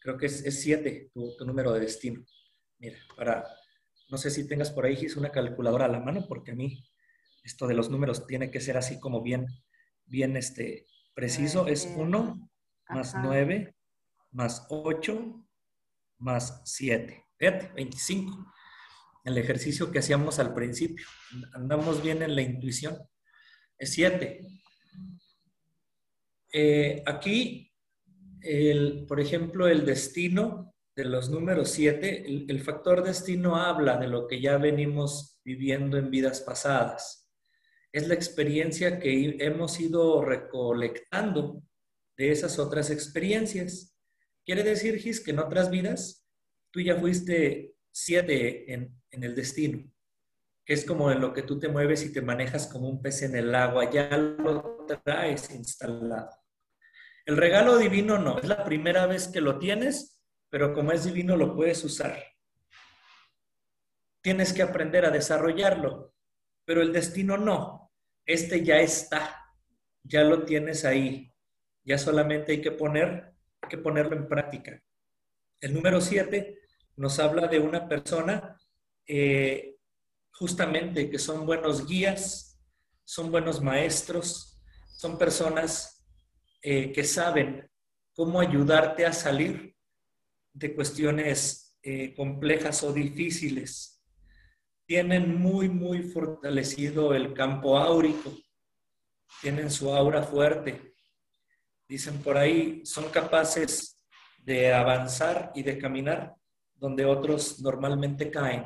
Creo 0.00 0.18
que 0.18 0.26
es 0.26 0.60
7 0.60 1.10
tu, 1.12 1.44
número 1.44 1.72
de 1.72 1.80
destino. 1.80 2.24
Mira, 2.78 2.98
para, 3.16 3.46
no 4.10 4.18
sé 4.18 4.30
si 4.30 4.46
tengas 4.46 4.70
por 4.70 4.84
ahí 4.84 4.96
Gis, 4.96 5.16
una 5.16 5.30
calculadora 5.30 5.86
a 5.86 5.88
la 5.88 6.00
mano, 6.00 6.26
porque 6.28 6.52
a 6.52 6.54
mí 6.54 6.86
esto 7.42 7.66
de 7.66 7.74
los 7.74 7.88
números 7.88 8.26
tiene 8.26 8.50
que 8.50 8.60
ser 8.60 8.76
así 8.76 9.00
como 9.00 9.22
bien, 9.22 9.46
bien 10.04 10.36
este, 10.36 10.86
preciso. 11.14 11.66
Es 11.66 11.86
1 11.96 12.50
más 12.90 13.14
9 13.14 13.74
más 14.32 14.66
8 14.68 15.44
más 16.18 16.62
7. 16.64 17.24
Fíjate, 17.36 17.72
25. 17.74 18.52
El 19.24 19.38
ejercicio 19.38 19.90
que 19.90 19.98
hacíamos 19.98 20.38
al 20.38 20.54
principio. 20.54 21.06
Andamos 21.54 22.02
bien 22.02 22.22
en 22.22 22.34
la 22.34 22.42
intuición. 22.42 22.98
Es 23.78 23.92
7. 23.92 24.46
Eh, 26.52 27.02
aquí, 27.06 27.72
el, 28.40 29.04
por 29.06 29.20
ejemplo, 29.20 29.68
el 29.68 29.84
destino 29.84 30.74
de 30.96 31.04
los 31.04 31.30
números 31.30 31.70
7, 31.70 32.26
el, 32.26 32.46
el 32.48 32.60
factor 32.60 33.04
destino 33.04 33.56
habla 33.56 33.98
de 33.98 34.08
lo 34.08 34.26
que 34.26 34.40
ya 34.40 34.56
venimos 34.56 35.40
viviendo 35.44 35.96
en 35.96 36.10
vidas 36.10 36.40
pasadas. 36.40 37.30
Es 37.92 38.08
la 38.08 38.14
experiencia 38.14 38.98
que 38.98 39.36
hemos 39.40 39.78
ido 39.78 40.24
recolectando 40.24 41.62
de 42.18 42.32
esas 42.32 42.58
otras 42.58 42.90
experiencias. 42.90 43.96
Quiere 44.44 44.64
decir, 44.64 44.98
Gis, 44.98 45.20
que 45.20 45.30
en 45.30 45.38
otras 45.38 45.70
vidas 45.70 46.26
tú 46.70 46.80
ya 46.80 46.96
fuiste 46.96 47.76
siete 47.90 48.72
en, 48.72 48.94
el 49.10 49.34
destino, 49.34 49.90
que 50.64 50.74
es 50.74 50.84
como 50.84 51.10
en 51.10 51.20
lo 51.20 51.32
que 51.32 51.42
tú 51.42 51.58
te 51.58 51.68
mueves 51.68 52.04
y 52.04 52.12
te 52.12 52.20
manejas 52.20 52.66
como 52.66 52.88
un 52.88 53.00
pez 53.00 53.22
en 53.22 53.34
el 53.34 53.54
agua, 53.54 53.90
ya 53.90 54.16
lo 54.16 54.84
traes 55.04 55.50
instalado. 55.50 56.30
El 57.24 57.36
regalo 57.36 57.78
divino 57.78 58.18
no, 58.18 58.38
es 58.38 58.46
la 58.46 58.64
primera 58.64 59.06
vez 59.06 59.28
que 59.28 59.40
lo 59.40 59.58
tienes, 59.58 60.20
pero 60.50 60.74
como 60.74 60.92
es 60.92 61.04
divino 61.04 61.36
lo 61.36 61.54
puedes 61.54 61.82
usar. 61.84 62.22
Tienes 64.20 64.52
que 64.52 64.62
aprender 64.62 65.04
a 65.04 65.10
desarrollarlo, 65.10 66.14
pero 66.64 66.82
el 66.82 66.92
destino 66.92 67.36
no. 67.36 67.92
Este 68.24 68.64
ya 68.64 68.78
está, 68.80 69.54
ya 70.02 70.22
lo 70.22 70.44
tienes 70.44 70.84
ahí. 70.84 71.32
Ya 71.88 71.96
solamente 71.96 72.52
hay 72.52 72.60
que 72.60 72.70
poner, 72.70 73.32
hay 73.62 73.68
que 73.70 73.78
ponerlo 73.78 74.14
en 74.14 74.28
práctica. 74.28 74.78
El 75.58 75.72
número 75.72 76.02
siete 76.02 76.58
nos 76.96 77.18
habla 77.18 77.46
de 77.46 77.60
una 77.60 77.88
persona 77.88 78.58
eh, 79.06 79.76
justamente 80.32 81.08
que 81.08 81.18
son 81.18 81.46
buenos 81.46 81.86
guías, 81.86 82.60
son 83.04 83.30
buenos 83.30 83.62
maestros, 83.62 84.60
son 84.98 85.16
personas 85.16 86.06
eh, 86.60 86.92
que 86.92 87.04
saben 87.04 87.66
cómo 88.12 88.38
ayudarte 88.38 89.06
a 89.06 89.14
salir 89.14 89.74
de 90.52 90.74
cuestiones 90.74 91.74
eh, 91.82 92.14
complejas 92.14 92.82
o 92.82 92.92
difíciles. 92.92 94.04
Tienen 94.84 95.40
muy, 95.40 95.70
muy 95.70 96.02
fortalecido 96.02 97.14
el 97.14 97.32
campo 97.32 97.78
áurico, 97.78 98.30
tienen 99.40 99.70
su 99.70 99.90
aura 99.90 100.22
fuerte. 100.22 100.97
Dicen 101.88 102.22
por 102.22 102.36
ahí, 102.36 102.84
son 102.84 103.08
capaces 103.10 103.98
de 104.44 104.74
avanzar 104.74 105.52
y 105.54 105.62
de 105.62 105.78
caminar 105.78 106.34
donde 106.74 107.06
otros 107.06 107.60
normalmente 107.60 108.30
caen. 108.30 108.64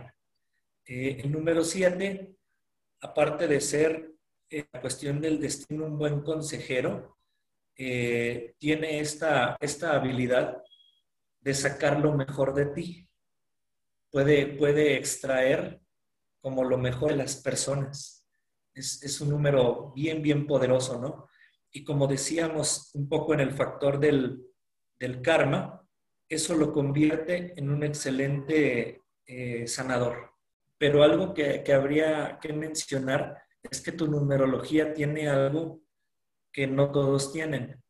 Eh, 0.85 1.21
el 1.23 1.31
número 1.31 1.63
siete, 1.63 2.35
aparte 3.01 3.47
de 3.47 3.61
ser 3.61 4.13
eh, 4.51 4.67
la 4.73 4.81
cuestión 4.81 5.21
del 5.21 5.41
destino 5.41 5.87
un 5.87 5.97
buen 5.97 6.23
consejero, 6.23 7.17
eh, 7.77 8.55
tiene 8.59 8.99
esta, 8.99 9.57
esta 9.61 9.95
habilidad 9.95 10.61
de 11.41 11.55
sacar 11.55 12.01
lo 12.01 12.15
mejor 12.15 12.55
de 12.55 12.67
ti. 12.67 13.09
Puede, 14.11 14.47
puede 14.47 14.97
extraer 14.97 15.81
como 16.41 16.65
lo 16.65 16.77
mejor 16.77 17.11
de 17.11 17.17
las 17.19 17.37
personas. 17.37 18.27
Es, 18.75 19.01
es 19.03 19.21
un 19.21 19.31
número 19.31 19.93
bien, 19.95 20.21
bien 20.21 20.47
poderoso, 20.47 21.01
¿no? 21.01 21.29
Y 21.73 21.85
como 21.85 22.07
decíamos 22.07 22.91
un 22.95 23.09
poco 23.09 23.33
en 23.33 23.41
el 23.41 23.53
factor 23.53 23.99
del, 23.99 24.49
karma, 25.23 25.83
eso 26.29 26.55
lo 26.55 26.73
convierte 26.73 27.55
en 27.57 27.71
un 27.71 27.83
excelente 27.83 29.03
eh, 29.27 29.67
sanador. 29.67 30.31
Pero 30.79 31.03
algo 31.03 31.33
que, 31.35 31.65
habría 31.73 32.39
que 32.41 32.53
mencionar 32.53 33.43
es 33.63 33.81
que 33.81 33.93
tu 33.93 34.07
numerología 34.07 34.93
tiene 34.93 35.29
algo 35.29 35.83
que 36.53 36.67
no 36.67 36.93
todos 36.93 37.33
tienen. 37.33 37.83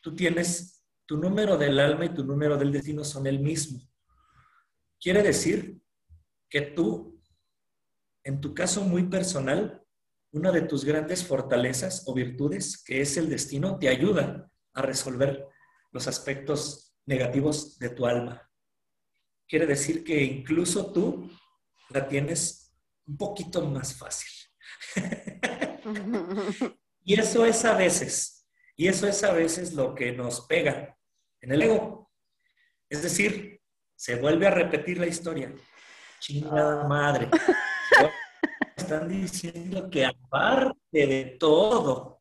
Tú 0.00 0.14
tienes 0.14 0.84
tu 1.06 1.16
número 1.16 1.56
del 1.56 1.78
alma 1.78 2.06
y 2.06 2.14
tu 2.14 2.24
número 2.24 2.56
del 2.56 2.72
destino 2.72 3.04
son 3.04 3.26
el 3.26 3.38
mismo. 3.38 3.80
Quiere 5.00 5.22
decir 5.22 5.80
que 6.48 6.60
tú, 6.62 7.20
en 8.24 8.40
tu 8.40 8.54
caso 8.54 8.82
muy 8.82 9.04
personal, 9.04 9.81
una 10.32 10.50
de 10.50 10.62
tus 10.62 10.84
grandes 10.84 11.24
fortalezas 11.24 12.04
o 12.06 12.14
virtudes, 12.14 12.82
que 12.82 13.02
es 13.02 13.16
el 13.16 13.28
destino, 13.28 13.78
te 13.78 13.88
ayuda 13.88 14.50
a 14.72 14.82
resolver 14.82 15.46
los 15.90 16.08
aspectos 16.08 16.94
negativos 17.04 17.78
de 17.78 17.90
tu 17.90 18.06
alma. 18.06 18.50
Quiere 19.46 19.66
decir 19.66 20.02
que 20.02 20.22
incluso 20.22 20.90
tú 20.92 21.30
la 21.90 22.08
tienes 22.08 22.74
un 23.06 23.18
poquito 23.18 23.66
más 23.66 23.94
fácil. 23.94 24.30
y 27.04 27.20
eso 27.20 27.44
es 27.44 27.64
a 27.66 27.76
veces, 27.76 28.48
y 28.74 28.88
eso 28.88 29.06
es 29.06 29.22
a 29.24 29.32
veces 29.32 29.74
lo 29.74 29.94
que 29.94 30.12
nos 30.12 30.46
pega 30.46 30.96
en 31.42 31.52
el 31.52 31.62
ego. 31.62 32.10
Es 32.88 33.02
decir, 33.02 33.60
se 33.94 34.16
vuelve 34.16 34.46
a 34.46 34.50
repetir 34.50 34.98
la 34.98 35.06
historia. 35.06 35.54
Chingada 36.20 36.88
madre. 36.88 37.28
Están 38.82 39.08
diciendo 39.08 39.88
que 39.88 40.04
aparte 40.04 40.76
de 40.92 41.36
todo, 41.38 42.20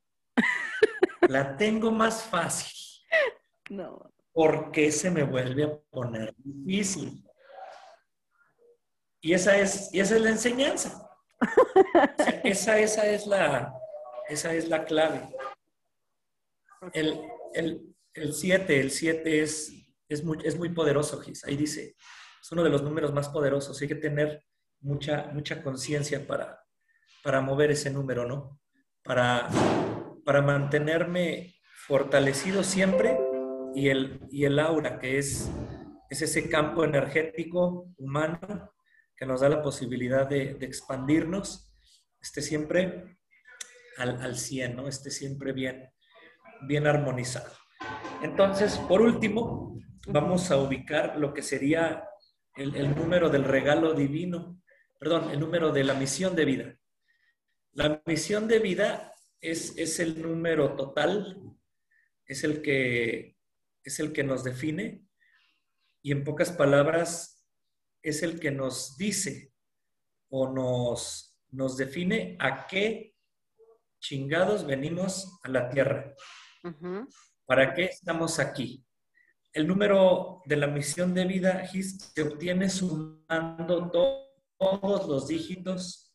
la 1.28 1.58
tengo 1.58 1.90
más 1.90 2.22
fácil. 2.22 3.02
No. 3.72 4.14
¿Por 4.32 4.72
qué 4.72 4.92
se 4.92 5.10
me 5.10 5.24
vuelve 5.24 5.64
a 5.64 5.80
poner 5.90 6.36
difícil? 6.38 7.28
Y 9.22 9.34
esa 9.34 9.58
es, 9.58 9.92
y 9.92 10.02
esa 10.02 10.16
es 10.16 10.22
la 10.22 10.30
enseñanza. 10.30 11.10
esa, 12.44 12.78
esa, 12.78 13.08
es 13.08 13.26
la, 13.26 13.74
esa 14.30 14.54
es 14.54 14.70
la 14.70 14.86
clave. 14.86 15.36
El 16.94 18.34
7, 18.34 18.80
el 18.80 18.92
7 18.92 19.42
es, 19.42 19.74
es, 20.08 20.24
muy, 20.24 20.38
es 20.44 20.56
muy 20.56 20.70
poderoso, 20.70 21.20
Gis. 21.22 21.44
Ahí 21.44 21.58
dice, 21.58 21.96
es 22.40 22.52
uno 22.52 22.64
de 22.64 22.70
los 22.70 22.84
números 22.84 23.12
más 23.12 23.30
poderosos. 23.30 23.82
Hay 23.82 23.88
que 23.88 23.96
tener 23.96 24.46
mucha, 24.82 25.30
mucha 25.34 25.64
conciencia 25.64 26.26
para, 26.28 26.64
para 27.24 27.42
mover 27.42 27.72
ese 27.72 27.90
número, 27.90 28.28
¿no? 28.28 28.60
Para, 29.04 29.48
para 30.26 30.42
mantenerme 30.42 31.56
fortalecido 31.88 32.64
siempre 32.64 33.18
y 33.74 33.90
el, 33.90 34.20
y 34.30 34.46
el 34.46 34.60
aura, 34.60 35.00
que 35.00 35.18
es, 35.18 35.50
es 36.10 36.22
ese 36.22 36.50
campo 36.50 36.84
energético 36.84 37.88
humano 37.98 38.74
que 39.16 39.26
nos 39.26 39.42
da 39.42 39.50
la 39.50 39.62
posibilidad 39.62 40.28
de, 40.28 40.58
expandirnos, 40.62 41.72
esté 42.22 42.42
siempre 42.42 43.18
al, 43.98 44.22
al 44.22 44.36
100, 44.36 44.76
¿no? 44.76 44.88
esté 44.88 45.12
siempre 45.12 45.54
bien, 45.54 45.92
bien 46.68 46.88
armonizado. 46.88 47.52
Entonces, 48.24 48.78
por 48.78 49.02
último, 49.02 49.80
vamos 50.08 50.50
a 50.52 50.58
ubicar 50.58 51.18
lo 51.18 51.34
que 51.34 51.42
sería 51.42 52.04
el, 52.56 52.76
el 52.76 52.96
número 52.96 53.30
del 53.30 53.44
regalo 53.44 53.94
divino, 53.94 54.62
perdón, 55.02 55.32
el 55.32 55.40
número 55.40 55.72
de 55.72 55.84
la 55.84 55.96
misión 55.96 56.36
de 56.36 56.46
vida. 56.46 56.80
La 57.72 58.04
misión 58.06 58.48
de 58.48 58.60
vida 58.60 59.12
es, 59.40 59.76
es 59.76 60.00
el 60.00 60.22
número 60.22 60.76
total, 60.76 61.42
es 62.24 62.44
el, 62.44 62.62
que, 62.62 63.36
es 63.84 64.00
el 64.00 64.14
que 64.14 64.24
nos 64.24 64.44
define 64.44 65.04
y 66.04 66.12
en 66.12 66.24
pocas 66.24 66.52
palabras 66.52 67.44
es 68.04 68.22
el 68.22 68.40
que 68.40 68.52
nos 68.52 68.96
dice 68.96 69.52
o 70.30 70.48
nos, 70.54 71.36
nos 71.50 71.78
define 71.78 72.38
a 72.40 72.68
qué 72.68 73.16
chingados 74.00 74.68
venimos 74.68 75.40
a 75.42 75.50
la 75.50 75.68
tierra. 75.68 76.14
¿Para 77.48 77.74
qué 77.74 77.86
estamos 77.86 78.38
aquí? 78.38 78.86
El 79.52 79.68
número 79.68 80.44
de 80.46 80.58
la 80.58 80.68
misión 80.68 81.16
de 81.16 81.26
vida 81.26 81.68
se 81.68 82.22
obtiene 82.22 82.70
sumando 82.70 84.31
todos 84.62 85.08
los 85.08 85.28
dígitos 85.28 86.14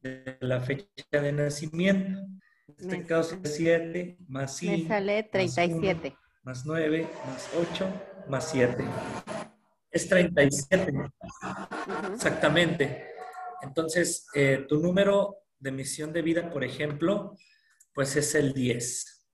de 0.00 0.38
la 0.40 0.60
fecha 0.62 0.88
de 1.10 1.32
nacimiento. 1.32 2.20
En 2.66 2.74
este 2.78 3.04
caso 3.04 3.38
es 3.44 3.56
7 3.56 4.16
más 4.26 4.56
5. 4.56 4.82
Me 4.82 4.88
sale 4.88 5.22
37. 5.24 6.16
Más, 6.42 6.64
9, 6.64 7.08
más 7.26 7.50
8, 7.54 8.26
más 8.28 8.50
7. 8.50 8.84
Es 9.90 10.08
37. 10.08 10.92
Exactamente. 12.14 13.06
Entonces, 13.60 14.26
eh, 14.34 14.64
tu 14.66 14.80
número 14.80 15.36
de 15.58 15.70
misión 15.70 16.12
de 16.12 16.22
vida, 16.22 16.50
por 16.50 16.64
ejemplo, 16.64 17.36
pues 17.92 18.16
es 18.16 18.34
el 18.34 18.54
10. 18.54 19.28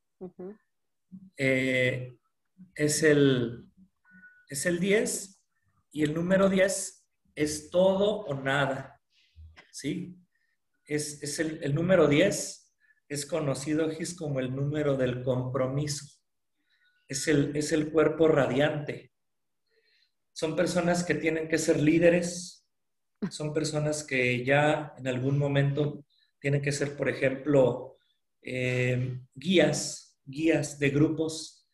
Eh, 1.37 2.17
es, 2.75 3.03
el, 3.05 3.65
es 4.49 4.67
el 4.67 4.81
10 4.81 5.41
y 5.93 6.03
el 6.03 6.15
número 6.15 6.49
10 6.49 7.00
es 7.35 7.71
todo 7.71 8.21
o 8.21 8.35
nada. 8.35 9.01
¿Sí? 9.71 10.17
Es, 10.85 11.39
el, 11.39 11.75
número 11.75 12.09
10, 12.09 12.75
es 13.09 13.27
conocido 13.27 13.89
como 14.19 14.41
el 14.41 14.55
número 14.55 14.97
del 14.97 15.23
compromiso. 15.23 16.07
Es 17.07 17.29
el, 17.29 17.57
es 17.57 17.73
el 17.73 17.91
cuerpo 17.93 18.29
radiante. 18.29 19.13
Son 20.33 20.57
personas 20.57 21.05
que 21.05 21.15
tienen 21.15 21.49
que 21.49 21.59
ser 21.59 21.81
líderes, 21.81 22.67
son 23.31 23.53
personas 23.53 24.03
que 24.05 24.45
ya 24.45 24.95
en 24.99 25.07
algún 25.07 25.39
momento 25.39 26.05
tienen 26.41 26.63
que 26.63 26.73
ser, 26.73 26.97
por 26.97 27.09
ejemplo, 27.09 27.99
eh, 28.43 29.21
guías, 29.35 30.19
guías 30.25 30.79
de 30.79 30.91
grupos. 30.91 31.69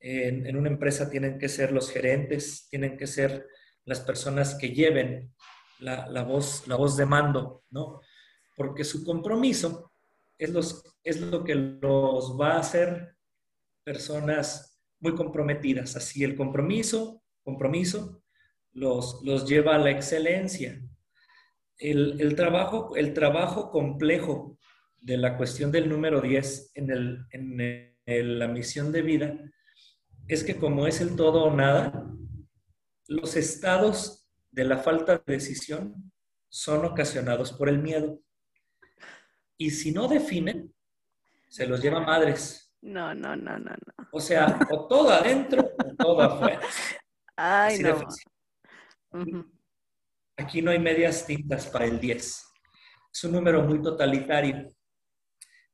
En, 0.00 0.46
en, 0.46 0.56
una 0.56 0.68
empresa 0.68 1.10
tienen 1.10 1.38
que 1.38 1.48
ser 1.48 1.72
los 1.72 1.90
gerentes, 1.90 2.68
tienen 2.68 2.96
que 2.96 3.06
ser 3.06 3.46
las 3.84 4.00
personas 4.00 4.54
que 4.54 4.70
lleven 4.70 5.32
la, 5.80 6.06
la, 6.08 6.22
voz, 6.22 6.66
la 6.66 6.76
voz 6.76 6.96
de 6.96 7.06
mando, 7.06 7.64
¿no? 7.70 8.00
Porque 8.56 8.84
su 8.84 9.04
compromiso 9.04 9.92
es, 10.38 10.50
los, 10.50 10.82
es 11.02 11.20
lo 11.20 11.44
que 11.44 11.54
los 11.54 12.38
va 12.40 12.52
a 12.52 12.60
hacer 12.60 13.16
personas 13.82 14.80
muy 15.00 15.14
comprometidas. 15.14 15.96
Así 15.96 16.24
el 16.24 16.36
compromiso, 16.36 17.22
compromiso 17.42 18.22
los, 18.72 19.20
los 19.22 19.46
lleva 19.46 19.74
a 19.74 19.78
la 19.78 19.90
excelencia. 19.90 20.80
El, 21.78 22.20
el, 22.20 22.36
trabajo, 22.36 22.96
el 22.96 23.12
trabajo 23.12 23.70
complejo 23.70 24.58
de 25.00 25.18
la 25.18 25.36
cuestión 25.36 25.70
del 25.70 25.88
número 25.88 26.20
10 26.20 26.72
en, 26.74 26.90
el, 26.90 27.26
en 28.06 28.38
la 28.38 28.48
misión 28.48 28.92
de 28.92 29.02
vida 29.02 29.38
es 30.28 30.44
que 30.44 30.56
como 30.56 30.86
es 30.86 31.00
el 31.00 31.16
todo 31.16 31.44
o 31.44 31.54
nada, 31.54 32.10
los 33.08 33.36
estados 33.36 34.26
de 34.50 34.64
la 34.64 34.78
falta 34.78 35.18
de 35.18 35.34
decisión 35.34 36.12
son 36.48 36.84
ocasionados 36.84 37.52
por 37.52 37.68
el 37.68 37.78
miedo. 37.78 38.20
Y 39.56 39.70
si 39.70 39.92
no 39.92 40.08
definen, 40.08 40.74
se 41.48 41.66
los 41.66 41.80
lleva 41.80 42.00
madres. 42.00 42.72
No, 42.82 43.14
no, 43.14 43.36
no, 43.36 43.58
no, 43.58 43.70
no. 43.70 44.08
O 44.12 44.20
sea, 44.20 44.58
o 44.70 44.86
todo 44.86 45.10
adentro 45.10 45.62
o 45.62 45.94
todo 45.96 46.22
afuera. 46.22 46.60
Ay, 47.36 47.78
no. 47.78 48.06
Aquí 50.36 50.62
no 50.62 50.70
hay 50.70 50.78
medias 50.78 51.26
tintas 51.26 51.66
para 51.66 51.84
el 51.84 52.00
10. 52.00 52.44
Es 53.12 53.24
un 53.24 53.32
número 53.32 53.62
muy 53.62 53.80
totalitario. 53.80 54.68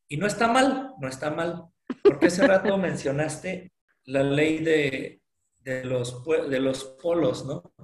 Y 0.09 0.17
no 0.17 0.27
está 0.27 0.49
mal, 0.49 0.95
no 1.01 1.09
está 1.09 1.31
mal. 1.31 1.65
Porque 2.03 2.27
hace 2.27 2.47
rato 2.47 2.77
mencionaste 2.79 3.73
la 4.05 4.23
ley 4.23 4.59
de, 4.59 5.20
de, 5.61 5.85
los, 5.85 6.25
de 6.25 6.61
los 6.61 6.85
polos, 6.85 7.45
¿no? 7.45 7.75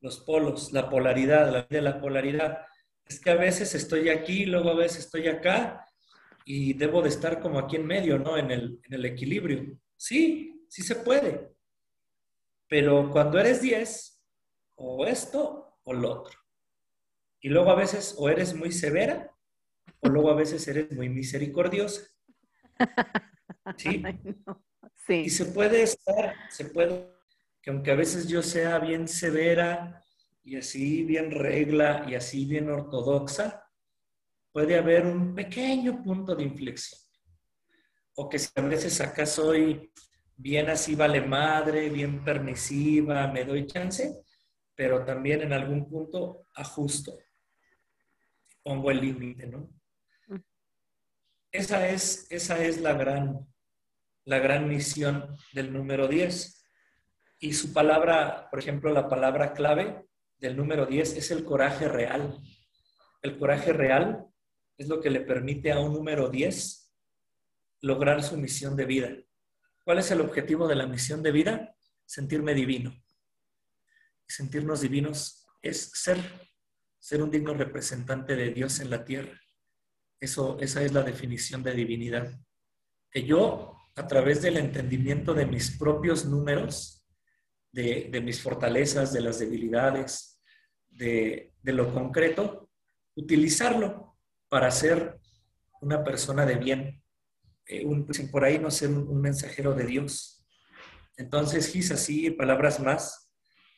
Los 0.00 0.20
polos, 0.20 0.72
la 0.72 0.88
polaridad, 0.88 1.50
la 1.50 1.62
de 1.62 1.80
la 1.80 2.00
polaridad. 2.00 2.66
Es 3.06 3.20
que 3.20 3.30
a 3.30 3.36
veces 3.36 3.74
estoy 3.74 4.08
aquí, 4.08 4.46
luego 4.46 4.70
a 4.70 4.74
veces 4.74 5.06
estoy 5.06 5.28
acá 5.28 5.86
y 6.44 6.74
debo 6.74 7.02
de 7.02 7.08
estar 7.08 7.40
como 7.40 7.58
aquí 7.58 7.76
en 7.76 7.86
medio, 7.86 8.18
¿no? 8.18 8.36
En 8.36 8.50
el, 8.50 8.80
en 8.84 8.94
el 8.94 9.04
equilibrio. 9.04 9.78
Sí, 9.96 10.64
sí 10.68 10.82
se 10.82 10.96
puede. 10.96 11.54
Pero 12.68 13.10
cuando 13.10 13.38
eres 13.38 13.62
10, 13.62 14.14
o 14.76 15.06
esto 15.06 15.78
o 15.84 15.92
lo 15.92 16.20
otro. 16.20 16.38
Y 17.40 17.48
luego 17.48 17.70
a 17.70 17.74
veces 17.74 18.14
o 18.18 18.28
eres 18.28 18.54
muy 18.54 18.72
severa 18.72 19.30
o 20.00 20.08
luego 20.08 20.30
a 20.30 20.34
veces 20.34 20.66
eres 20.68 20.90
muy 20.92 21.08
misericordiosa. 21.08 22.02
¿Sí? 23.76 24.02
Sí. 25.06 25.14
Y 25.14 25.30
se 25.30 25.46
puede 25.46 25.82
estar, 25.82 26.34
se 26.50 26.66
puede, 26.66 27.14
que 27.62 27.70
aunque 27.70 27.90
a 27.90 27.96
veces 27.96 28.28
yo 28.28 28.42
sea 28.42 28.78
bien 28.78 29.08
severa 29.08 30.02
y 30.42 30.56
así 30.56 31.02
bien 31.04 31.30
regla 31.30 32.04
y 32.08 32.14
así 32.14 32.44
bien 32.44 32.70
ortodoxa, 32.70 33.64
puede 34.52 34.78
haber 34.78 35.06
un 35.06 35.34
pequeño 35.34 36.02
punto 36.02 36.34
de 36.34 36.44
inflexión. 36.44 37.00
O 38.16 38.28
que 38.28 38.38
si 38.38 38.48
a 38.54 38.60
veces 38.62 39.00
acá 39.00 39.26
soy 39.26 39.90
bien 40.36 40.68
así 40.68 40.94
vale 40.94 41.20
madre, 41.20 41.88
bien 41.88 42.24
permisiva, 42.24 43.26
me 43.28 43.44
doy 43.44 43.66
chance, 43.66 44.22
pero 44.74 45.04
también 45.04 45.42
en 45.42 45.52
algún 45.52 45.88
punto 45.88 46.46
ajusto, 46.54 47.18
pongo 48.62 48.90
el 48.90 49.00
límite, 49.00 49.46
¿no? 49.46 49.70
Mm. 50.28 50.36
Esa 51.50 51.88
es, 51.88 52.26
esa 52.30 52.62
es 52.62 52.80
la, 52.80 52.94
gran, 52.94 53.46
la 54.24 54.38
gran 54.38 54.68
misión 54.68 55.36
del 55.52 55.72
número 55.72 56.08
10. 56.08 56.64
Y 57.40 57.52
su 57.52 57.72
palabra, 57.72 58.48
por 58.50 58.58
ejemplo, 58.58 58.92
la 58.92 59.08
palabra 59.08 59.52
clave 59.52 60.06
del 60.38 60.56
número 60.56 60.86
10 60.86 61.16
es 61.16 61.30
el 61.30 61.44
coraje 61.44 61.88
real. 61.88 62.40
El 63.22 63.38
coraje 63.38 63.72
real 63.72 64.26
es 64.76 64.88
lo 64.88 65.00
que 65.00 65.10
le 65.10 65.20
permite 65.20 65.72
a 65.72 65.80
un 65.80 65.92
número 65.92 66.28
10 66.28 66.92
lograr 67.82 68.22
su 68.22 68.36
misión 68.36 68.76
de 68.76 68.86
vida. 68.86 69.10
¿Cuál 69.84 69.98
es 69.98 70.10
el 70.10 70.20
objetivo 70.20 70.66
de 70.66 70.74
la 70.74 70.86
misión 70.86 71.22
de 71.22 71.32
vida? 71.32 71.76
Sentirme 72.06 72.54
divino 72.54 72.94
sentirnos 74.26 74.80
divinos 74.80 75.46
es 75.62 75.90
ser, 75.94 76.18
ser 76.98 77.22
un 77.22 77.30
digno 77.30 77.54
representante 77.54 78.36
de 78.36 78.50
Dios 78.50 78.80
en 78.80 78.90
la 78.90 79.04
tierra. 79.04 79.40
Eso, 80.20 80.58
esa 80.60 80.82
es 80.82 80.92
la 80.92 81.02
definición 81.02 81.62
de 81.62 81.72
divinidad. 81.72 82.32
Que 83.10 83.24
yo, 83.24 83.76
a 83.96 84.06
través 84.06 84.42
del 84.42 84.56
entendimiento 84.56 85.34
de 85.34 85.46
mis 85.46 85.76
propios 85.76 86.24
números, 86.24 87.06
de, 87.72 88.20
mis 88.22 88.40
fortalezas, 88.40 89.12
de 89.12 89.20
las 89.20 89.38
debilidades, 89.38 90.40
de, 90.88 91.52
lo 91.62 91.92
concreto, 91.92 92.70
utilizarlo 93.16 94.16
para 94.48 94.70
ser 94.70 95.20
una 95.80 96.02
persona 96.02 96.46
de 96.46 96.56
bien, 96.56 97.02
eh, 97.66 97.84
por 98.30 98.44
ahí 98.44 98.58
no 98.58 98.70
ser 98.70 98.90
un, 98.90 99.20
mensajero 99.20 99.74
de 99.74 99.86
Dios. 99.86 100.46
Entonces, 101.16 101.68
Gis, 101.68 101.90
así, 101.90 102.30
palabras 102.30 102.80
más, 102.80 103.32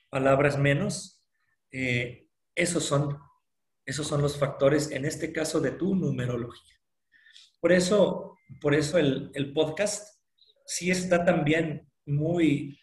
palabras 0.09 0.59
menos, 0.59 1.27
eh, 1.71 2.29
esos, 2.55 2.85
son, 2.85 3.19
esos 3.85 4.07
son 4.07 4.23
los 4.23 4.39
factores, 4.39 4.91
en 4.91 5.05
este 5.05 5.33
caso, 5.33 5.61
de 5.61 5.73
tu 5.73 5.95
numerología. 5.95 6.76
Por 7.61 7.73
eso, 7.73 8.37
por 8.61 8.75
eso 8.75 8.99
el, 8.99 9.53
podcast 9.53 10.21
sí 10.67 10.91
está 10.91 11.25
también 11.25 11.89
muy, 12.05 12.79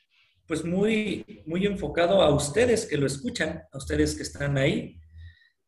pues 0.48 0.64
muy, 0.64 1.44
muy 1.46 1.66
enfocado 1.66 2.22
a 2.22 2.34
ustedes 2.34 2.86
que 2.86 2.98
lo 2.98 3.06
escuchan, 3.06 3.64
a 3.72 3.78
ustedes 3.78 4.16
que 4.16 4.24
están 4.24 4.58
ahí. 4.58 5.00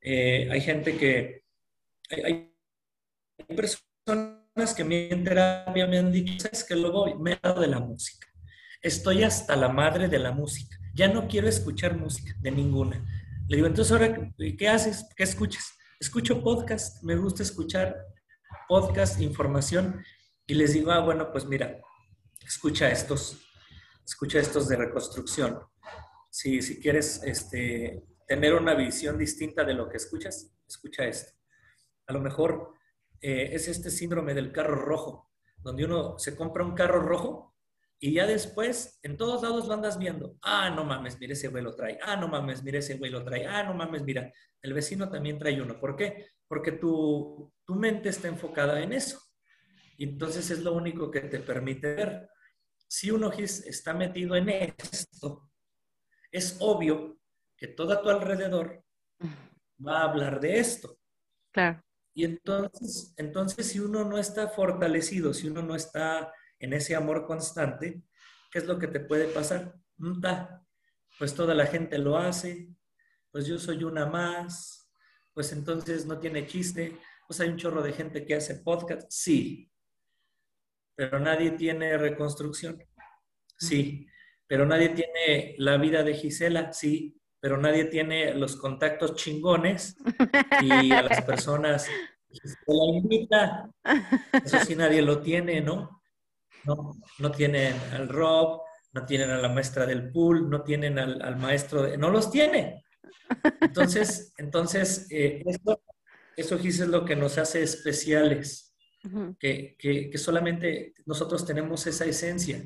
Eh, 0.01 0.47
hay 0.51 0.61
gente 0.61 0.97
que, 0.97 1.43
hay, 2.09 2.51
personas 3.47 4.73
que 4.75 4.83
me 4.83 5.09
en 5.09 5.23
terapia 5.23 5.87
me 5.87 5.97
han 5.97 6.11
dicho, 6.11 6.39
sabes 6.39 6.63
que 6.63 6.75
luego 6.75 7.15
me 7.19 7.33
he 7.33 7.39
dado 7.41 7.61
de 7.61 7.67
la 7.67 7.79
música. 7.79 8.27
Estoy 8.81 9.23
hasta 9.23 9.55
la 9.55 9.69
madre 9.69 10.07
de 10.07 10.19
la 10.19 10.31
música 10.31 10.77
ya 10.95 11.09
no 11.09 11.27
quiero 11.27 11.47
escuchar 11.47 11.97
música 11.97 12.33
de 12.39 12.51
ninguna. 12.51 13.05
Le 13.47 13.57
digo, 13.57 13.67
entonces 13.67 13.91
ahora, 13.91 14.31
¿qué 14.57 14.69
haces? 14.69 15.05
¿Qué 15.15 15.23
escuchas? 15.23 15.73
Escucho 15.99 16.41
podcast, 16.41 17.03
me 17.03 17.15
gusta 17.15 17.43
escuchar 17.43 17.95
podcast, 18.67 19.19
información, 19.21 20.03
y 20.47 20.53
les 20.53 20.73
digo, 20.73 20.91
ah, 20.91 20.99
bueno, 20.99 21.31
pues 21.31 21.45
mira, 21.45 21.79
escucha 22.45 22.89
estos. 22.91 23.41
escucha 24.05 24.39
estos 24.39 24.67
de 24.67 24.75
reconstrucción. 24.75 25.59
Si, 26.29 26.61
si 26.61 26.79
quieres 26.79 27.21
este, 27.23 28.03
tener 28.27 28.53
una 28.53 28.73
visión 28.73 29.17
distinta 29.17 29.63
de 29.63 29.73
lo 29.73 29.89
que 29.89 29.97
escuchas, 29.97 30.55
escucha 30.67 31.05
esto. 31.05 31.31
A 32.07 32.13
lo 32.13 32.19
mejor 32.21 32.73
eh, 33.21 33.49
es 33.53 33.67
este 33.67 33.89
síndrome 33.89 34.33
del 34.33 34.51
carro 34.51 34.75
rojo, 34.75 35.31
donde 35.57 35.85
uno 35.85 36.19
se 36.19 36.35
compra 36.35 36.63
un 36.63 36.75
carro 36.75 37.01
rojo 37.01 37.55
y 37.99 38.13
ya 38.13 38.27
después 38.27 38.99
en 39.03 39.17
todos 39.17 39.41
lados 39.41 39.67
lo 39.67 39.73
andas 39.73 39.97
viendo. 39.97 40.37
Ah, 40.41 40.69
no 40.69 40.83
mames, 40.83 41.19
mire 41.19 41.33
ese 41.33 41.47
güey 41.47 41.63
lo 41.63 41.75
trae. 41.75 41.97
Ah, 42.03 42.15
no 42.15 42.27
mames, 42.27 42.61
mire 42.61 42.79
ese 42.79 42.97
güey 42.97 43.09
lo 43.09 43.23
trae. 43.23 43.47
Ah, 43.47 43.63
no 43.63 43.73
mames, 43.73 44.03
mira, 44.03 44.31
el 44.61 44.73
vecino 44.73 45.09
también 45.09 45.39
trae 45.39 45.59
uno. 45.61 45.79
¿Por 45.79 45.95
qué? 45.95 46.27
Porque 46.55 46.71
tu, 46.71 47.51
tu 47.65 47.75
mente 47.75 48.07
está 48.07 48.29
enfocada 48.29 48.79
en 48.79 48.93
eso. 48.93 49.19
Y 49.97 50.05
entonces 50.05 50.49
es 50.51 50.59
lo 50.59 50.71
único 50.71 51.11
que 51.11 51.19
te 51.19 51.41
permite 51.41 51.95
ver. 51.95 52.29
Si 52.87 53.11
uno 53.11 53.29
está 53.33 53.93
metido 53.93 54.37
en 54.37 54.47
esto, 54.47 55.51
es 56.31 56.55
obvio 56.61 57.19
que 57.57 57.67
todo 57.67 57.91
a 57.91 58.01
tu 58.01 58.09
alrededor 58.09 58.85
va 59.85 59.99
a 59.99 60.03
hablar 60.05 60.39
de 60.39 60.59
esto. 60.59 60.97
Claro. 61.51 61.83
Y 62.13 62.23
entonces, 62.23 63.13
entonces 63.17 63.67
si 63.67 63.81
uno 63.81 64.05
no 64.05 64.17
está 64.17 64.47
fortalecido, 64.47 65.33
si 65.33 65.49
uno 65.49 65.61
no 65.61 65.75
está 65.75 66.31
en 66.57 66.71
ese 66.71 66.95
amor 66.95 67.25
constante, 67.25 68.01
¿qué 68.49 68.59
es 68.59 68.65
lo 68.65 68.79
que 68.79 68.87
te 68.87 69.01
puede 69.01 69.27
pasar? 69.27 69.75
Pues 71.19 71.35
toda 71.35 71.53
la 71.53 71.65
gente 71.65 71.97
lo 71.97 72.17
hace, 72.17 72.69
pues 73.29 73.45
yo 73.45 73.59
soy 73.59 73.83
una 73.83 74.05
más, 74.05 74.84
pues 75.35 75.51
entonces 75.51 76.07
no 76.07 76.17
tiene 76.17 76.47
chiste, 76.47 76.97
pues 77.27 77.39
hay 77.41 77.49
un 77.49 77.57
chorro 77.57 77.83
de 77.83 77.93
gente 77.93 78.25
que 78.25 78.35
hace 78.35 78.55
podcast, 78.55 79.05
sí, 79.11 79.69
pero 80.95 81.19
nadie 81.19 81.51
tiene 81.51 81.97
reconstrucción, 81.97 82.81
sí, 83.57 84.07
pero 84.47 84.65
nadie 84.65 84.89
tiene 84.89 85.55
la 85.57 85.77
vida 85.77 86.01
de 86.01 86.15
Gisela, 86.15 86.71
sí, 86.71 87.19
pero 87.39 87.57
nadie 87.57 87.85
tiene 87.85 88.33
los 88.33 88.55
contactos 88.55 89.15
chingones 89.15 89.97
y 90.61 90.91
a 90.91 91.01
las 91.03 91.21
personas 91.25 91.85
que 91.85 92.73
la 92.73 92.97
invita. 92.97 93.69
Eso 94.43 94.59
sí 94.65 94.75
nadie 94.75 95.01
lo 95.01 95.21
tiene, 95.21 95.61
¿no? 95.61 96.01
No, 96.63 96.95
no 97.19 97.31
tienen 97.31 97.75
al 97.93 98.09
Rob, 98.09 98.61
no 98.93 99.05
tienen 99.05 99.29
a 99.29 99.37
la 99.37 99.49
maestra 99.49 99.85
del 99.85 100.09
pool, 100.11 100.49
no 100.49 100.63
tienen 100.63 100.97
al, 100.97 101.35
maestro, 101.35 101.83
de, 101.83 101.97
no 101.97 102.09
los 102.09 102.31
tiene. 102.31 102.84
Entonces, 103.61 104.33
entonces 104.37 105.07
eh, 105.09 105.43
eso, 105.45 105.81
eso 106.37 106.55
es 106.55 106.79
lo 106.79 107.05
que 107.05 107.15
nos 107.15 107.37
hace 107.37 107.63
especiales, 107.63 108.75
que, 109.39 109.75
que, 109.77 110.09
que 110.09 110.17
solamente 110.17 110.93
nosotros 111.05 111.45
tenemos 111.45 111.85
esa 111.85 112.05
esencia. 112.05 112.65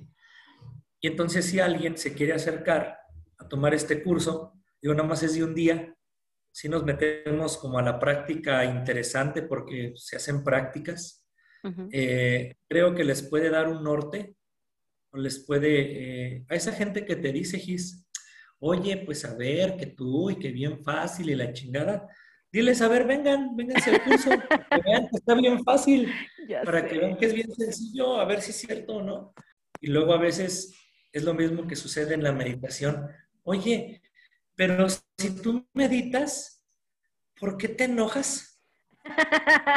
Y 1.02 1.08
entonces 1.08 1.46
si 1.46 1.60
alguien 1.60 1.98
se 1.98 2.14
quiere 2.14 2.34
acercar 2.34 2.98
a 3.38 3.48
tomar 3.48 3.74
este 3.74 4.02
curso, 4.02 4.54
digo, 4.82 4.94
nada 4.94 5.08
más 5.08 5.24
es 5.24 5.36
de 5.36 5.44
un 5.44 5.54
día, 5.54 5.96
si 6.52 6.68
nos 6.68 6.84
metemos 6.84 7.58
como 7.58 7.80
a 7.80 7.82
la 7.82 8.00
práctica 8.00 8.66
interesante 8.66 9.44
porque 9.44 9.94
se 9.96 10.18
hacen 10.18 10.44
prácticas, 10.44 11.26
eh, 11.92 12.56
creo 12.68 12.96
que 12.96 13.04
les 13.04 13.22
puede 13.22 13.50
dar 13.50 13.68
un 13.68 13.84
norte 13.84 14.36
o 15.12 15.18
les 15.18 15.40
puede, 15.46 16.36
eh, 16.36 16.46
a 16.50 16.56
esa 16.56 16.72
gente 16.72 17.06
que 17.06 17.16
te 17.16 17.32
dice, 17.32 17.60
Gis, 17.60 18.09
oye, 18.60 18.98
pues 19.06 19.26
a 19.26 19.36
ver, 19.36 19.78
que 19.78 19.88
tú 19.88 20.30
y 20.30 20.36
que 20.38 20.52
bien 20.52 20.84
fácil 20.84 21.30
y 21.30 21.36
la 21.36 21.54
chingada, 21.54 22.08
diles, 22.52 22.82
a 22.82 22.88
ver, 22.88 23.06
vengan, 23.06 23.56
vénganse 23.56 23.92
al 23.92 24.04
curso, 24.04 24.30
que 24.30 24.82
vean 24.86 25.08
que 25.10 25.18
está 25.18 25.34
bien 25.36 25.64
fácil, 25.64 26.12
para 26.66 26.86
que 26.86 26.98
vean 26.98 27.18
que 27.18 27.26
es 27.26 27.34
bien 27.34 27.54
sencillo, 27.54 28.20
a 28.20 28.26
ver 28.26 28.42
si 28.42 28.52
es 28.52 28.58
cierto 28.58 28.98
o 28.98 29.02
no. 29.02 29.34
Y 29.82 29.88
luego 29.88 30.14
a 30.14 30.18
veces 30.18 30.76
es 31.12 31.24
lo 31.24 31.34
mismo 31.34 31.68
que 31.68 31.76
sucede 31.76 32.14
en 32.14 32.24
la 32.24 32.34
meditación. 32.34 33.08
Oye, 33.44 34.02
pero 34.56 34.88
si 34.90 35.42
tú 35.42 35.68
meditas, 35.74 36.64
¿por 37.40 37.58
qué 37.58 37.70
te 37.70 37.86
enojas? 37.86 38.62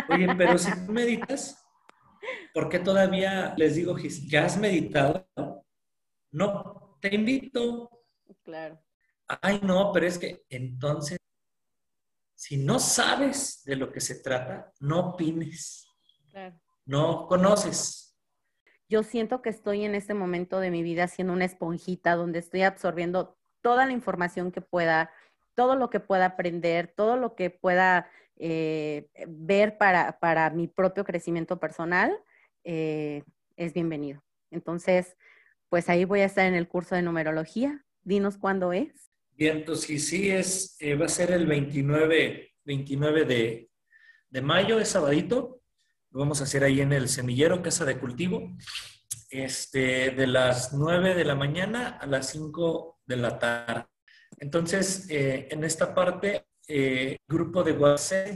Oye, 0.08 0.26
pero 0.36 0.58
si 0.58 0.70
tú 0.72 0.92
meditas, 0.92 1.64
¿por 2.52 2.68
qué 2.68 2.80
todavía 2.80 3.54
les 3.56 3.76
digo, 3.76 3.96
¿ya 4.28 4.44
has 4.44 4.58
meditado? 4.58 5.26
No, 6.32 6.98
te 7.00 7.14
invito. 7.14 8.01
Claro. 8.42 8.80
Ay, 9.40 9.60
no, 9.62 9.92
pero 9.92 10.06
es 10.06 10.18
que 10.18 10.44
entonces, 10.48 11.18
si 12.34 12.56
no 12.56 12.78
sabes 12.78 13.62
de 13.64 13.76
lo 13.76 13.90
que 13.92 14.00
se 14.00 14.16
trata, 14.16 14.72
no 14.80 15.10
opines. 15.10 15.86
Claro. 16.30 16.60
No 16.84 17.26
conoces 17.26 18.02
yo 18.92 19.02
siento 19.02 19.40
que 19.40 19.48
estoy 19.48 19.86
en 19.86 19.94
este 19.94 20.12
momento 20.12 20.60
de 20.60 20.70
mi 20.70 20.82
vida 20.82 21.08
siendo 21.08 21.32
una 21.32 21.46
esponjita 21.46 22.14
donde 22.14 22.40
estoy 22.40 22.60
absorbiendo 22.60 23.38
toda 23.62 23.86
la 23.86 23.92
información 23.92 24.52
que 24.52 24.60
pueda, 24.60 25.10
todo 25.54 25.76
lo 25.76 25.88
que 25.88 25.98
pueda 25.98 26.26
aprender, 26.26 26.92
todo 26.94 27.16
lo 27.16 27.34
que 27.34 27.48
pueda 27.48 28.10
eh, 28.36 29.08
ver 29.26 29.78
para, 29.78 30.18
para, 30.18 30.50
mi 30.50 30.68
propio 30.68 31.04
crecimiento 31.04 31.58
personal, 31.58 32.14
eh, 32.64 33.22
es 33.56 33.72
bienvenido. 33.72 34.22
Entonces, 34.50 35.16
pues 35.70 35.88
ahí 35.88 36.04
voy 36.04 36.20
a 36.20 36.26
estar 36.26 36.44
en 36.44 36.54
el 36.54 36.68
curso 36.68 36.94
de 36.94 37.00
numerología. 37.00 37.82
Dinos 38.04 38.36
cuándo 38.36 38.72
es. 38.72 39.10
Bien, 39.36 39.58
entonces 39.58 40.06
sí, 40.08 40.30
es, 40.30 40.76
eh, 40.80 40.94
va 40.94 41.06
a 41.06 41.08
ser 41.08 41.30
el 41.30 41.46
29, 41.46 42.54
29 42.64 43.24
de, 43.24 43.70
de 44.30 44.42
mayo, 44.42 44.78
es 44.78 44.88
sabadito. 44.88 45.60
Lo 46.10 46.20
vamos 46.20 46.40
a 46.40 46.44
hacer 46.44 46.64
ahí 46.64 46.80
en 46.80 46.92
el 46.92 47.08
semillero, 47.08 47.62
casa 47.62 47.84
de 47.84 47.98
cultivo, 47.98 48.54
este, 49.30 50.10
de 50.10 50.26
las 50.26 50.74
9 50.74 51.14
de 51.14 51.24
la 51.24 51.34
mañana 51.34 51.98
a 52.00 52.06
las 52.06 52.30
5 52.30 53.00
de 53.06 53.16
la 53.16 53.38
tarde. 53.38 53.86
Entonces, 54.38 55.08
eh, 55.10 55.48
en 55.50 55.64
esta 55.64 55.94
parte, 55.94 56.46
eh, 56.68 57.18
grupo 57.26 57.62
de 57.62 57.72
WhatsApp, 57.72 58.28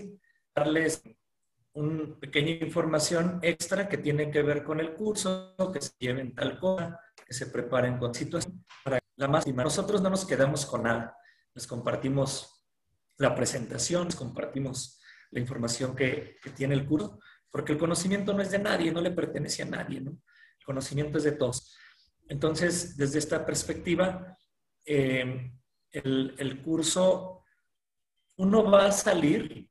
darles 0.54 1.02
una 1.74 2.18
pequeña 2.18 2.52
información 2.64 3.38
extra 3.42 3.88
que 3.88 3.98
tiene 3.98 4.30
que 4.30 4.42
ver 4.42 4.64
con 4.64 4.80
el 4.80 4.94
curso, 4.94 5.54
que 5.72 5.80
se 5.80 5.92
lleven 5.98 6.34
tal 6.34 6.58
cosa, 6.58 6.98
que 7.26 7.34
se 7.34 7.46
preparen 7.46 7.98
con 7.98 8.14
situación 8.14 8.64
para 8.82 8.98
la 9.16 9.28
máxima. 9.28 9.64
Nosotros 9.64 10.00
no 10.00 10.08
nos 10.08 10.24
quedamos 10.24 10.64
con 10.64 10.84
nada, 10.84 11.14
les 11.52 11.66
compartimos 11.66 12.64
la 13.18 13.34
presentación, 13.34 14.06
les 14.06 14.16
compartimos 14.16 15.00
la 15.32 15.40
información 15.40 15.94
que, 15.94 16.38
que 16.40 16.50
tiene 16.50 16.74
el 16.74 16.86
curso 16.86 17.18
porque 17.56 17.72
el 17.72 17.78
conocimiento 17.78 18.34
no 18.34 18.42
es 18.42 18.50
de 18.50 18.58
nadie, 18.58 18.92
no 18.92 19.00
le 19.00 19.12
pertenece 19.12 19.62
a 19.62 19.64
nadie, 19.64 19.98
¿no? 19.98 20.10
El 20.10 20.64
conocimiento 20.66 21.16
es 21.16 21.24
de 21.24 21.32
todos. 21.32 21.74
Entonces, 22.28 22.98
desde 22.98 23.18
esta 23.18 23.46
perspectiva, 23.46 24.36
eh, 24.84 25.52
el, 25.90 26.62
curso, 26.62 27.44
uno 28.36 28.70
va 28.70 28.88
a 28.88 28.92
salir 28.92 29.70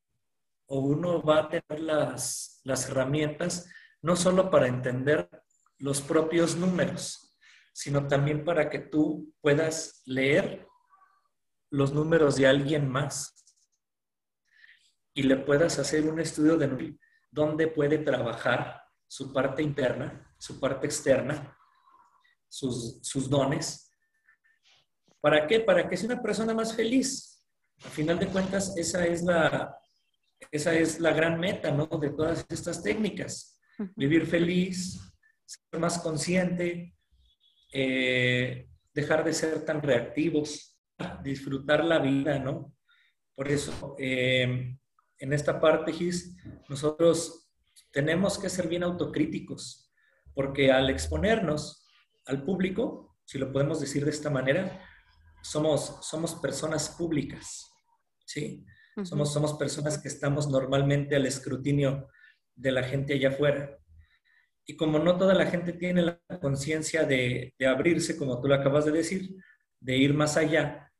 o 0.66 0.80
uno 0.80 1.22
va 1.22 1.42
a 1.42 1.50
tener 1.50 1.80
las, 1.80 2.60
las 2.64 2.90
herramientas 2.90 3.70
no 4.02 4.16
solo 4.16 4.50
para 4.50 4.66
entender 4.66 5.30
los 5.78 6.02
propios 6.02 6.56
números, 6.56 7.25
sino 7.76 8.08
también 8.08 8.46
para 8.46 8.70
que 8.70 8.80
tú 8.80 9.36
puedas 9.42 10.02
leer 10.06 10.66
los 11.70 11.92
números 11.92 12.38
de 12.38 12.48
alguien 12.48 12.88
más 12.90 13.36
y 15.14 15.24
le 15.24 15.36
puedas 15.36 15.78
hacer 15.78 16.08
un 16.10 16.22
estudio 16.22 16.56
de 16.56 16.98
dónde 17.30 17.68
puede 17.68 17.98
trabajar 17.98 18.82
su 19.10 19.34
parte 19.34 19.62
interna, 19.62 20.34
su 20.38 20.58
parte 20.58 20.88
externa, 20.88 21.54
sus, 22.48 23.30
dones. 23.30 23.92
¿Para 25.20 25.46
qué? 25.46 25.60
Para 25.60 25.90
que 25.90 25.98
sea 25.98 26.14
una 26.14 26.22
persona 26.22 26.54
más 26.54 26.74
feliz. 26.74 27.46
Al 27.84 27.92
final 27.92 28.18
de 28.18 28.28
cuentas, 28.28 28.74
esa 28.78 29.06
es 29.06 29.22
la, 29.22 29.78
esa 30.50 30.74
es 30.74 31.02
la 31.02 31.12
gran 31.12 31.38
meta 31.42 31.72
¿no? 31.72 31.88
de 31.88 32.12
todas 32.12 32.46
estas 32.48 32.82
técnicas. 32.82 33.60
Vivir 33.98 34.26
feliz, 34.26 34.98
ser 35.44 35.78
más 35.82 36.00
consciente, 36.00 36.95
eh, 37.78 38.70
dejar 38.94 39.26
de 39.26 39.34
ser 39.34 39.66
tan 39.66 39.82
reactivos, 39.82 40.80
disfrutar 41.24 41.84
la 41.84 42.00
vida, 42.00 42.40
¿no? 42.40 42.74
Por 43.36 43.50
eso, 43.50 43.98
eh, 44.00 44.78
en 45.20 45.34
esta 45.34 45.60
parte, 45.60 45.92
Gis, 45.92 46.38
nosotros 46.70 47.50
tenemos 47.92 48.40
que 48.40 48.48
ser 48.48 48.70
bien 48.70 48.84
autocríticos, 48.84 49.92
porque 50.34 50.72
al 50.72 50.90
exponernos 50.90 51.86
al 52.28 52.46
público, 52.46 53.18
si 53.26 53.40
lo 53.40 53.52
podemos 53.52 53.82
decir 53.82 54.06
de 54.06 54.12
esta 54.12 54.30
manera, 54.30 54.82
somos, 55.44 56.00
somos 56.02 56.34
personas 56.36 56.88
públicas, 56.98 57.70
¿sí? 58.26 58.66
somos, 59.04 59.34
somos 59.34 59.54
personas 59.56 59.98
que 59.98 60.08
estamos 60.08 60.48
normalmente 60.48 61.18
al 61.18 61.26
escrutinio 61.26 62.08
de 62.56 62.72
la 62.72 62.84
gente 62.84 63.16
allá 63.16 63.30
afuera. 63.30 63.78
Y 64.66 64.76
como 64.76 65.00
no 65.00 65.18
toda 65.18 65.34
la 65.34 65.46
gente 65.46 65.74
tiene 65.74 66.02
la 66.02 66.20
conciencia 66.42 67.04
de, 67.04 67.54
de 67.58 67.68
abrirse, 67.68 68.18
como 68.18 68.42
tú 68.42 68.48
lo 68.48 68.56
acabas 68.56 68.86
de 68.86 68.92
decir, 68.92 69.36
de 69.80 69.98
ir 69.98 70.14
más 70.14 70.38
allá, 70.38 70.92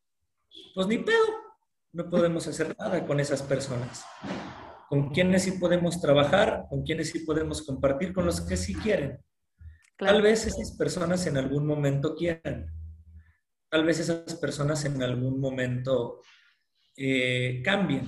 pues 0.74 0.88
ni 0.88 0.98
pedo, 0.98 1.26
no 1.94 2.10
podemos 2.10 2.46
hacer 2.48 2.76
nada 2.78 3.06
con 3.08 3.20
esas 3.20 3.42
personas. 3.42 4.06
Con 4.90 5.10
quienes 5.10 5.44
sí 5.44 5.54
podemos 5.54 6.02
trabajar, 6.02 6.66
con 6.70 6.84
quienes 6.84 7.10
sí 7.10 7.20
podemos 7.20 7.64
compartir, 7.64 8.14
con 8.14 8.26
los 8.26 8.42
que 8.42 8.58
sí 8.58 8.76
quieren. 8.76 9.18
Tal 9.98 10.22
vez 10.22 10.46
esas 10.46 10.76
personas 10.78 11.26
en 11.26 11.38
algún 11.38 11.66
momento 11.66 12.16
quieran. 12.16 12.68
Tal 13.70 13.86
vez 13.86 14.00
esas 14.00 14.36
personas 14.36 14.84
en 14.84 15.02
algún 15.02 15.40
momento 15.40 16.22
eh, 16.98 17.62
cambien. 17.64 18.06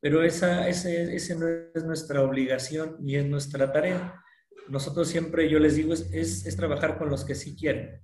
Pero 0.00 0.22
esa, 0.22 0.66
ese, 0.66 1.14
ese, 1.14 1.36
no 1.36 1.46
es 1.74 1.84
nuestra 1.84 2.22
obligación 2.22 2.96
ni 3.00 3.16
es 3.16 3.26
nuestra 3.26 3.70
tarea. 3.70 4.23
Nosotros 4.68 5.08
siempre, 5.08 5.48
yo 5.48 5.58
les 5.58 5.76
digo, 5.76 5.92
es, 5.92 6.46
es, 6.46 6.56
trabajar 6.56 6.98
con 6.98 7.10
los 7.10 7.24
que 7.24 7.34
sí 7.34 7.54
quieren. 7.54 8.00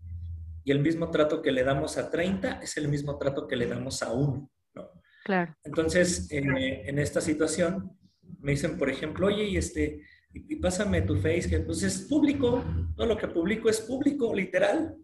Y 0.65 0.73
el 0.73 0.81
mismo 0.81 1.11
trato 1.11 1.41
que 1.41 1.53
le 1.53 1.65
damos 1.65 1.97
a 1.97 2.11
30 2.11 2.61
es 2.63 2.77
el 2.77 2.89
mismo 2.89 3.17
trato 3.19 3.47
que 3.47 3.57
le 3.57 3.67
damos 3.67 4.03
a 4.03 4.13
uno. 4.13 4.51
¿no? 4.75 4.91
Claro. 5.25 5.57
Entonces, 5.65 6.31
eh, 6.31 6.83
en 6.87 6.99
esta 6.99 7.21
situación, 7.21 7.97
me 8.41 8.53
dicen, 8.53 8.77
por 8.77 8.91
ejemplo, 8.91 9.27
oye, 9.27 9.45
y 9.45 9.57
este, 9.57 10.03
y, 10.33 10.57
pásame 10.57 11.03
tu 11.03 11.17
face, 11.17 11.49
que 11.49 11.61
pues 11.61 11.83
es 11.83 12.03
público, 12.03 12.63
todo 12.97 13.07
lo 13.07 13.17
que 13.17 13.29
publico 13.29 13.69
es 13.69 13.81
público, 13.81 14.35
literal. 14.35 14.97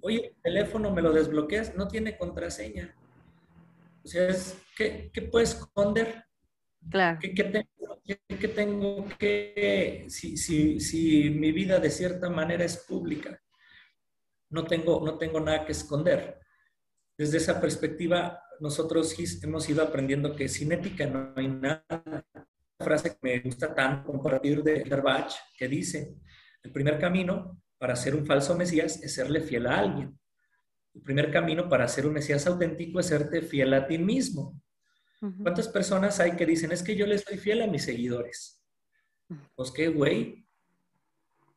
Oye, 0.00 0.28
el 0.28 0.42
teléfono 0.42 0.90
me 0.90 1.02
lo 1.02 1.12
desbloqueas, 1.12 1.76
no 1.76 1.88
tiene 1.88 2.16
contraseña. 2.16 2.94
O 4.02 4.08
sea, 4.08 4.34
¿qué, 4.76 5.10
¿qué, 5.12 5.22
puedes 5.22 5.50
esconder? 5.50 6.25
Claro. 6.90 7.18
¿Qué, 7.20 8.48
tengo, 8.48 9.08
que, 9.18 10.06
si, 10.08 10.36
si, 10.36 10.78
si 10.80 11.30
mi 11.30 11.52
vida 11.52 11.78
de 11.78 11.90
cierta 11.90 12.30
manera 12.30 12.64
es 12.64 12.76
pública, 12.76 13.40
no 14.50 14.64
tengo, 14.64 15.04
no 15.04 15.18
tengo 15.18 15.40
nada 15.40 15.64
que 15.64 15.72
esconder. 15.72 16.38
Desde 17.18 17.38
esa 17.38 17.60
perspectiva, 17.60 18.40
nosotros 18.60 19.14
hemos 19.42 19.68
ido 19.68 19.82
aprendiendo 19.82 20.36
que 20.36 20.48
sin 20.48 20.72
ética 20.72 21.06
no 21.06 21.32
hay 21.34 21.48
nada 21.48 21.84
frase 22.78 23.10
que 23.10 23.18
me 23.22 23.40
gusta 23.40 23.74
tanto 23.74 24.12
compartir 24.12 24.62
de 24.62 24.84
Derbach, 24.84 25.32
que 25.58 25.66
dice, 25.66 26.16
el 26.62 26.72
primer 26.72 26.98
camino 26.98 27.60
para 27.78 27.96
ser 27.96 28.14
un 28.14 28.26
falso 28.26 28.56
Mesías 28.56 29.02
es 29.02 29.14
serle 29.14 29.40
fiel 29.40 29.66
a 29.66 29.78
alguien. 29.78 30.18
El 30.94 31.02
primer 31.02 31.30
camino 31.30 31.68
para 31.68 31.88
ser 31.88 32.06
un 32.06 32.14
Mesías 32.14 32.46
auténtico 32.46 33.00
es 33.00 33.06
serte 33.06 33.42
fiel 33.42 33.74
a 33.74 33.86
ti 33.86 33.98
mismo. 33.98 34.60
¿Cuántas 35.20 35.68
personas 35.68 36.20
hay 36.20 36.36
que 36.36 36.46
dicen, 36.46 36.72
es 36.72 36.82
que 36.82 36.94
yo 36.94 37.06
le 37.06 37.18
soy 37.18 37.38
fiel 37.38 37.62
a 37.62 37.66
mis 37.66 37.84
seguidores? 37.84 38.62
Pues 39.54 39.70
qué 39.70 39.88
güey. 39.88 40.46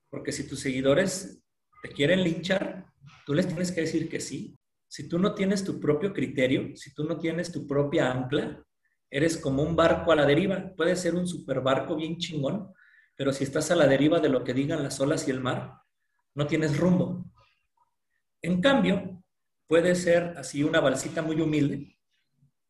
Porque 0.10 0.32
si 0.32 0.48
tus 0.48 0.60
seguidores 0.60 1.44
te 1.82 1.90
quieren 1.90 2.24
linchar, 2.24 2.86
tú 3.26 3.34
les 3.34 3.48
tienes 3.48 3.72
que 3.72 3.82
decir 3.82 4.10
que 4.10 4.20
sí. 4.20 4.58
Si 4.88 5.08
tú 5.08 5.20
no 5.20 5.36
tienes 5.36 5.64
tu 5.64 5.80
propio 5.80 6.14
criterio, 6.14 6.76
si 6.76 6.94
tú 6.94 7.04
no 7.04 7.20
tienes 7.20 7.52
tu 7.52 7.68
propia 7.68 8.12
ancla, 8.12 8.66
Eres 9.12 9.38
como 9.38 9.64
un 9.64 9.76
barco 9.76 10.12
a 10.12 10.16
la 10.16 10.26
deriva. 10.26 10.74
Puede 10.76 10.96
ser 10.96 11.16
un 11.16 11.28
super 11.28 11.62
barco 11.62 11.96
bien 11.96 12.18
chingón, 12.18 12.74
pero 13.16 13.34
si 13.34 13.44
estás 13.44 13.72
a 13.72 13.76
la 13.76 13.88
deriva 13.88 14.20
de 14.20 14.30
lo 14.30 14.44
que 14.44 14.54
digan 14.54 14.84
las 14.84 15.00
olas 15.00 15.28
y 15.28 15.32
el 15.32 15.42
mar, 15.42 15.82
no 16.36 16.46
tienes 16.46 16.78
rumbo. 16.78 17.26
En 18.42 18.62
cambio, 18.62 19.24
puede 19.68 19.96
ser 19.96 20.36
así 20.38 20.64
una 20.64 20.80
balsita 20.80 21.22
muy 21.22 21.42
humilde, 21.42 21.98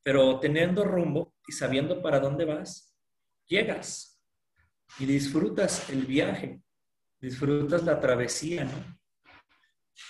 pero 0.10 0.40
teniendo 0.40 0.84
rumbo 0.84 1.36
y 1.48 1.52
sabiendo 1.52 2.02
para 2.02 2.20
dónde 2.20 2.44
vas, 2.44 2.98
llegas 3.46 4.20
y 4.98 5.06
disfrutas 5.06 5.88
el 5.92 6.08
viaje, 6.08 6.64
disfrutas 7.22 7.84
la 7.84 8.00
travesía, 8.00 8.64
¿no? 8.64 9.00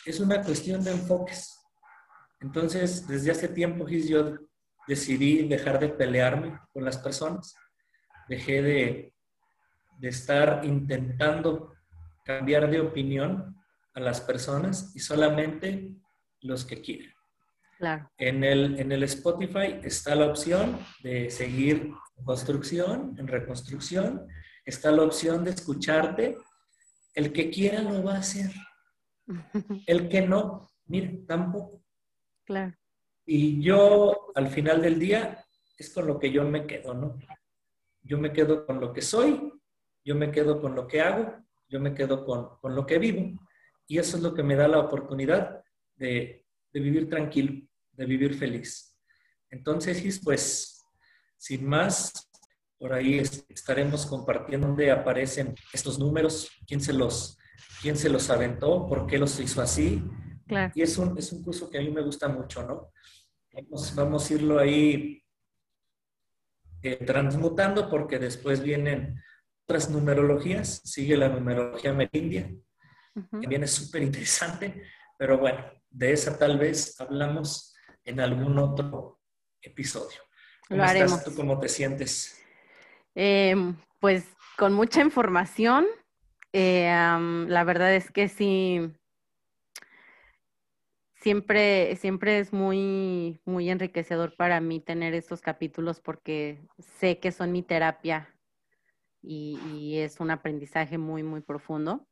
Es 0.06 0.22
una 0.22 0.42
cuestión 0.42 0.82
de 0.86 0.92
enfoques. 0.92 1.54
Entonces, 2.40 3.06
desde 3.10 3.32
hace 3.32 3.50
tiempo, 3.50 3.86
Gis, 3.86 4.08
yo 4.08 4.38
decidí 4.88 5.46
dejar 5.46 5.82
de 5.82 5.90
pelearme 5.90 6.58
con 6.72 6.86
las 6.86 6.98
personas, 6.98 7.54
dejé 8.30 8.62
de, 8.62 9.14
estar 10.02 10.64
intentando 10.64 11.74
cambiar 12.24 12.72
de 12.72 12.80
opinión 12.80 13.54
a 13.94 14.00
las 14.00 14.22
personas 14.22 14.96
y 14.96 15.00
solamente 15.00 15.94
los 16.40 16.64
que 16.64 16.82
quieren. 16.82 17.19
En, 18.18 18.44
el, 18.44 18.80
en 18.80 18.92
el 18.92 19.04
Spotify 19.04 19.80
está 19.84 20.14
la 20.14 20.28
opción 20.28 20.80
de 21.02 21.30
seguir 21.30 21.94
en 22.18 22.26
construcción, 22.26 23.16
en 23.18 23.28
reconstrucción, 23.28 24.28
está 24.66 24.92
la 24.92 25.04
opción 25.04 25.44
de 25.44 25.52
escucharte. 25.52 26.38
El 27.14 27.32
que 27.32 27.50
quiera 27.50 27.82
lo 27.82 28.04
va 28.04 28.16
a 28.16 28.20
hacer. 28.20 28.52
El 29.88 30.10
que 30.10 30.22
no, 30.22 30.70
mire, 30.86 31.24
tampoco. 31.28 31.82
Claro. 32.46 32.76
Y 33.26 33.62
yo, 33.62 34.32
al 34.36 34.48
final 34.48 34.82
del 34.82 35.00
día, 35.00 35.46
es 35.78 35.94
con 35.94 36.08
lo 36.08 36.20
que 36.20 36.32
yo 36.32 36.44
me 36.44 36.66
quedo, 36.66 36.94
¿no? 36.94 37.18
Yo 38.02 38.18
me 38.18 38.34
quedo 38.34 38.66
con 38.66 38.80
lo 38.80 38.92
que 38.92 39.02
soy, 39.02 39.54
yo 40.04 40.16
me 40.16 40.32
quedo 40.32 40.60
con 40.60 40.76
lo 40.76 40.88
que 40.88 41.02
hago, 41.02 41.36
yo 41.68 41.80
me 41.80 41.94
quedo 41.94 42.26
con, 42.26 42.58
con 42.60 42.76
lo 42.76 42.86
que 42.86 42.98
vivo. 42.98 43.40
Y 43.88 44.00
eso 44.00 44.18
es 44.18 44.24
lo 44.24 44.34
que 44.34 44.44
me 44.44 44.56
da 44.56 44.68
la 44.68 44.80
oportunidad 44.80 45.64
de, 45.96 46.46
de 46.72 46.80
vivir 46.80 47.10
tranquilo, 47.10 47.68
de 48.00 48.06
vivir 48.06 48.34
feliz. 48.34 48.96
Entonces, 49.52 50.22
pues, 50.24 50.82
sin 51.38 51.68
más, 51.68 52.30
por 52.78 52.94
ahí 52.94 53.20
estaremos 53.50 54.06
compartiendo 54.06 54.68
dónde 54.68 54.90
aparecen 54.90 55.54
estos 55.74 56.00
números, 56.00 56.50
quién 56.66 56.80
se 56.80 56.94
los, 56.94 57.38
quién 57.82 57.98
se 57.98 58.10
los 58.10 58.30
aventó, 58.30 58.88
por 58.88 59.06
qué 59.06 59.18
los 59.18 59.38
hizo 59.42 59.62
así. 59.62 60.02
Claro. 60.48 60.72
Y 60.76 60.82
es 60.82 60.98
un, 60.98 61.18
es 61.18 61.32
un 61.34 61.44
curso 61.44 61.70
que 61.70 61.78
a 61.78 61.82
mí 61.82 61.92
me 61.92 62.02
gusta 62.02 62.30
mucho, 62.30 62.66
¿no? 62.66 62.94
Vamos, 63.96 64.32
a 64.32 64.34
irlo 64.34 64.60
ahí 64.60 65.22
eh, 66.82 67.04
transmutando 67.06 67.90
porque 67.90 68.18
después 68.18 68.62
vienen 68.64 69.22
otras 69.66 69.90
numerologías, 69.90 70.82
sigue 70.86 71.18
la 71.18 71.28
numerología 71.28 71.92
merindia, 71.92 72.50
que 73.42 73.48
viene 73.48 73.68
súper 73.68 74.04
interesante, 74.04 74.84
pero 75.18 75.38
bueno, 75.38 75.66
de 75.90 76.14
esa 76.14 76.38
tal 76.38 76.58
vez 76.58 77.00
hablamos 77.02 77.70
en 78.06 78.20
algún 78.20 78.58
otro 78.58 79.20
episodio. 79.62 80.20
¿Cómo 80.68 80.84
estás 80.84 81.24
tú? 81.24 81.36
¿Cómo 81.36 81.60
te 81.60 81.70
sientes? 81.70 82.42
Em, 83.16 83.76
pues 84.00 84.26
con 84.58 84.74
mucha 84.74 85.02
información. 85.02 85.86
Eh, 86.54 86.90
la 87.48 87.64
verdad 87.64 87.94
es 87.94 88.12
que 88.12 88.28
sí, 88.28 88.92
siempre, 91.22 91.96
siempre 91.98 92.40
es 92.40 92.54
muy, 92.54 93.40
muy 93.46 93.70
enriquecedor 93.70 94.36
para 94.36 94.60
mí 94.62 94.80
tener 94.80 95.14
estos 95.14 95.42
capítulos 95.42 96.00
porque 96.00 96.62
sé 96.78 97.20
que 97.20 97.32
son 97.32 97.52
mi 97.52 97.62
terapia 97.62 98.34
y, 99.22 99.98
es 99.98 100.20
un 100.20 100.32
aprendizaje 100.32 100.98
muy, 100.98 101.24
muy 101.24 101.42
profundo. 101.42 102.08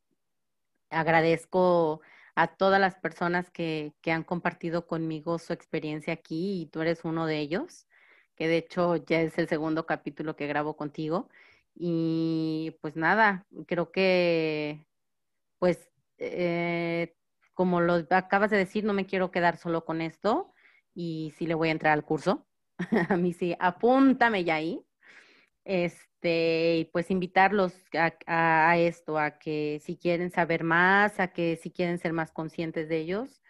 Agradezco 0.89 2.01
a 2.37 2.47
todas 2.47 2.79
las 2.79 2.95
personas 2.95 3.49
que, 3.49 3.93
que, 4.01 4.11
han 4.11 4.23
compartido 4.23 4.85
conmigo 4.85 5.39
su 5.39 5.53
experiencia 5.53 6.13
aquí 6.13 6.61
y 6.61 6.65
tú 6.67 6.81
eres 6.81 7.03
uno 7.03 7.25
de 7.25 7.39
ellos, 7.39 7.87
que 8.35 8.47
de 8.47 8.57
hecho 8.57 8.95
ya 8.97 9.21
es 9.21 9.39
el 9.39 9.47
segundo 9.47 9.87
capítulo 9.87 10.35
que 10.35 10.45
grabo 10.45 10.77
contigo. 10.77 11.29
Y 11.75 12.77
pues 12.81 12.95
nada, 12.95 13.47
creo 13.67 13.91
que 13.91 14.85
pues 15.59 15.89
eh, 16.19 17.15
como 17.55 17.81
lo 17.81 18.05
acabas 18.11 18.51
de 18.51 18.57
decir, 18.57 18.83
no 18.83 18.93
me 18.93 19.07
quiero 19.07 19.31
quedar 19.31 19.57
solo 19.57 19.83
con 19.85 20.01
esto 20.01 20.53
y 20.93 21.33
sí 21.37 21.47
le 21.47 21.55
voy 21.55 21.69
a 21.69 21.71
entrar 21.71 21.93
al 21.93 22.05
curso. 22.05 22.47
a 23.09 23.17
mí 23.17 23.33
sí, 23.33 23.55
apúntame 23.59 24.43
ya 24.43 24.55
ahí. 24.55 24.85
Este, 25.65 26.06
y 26.21 26.85
pues 26.91 27.11
invitarlos 27.11 27.73
a, 27.93 28.77
esto, 28.77 29.19
a 29.19 29.37
que 29.39 29.81
si 29.83 29.97
quieren 29.97 30.31
saber 30.31 30.63
más, 30.63 31.19
a 31.19 31.29
que 31.29 31.57
si 31.57 31.71
quieren 31.71 31.99
ser 31.99 32.13
más 32.13 32.31
conscientes 32.31 32.89
de 32.89 32.97
ellos, 32.97 33.41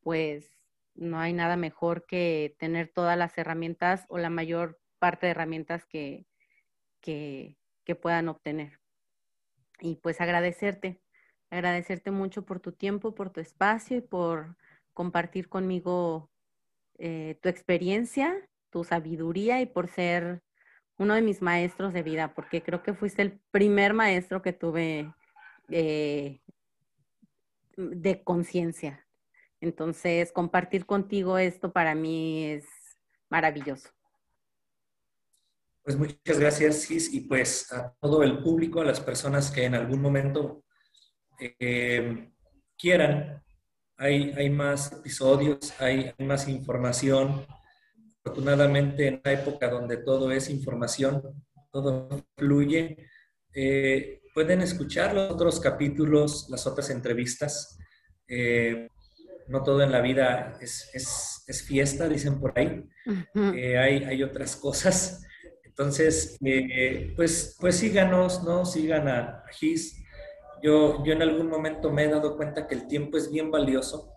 pues 0.00 0.50
no 0.94 1.18
hay 1.18 1.32
nada 1.32 1.56
mejor 1.56 2.06
que 2.06 2.56
tener 2.58 2.88
todas 2.88 3.18
las 3.18 3.36
herramientas 3.38 4.06
o 4.08 4.18
la 4.18 4.30
mayor 4.30 4.80
parte 4.98 5.26
de 5.26 5.32
herramientas 5.32 5.84
que, 5.86 6.26
que, 7.00 7.56
que 7.84 7.94
puedan 7.94 8.28
obtener. 8.28 8.80
Y 9.80 9.96
pues 9.96 10.20
agradecerte, 10.20 11.00
agradecerte 11.50 12.10
mucho 12.10 12.44
por 12.44 12.60
tu 12.60 12.72
tiempo, 12.72 13.14
por 13.14 13.30
tu 13.30 13.40
espacio 13.40 13.98
y 13.98 14.00
por 14.00 14.56
compartir 14.92 15.48
conmigo 15.48 16.30
eh, 16.98 17.38
tu 17.42 17.48
experiencia, 17.48 18.48
tu 18.70 18.84
sabiduría 18.84 19.60
y 19.60 19.66
por 19.66 19.88
ser 19.88 20.43
uno 20.98 21.14
de 21.14 21.22
mis 21.22 21.42
maestros 21.42 21.92
de 21.92 22.02
vida, 22.02 22.34
porque 22.34 22.62
creo 22.62 22.82
que 22.82 22.94
fuiste 22.94 23.22
el 23.22 23.40
primer 23.50 23.94
maestro 23.94 24.42
que 24.42 24.52
tuve 24.52 25.12
eh, 25.70 26.40
de 27.76 28.22
conciencia. 28.22 29.06
Entonces, 29.60 30.30
compartir 30.32 30.86
contigo 30.86 31.38
esto 31.38 31.72
para 31.72 31.94
mí 31.94 32.44
es 32.44 32.66
maravilloso. 33.28 33.88
Pues 35.82 35.96
muchas 35.96 36.38
gracias, 36.38 36.86
Gis, 36.86 37.12
y 37.12 37.20
pues 37.20 37.70
a 37.72 37.94
todo 38.00 38.22
el 38.22 38.38
público, 38.42 38.80
a 38.80 38.84
las 38.84 39.00
personas 39.00 39.50
que 39.50 39.64
en 39.64 39.74
algún 39.74 40.00
momento 40.00 40.64
eh, 41.38 42.30
quieran. 42.78 43.42
Hay, 43.96 44.32
hay 44.32 44.50
más 44.50 44.92
episodios, 44.92 45.78
hay, 45.80 46.12
más 46.18 46.48
información. 46.48 47.46
Afortunadamente, 48.24 49.06
en 49.06 49.20
una 49.22 49.32
época 49.32 49.68
donde 49.68 49.98
todo 49.98 50.32
es 50.32 50.48
información, 50.48 51.44
todo 51.70 52.08
fluye, 52.38 52.96
eh, 53.52 54.22
pueden 54.32 54.62
escuchar 54.62 55.14
los 55.14 55.30
otros 55.30 55.60
capítulos, 55.60 56.46
las 56.48 56.66
otras 56.66 56.88
entrevistas. 56.88 57.78
Eh, 58.26 58.88
no 59.48 59.62
todo 59.62 59.82
en 59.82 59.92
la 59.92 60.00
vida 60.00 60.56
es, 60.60 60.90
es, 61.46 61.62
fiesta, 61.62 62.08
dicen 62.08 62.40
por 62.40 62.58
ahí. 62.58 62.82
Eh, 63.54 63.76
hay, 63.76 64.04
hay, 64.04 64.22
otras 64.22 64.56
cosas. 64.56 65.22
Entonces, 65.64 66.38
eh, 66.44 67.12
pues, 67.16 67.56
pues 67.60 67.76
síganos, 67.76 68.42
¿no? 68.42 68.64
Sigan 68.64 69.06
a, 69.08 69.44
GIS. 69.58 70.02
Yo, 70.62 71.04
yo 71.04 71.12
en 71.12 71.20
algún 71.20 71.48
momento 71.48 71.90
me 71.90 72.04
he 72.04 72.08
dado 72.08 72.36
cuenta 72.36 72.66
que 72.66 72.74
el 72.74 72.86
tiempo 72.86 73.18
es 73.18 73.30
bien 73.30 73.50
valioso 73.50 74.14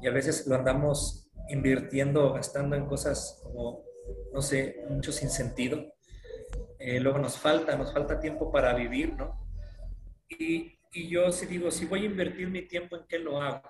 y 0.00 0.06
a 0.06 0.12
veces 0.12 0.46
lo 0.46 0.54
andamos 0.54 1.29
invirtiendo, 1.50 2.32
gastando 2.32 2.76
en 2.76 2.86
cosas 2.86 3.40
como, 3.42 3.84
no 4.32 4.40
sé, 4.42 4.84
mucho 4.88 5.12
sin 5.12 5.30
sentido. 5.30 5.92
Eh, 6.78 7.00
luego 7.00 7.18
nos 7.18 7.36
falta, 7.38 7.76
nos 7.76 7.92
falta 7.92 8.20
tiempo 8.20 8.50
para 8.50 8.74
vivir, 8.74 9.14
¿no? 9.14 9.46
Y, 10.28 10.78
y 10.92 11.08
yo 11.08 11.30
sí 11.30 11.46
digo, 11.46 11.70
si 11.70 11.86
voy 11.86 12.02
a 12.02 12.06
invertir 12.06 12.48
mi 12.48 12.62
tiempo, 12.62 12.96
¿en 12.96 13.06
qué 13.06 13.18
lo 13.18 13.40
hago? 13.40 13.68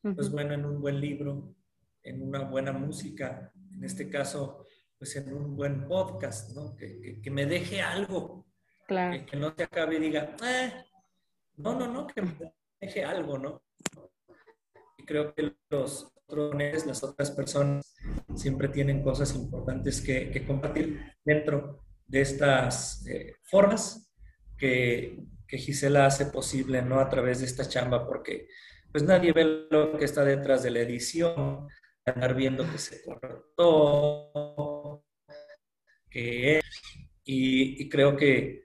Pues 0.00 0.30
bueno, 0.30 0.54
en 0.54 0.64
un 0.64 0.80
buen 0.80 1.00
libro, 1.00 1.54
en 2.02 2.22
una 2.22 2.44
buena 2.44 2.72
música, 2.72 3.52
en 3.74 3.84
este 3.84 4.08
caso, 4.08 4.64
pues 4.96 5.14
en 5.16 5.32
un 5.32 5.56
buen 5.56 5.86
podcast, 5.86 6.54
¿no? 6.54 6.76
Que, 6.76 7.20
que, 7.22 7.30
me 7.30 7.46
deje 7.46 7.82
algo. 7.82 8.46
Claro. 8.86 9.24
Que, 9.26 9.36
no 9.36 9.54
se 9.56 9.64
acabe 9.64 9.96
y 9.96 10.00
diga, 10.00 10.36
eh, 10.44 10.72
no, 11.56 11.78
no, 11.78 11.86
no, 11.86 12.06
que 12.06 12.22
me 12.22 12.54
deje 12.80 13.04
algo, 13.04 13.38
¿no? 13.38 13.62
Y 14.96 15.04
creo 15.04 15.34
que 15.34 15.54
los 15.70 16.12
las 16.28 17.02
otras 17.02 17.30
personas 17.30 17.94
siempre 18.34 18.68
tienen 18.68 19.02
cosas 19.02 19.34
importantes 19.34 20.00
que, 20.00 20.30
que 20.30 20.46
compartir 20.46 21.00
dentro 21.24 21.84
de 22.06 22.20
estas 22.20 23.06
eh, 23.06 23.36
formas 23.42 24.12
que, 24.56 25.24
que 25.46 25.58
Gisela 25.58 26.06
hace 26.06 26.26
posible, 26.26 26.82
¿no? 26.82 27.00
A 27.00 27.08
través 27.08 27.40
de 27.40 27.46
esta 27.46 27.66
chamba, 27.66 28.06
porque 28.06 28.48
pues 28.92 29.04
nadie 29.04 29.32
ve 29.32 29.66
lo 29.70 29.96
que 29.96 30.04
está 30.04 30.24
detrás 30.24 30.62
de 30.62 30.70
la 30.70 30.80
edición, 30.80 31.68
andar 32.04 32.34
viendo 32.34 32.70
que 32.70 32.78
se 32.78 33.02
cortó, 33.02 35.04
que 36.10 36.60
y, 37.24 37.82
y 37.82 37.88
creo 37.88 38.16
que, 38.16 38.64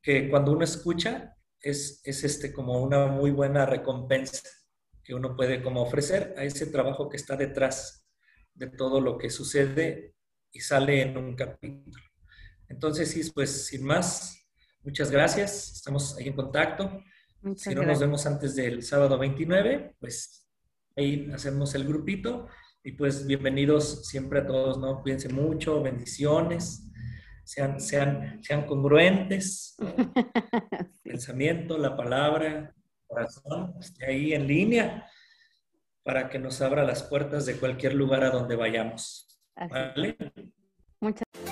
que, 0.00 0.28
cuando 0.28 0.52
uno 0.52 0.64
escucha 0.64 1.36
es, 1.60 2.00
es 2.04 2.24
este 2.24 2.52
como 2.52 2.80
una 2.80 3.06
muy 3.06 3.32
buena 3.32 3.66
recompensa 3.66 4.48
que 5.04 5.14
uno 5.14 5.36
puede 5.36 5.62
como 5.62 5.82
ofrecer 5.82 6.34
a 6.36 6.44
ese 6.44 6.66
trabajo 6.66 7.08
que 7.08 7.16
está 7.16 7.36
detrás 7.36 8.06
de 8.54 8.68
todo 8.68 9.00
lo 9.00 9.18
que 9.18 9.30
sucede 9.30 10.14
y 10.50 10.60
sale 10.60 11.02
en 11.02 11.16
un 11.16 11.36
capítulo. 11.36 12.02
Entonces, 12.68 13.10
sí, 13.10 13.30
pues 13.34 13.66
sin 13.66 13.84
más, 13.84 14.46
muchas 14.82 15.10
gracias, 15.10 15.72
estamos 15.72 16.16
ahí 16.16 16.28
en 16.28 16.34
contacto 16.34 17.02
si 17.56 17.74
no 17.74 17.82
nos 17.82 18.00
vemos 18.00 18.24
antes 18.24 18.56
del 18.56 18.82
sábado 18.82 19.18
29, 19.18 19.96
pues 20.00 20.48
ahí 20.96 21.30
hacemos 21.32 21.74
el 21.74 21.84
grupito. 21.86 22.48
Y 22.82 22.92
pues 22.92 23.26
bienvenidos 23.26 24.06
siempre 24.06 24.40
a 24.40 24.46
todos, 24.46 24.78
¿no? 24.78 25.02
Cuídense 25.02 25.28
mucho, 25.28 25.82
bendiciones, 25.82 26.90
sean, 27.44 27.80
sean, 27.80 28.42
sean 28.42 28.66
congruentes. 28.66 29.76
Pensamiento, 31.02 31.76
la 31.76 31.96
palabra, 31.96 32.74
corazón 33.06 33.74
esté 33.80 34.06
ahí 34.06 34.34
en 34.34 34.46
línea 34.46 35.10
para 36.02 36.28
que 36.28 36.38
nos 36.38 36.60
abra 36.60 36.84
las 36.84 37.02
puertas 37.02 37.46
de 37.46 37.56
cualquier 37.56 37.94
lugar 37.94 38.24
a 38.24 38.30
donde 38.30 38.56
vayamos. 38.56 39.40
Muchas 41.00 41.24
gracias. 41.32 41.43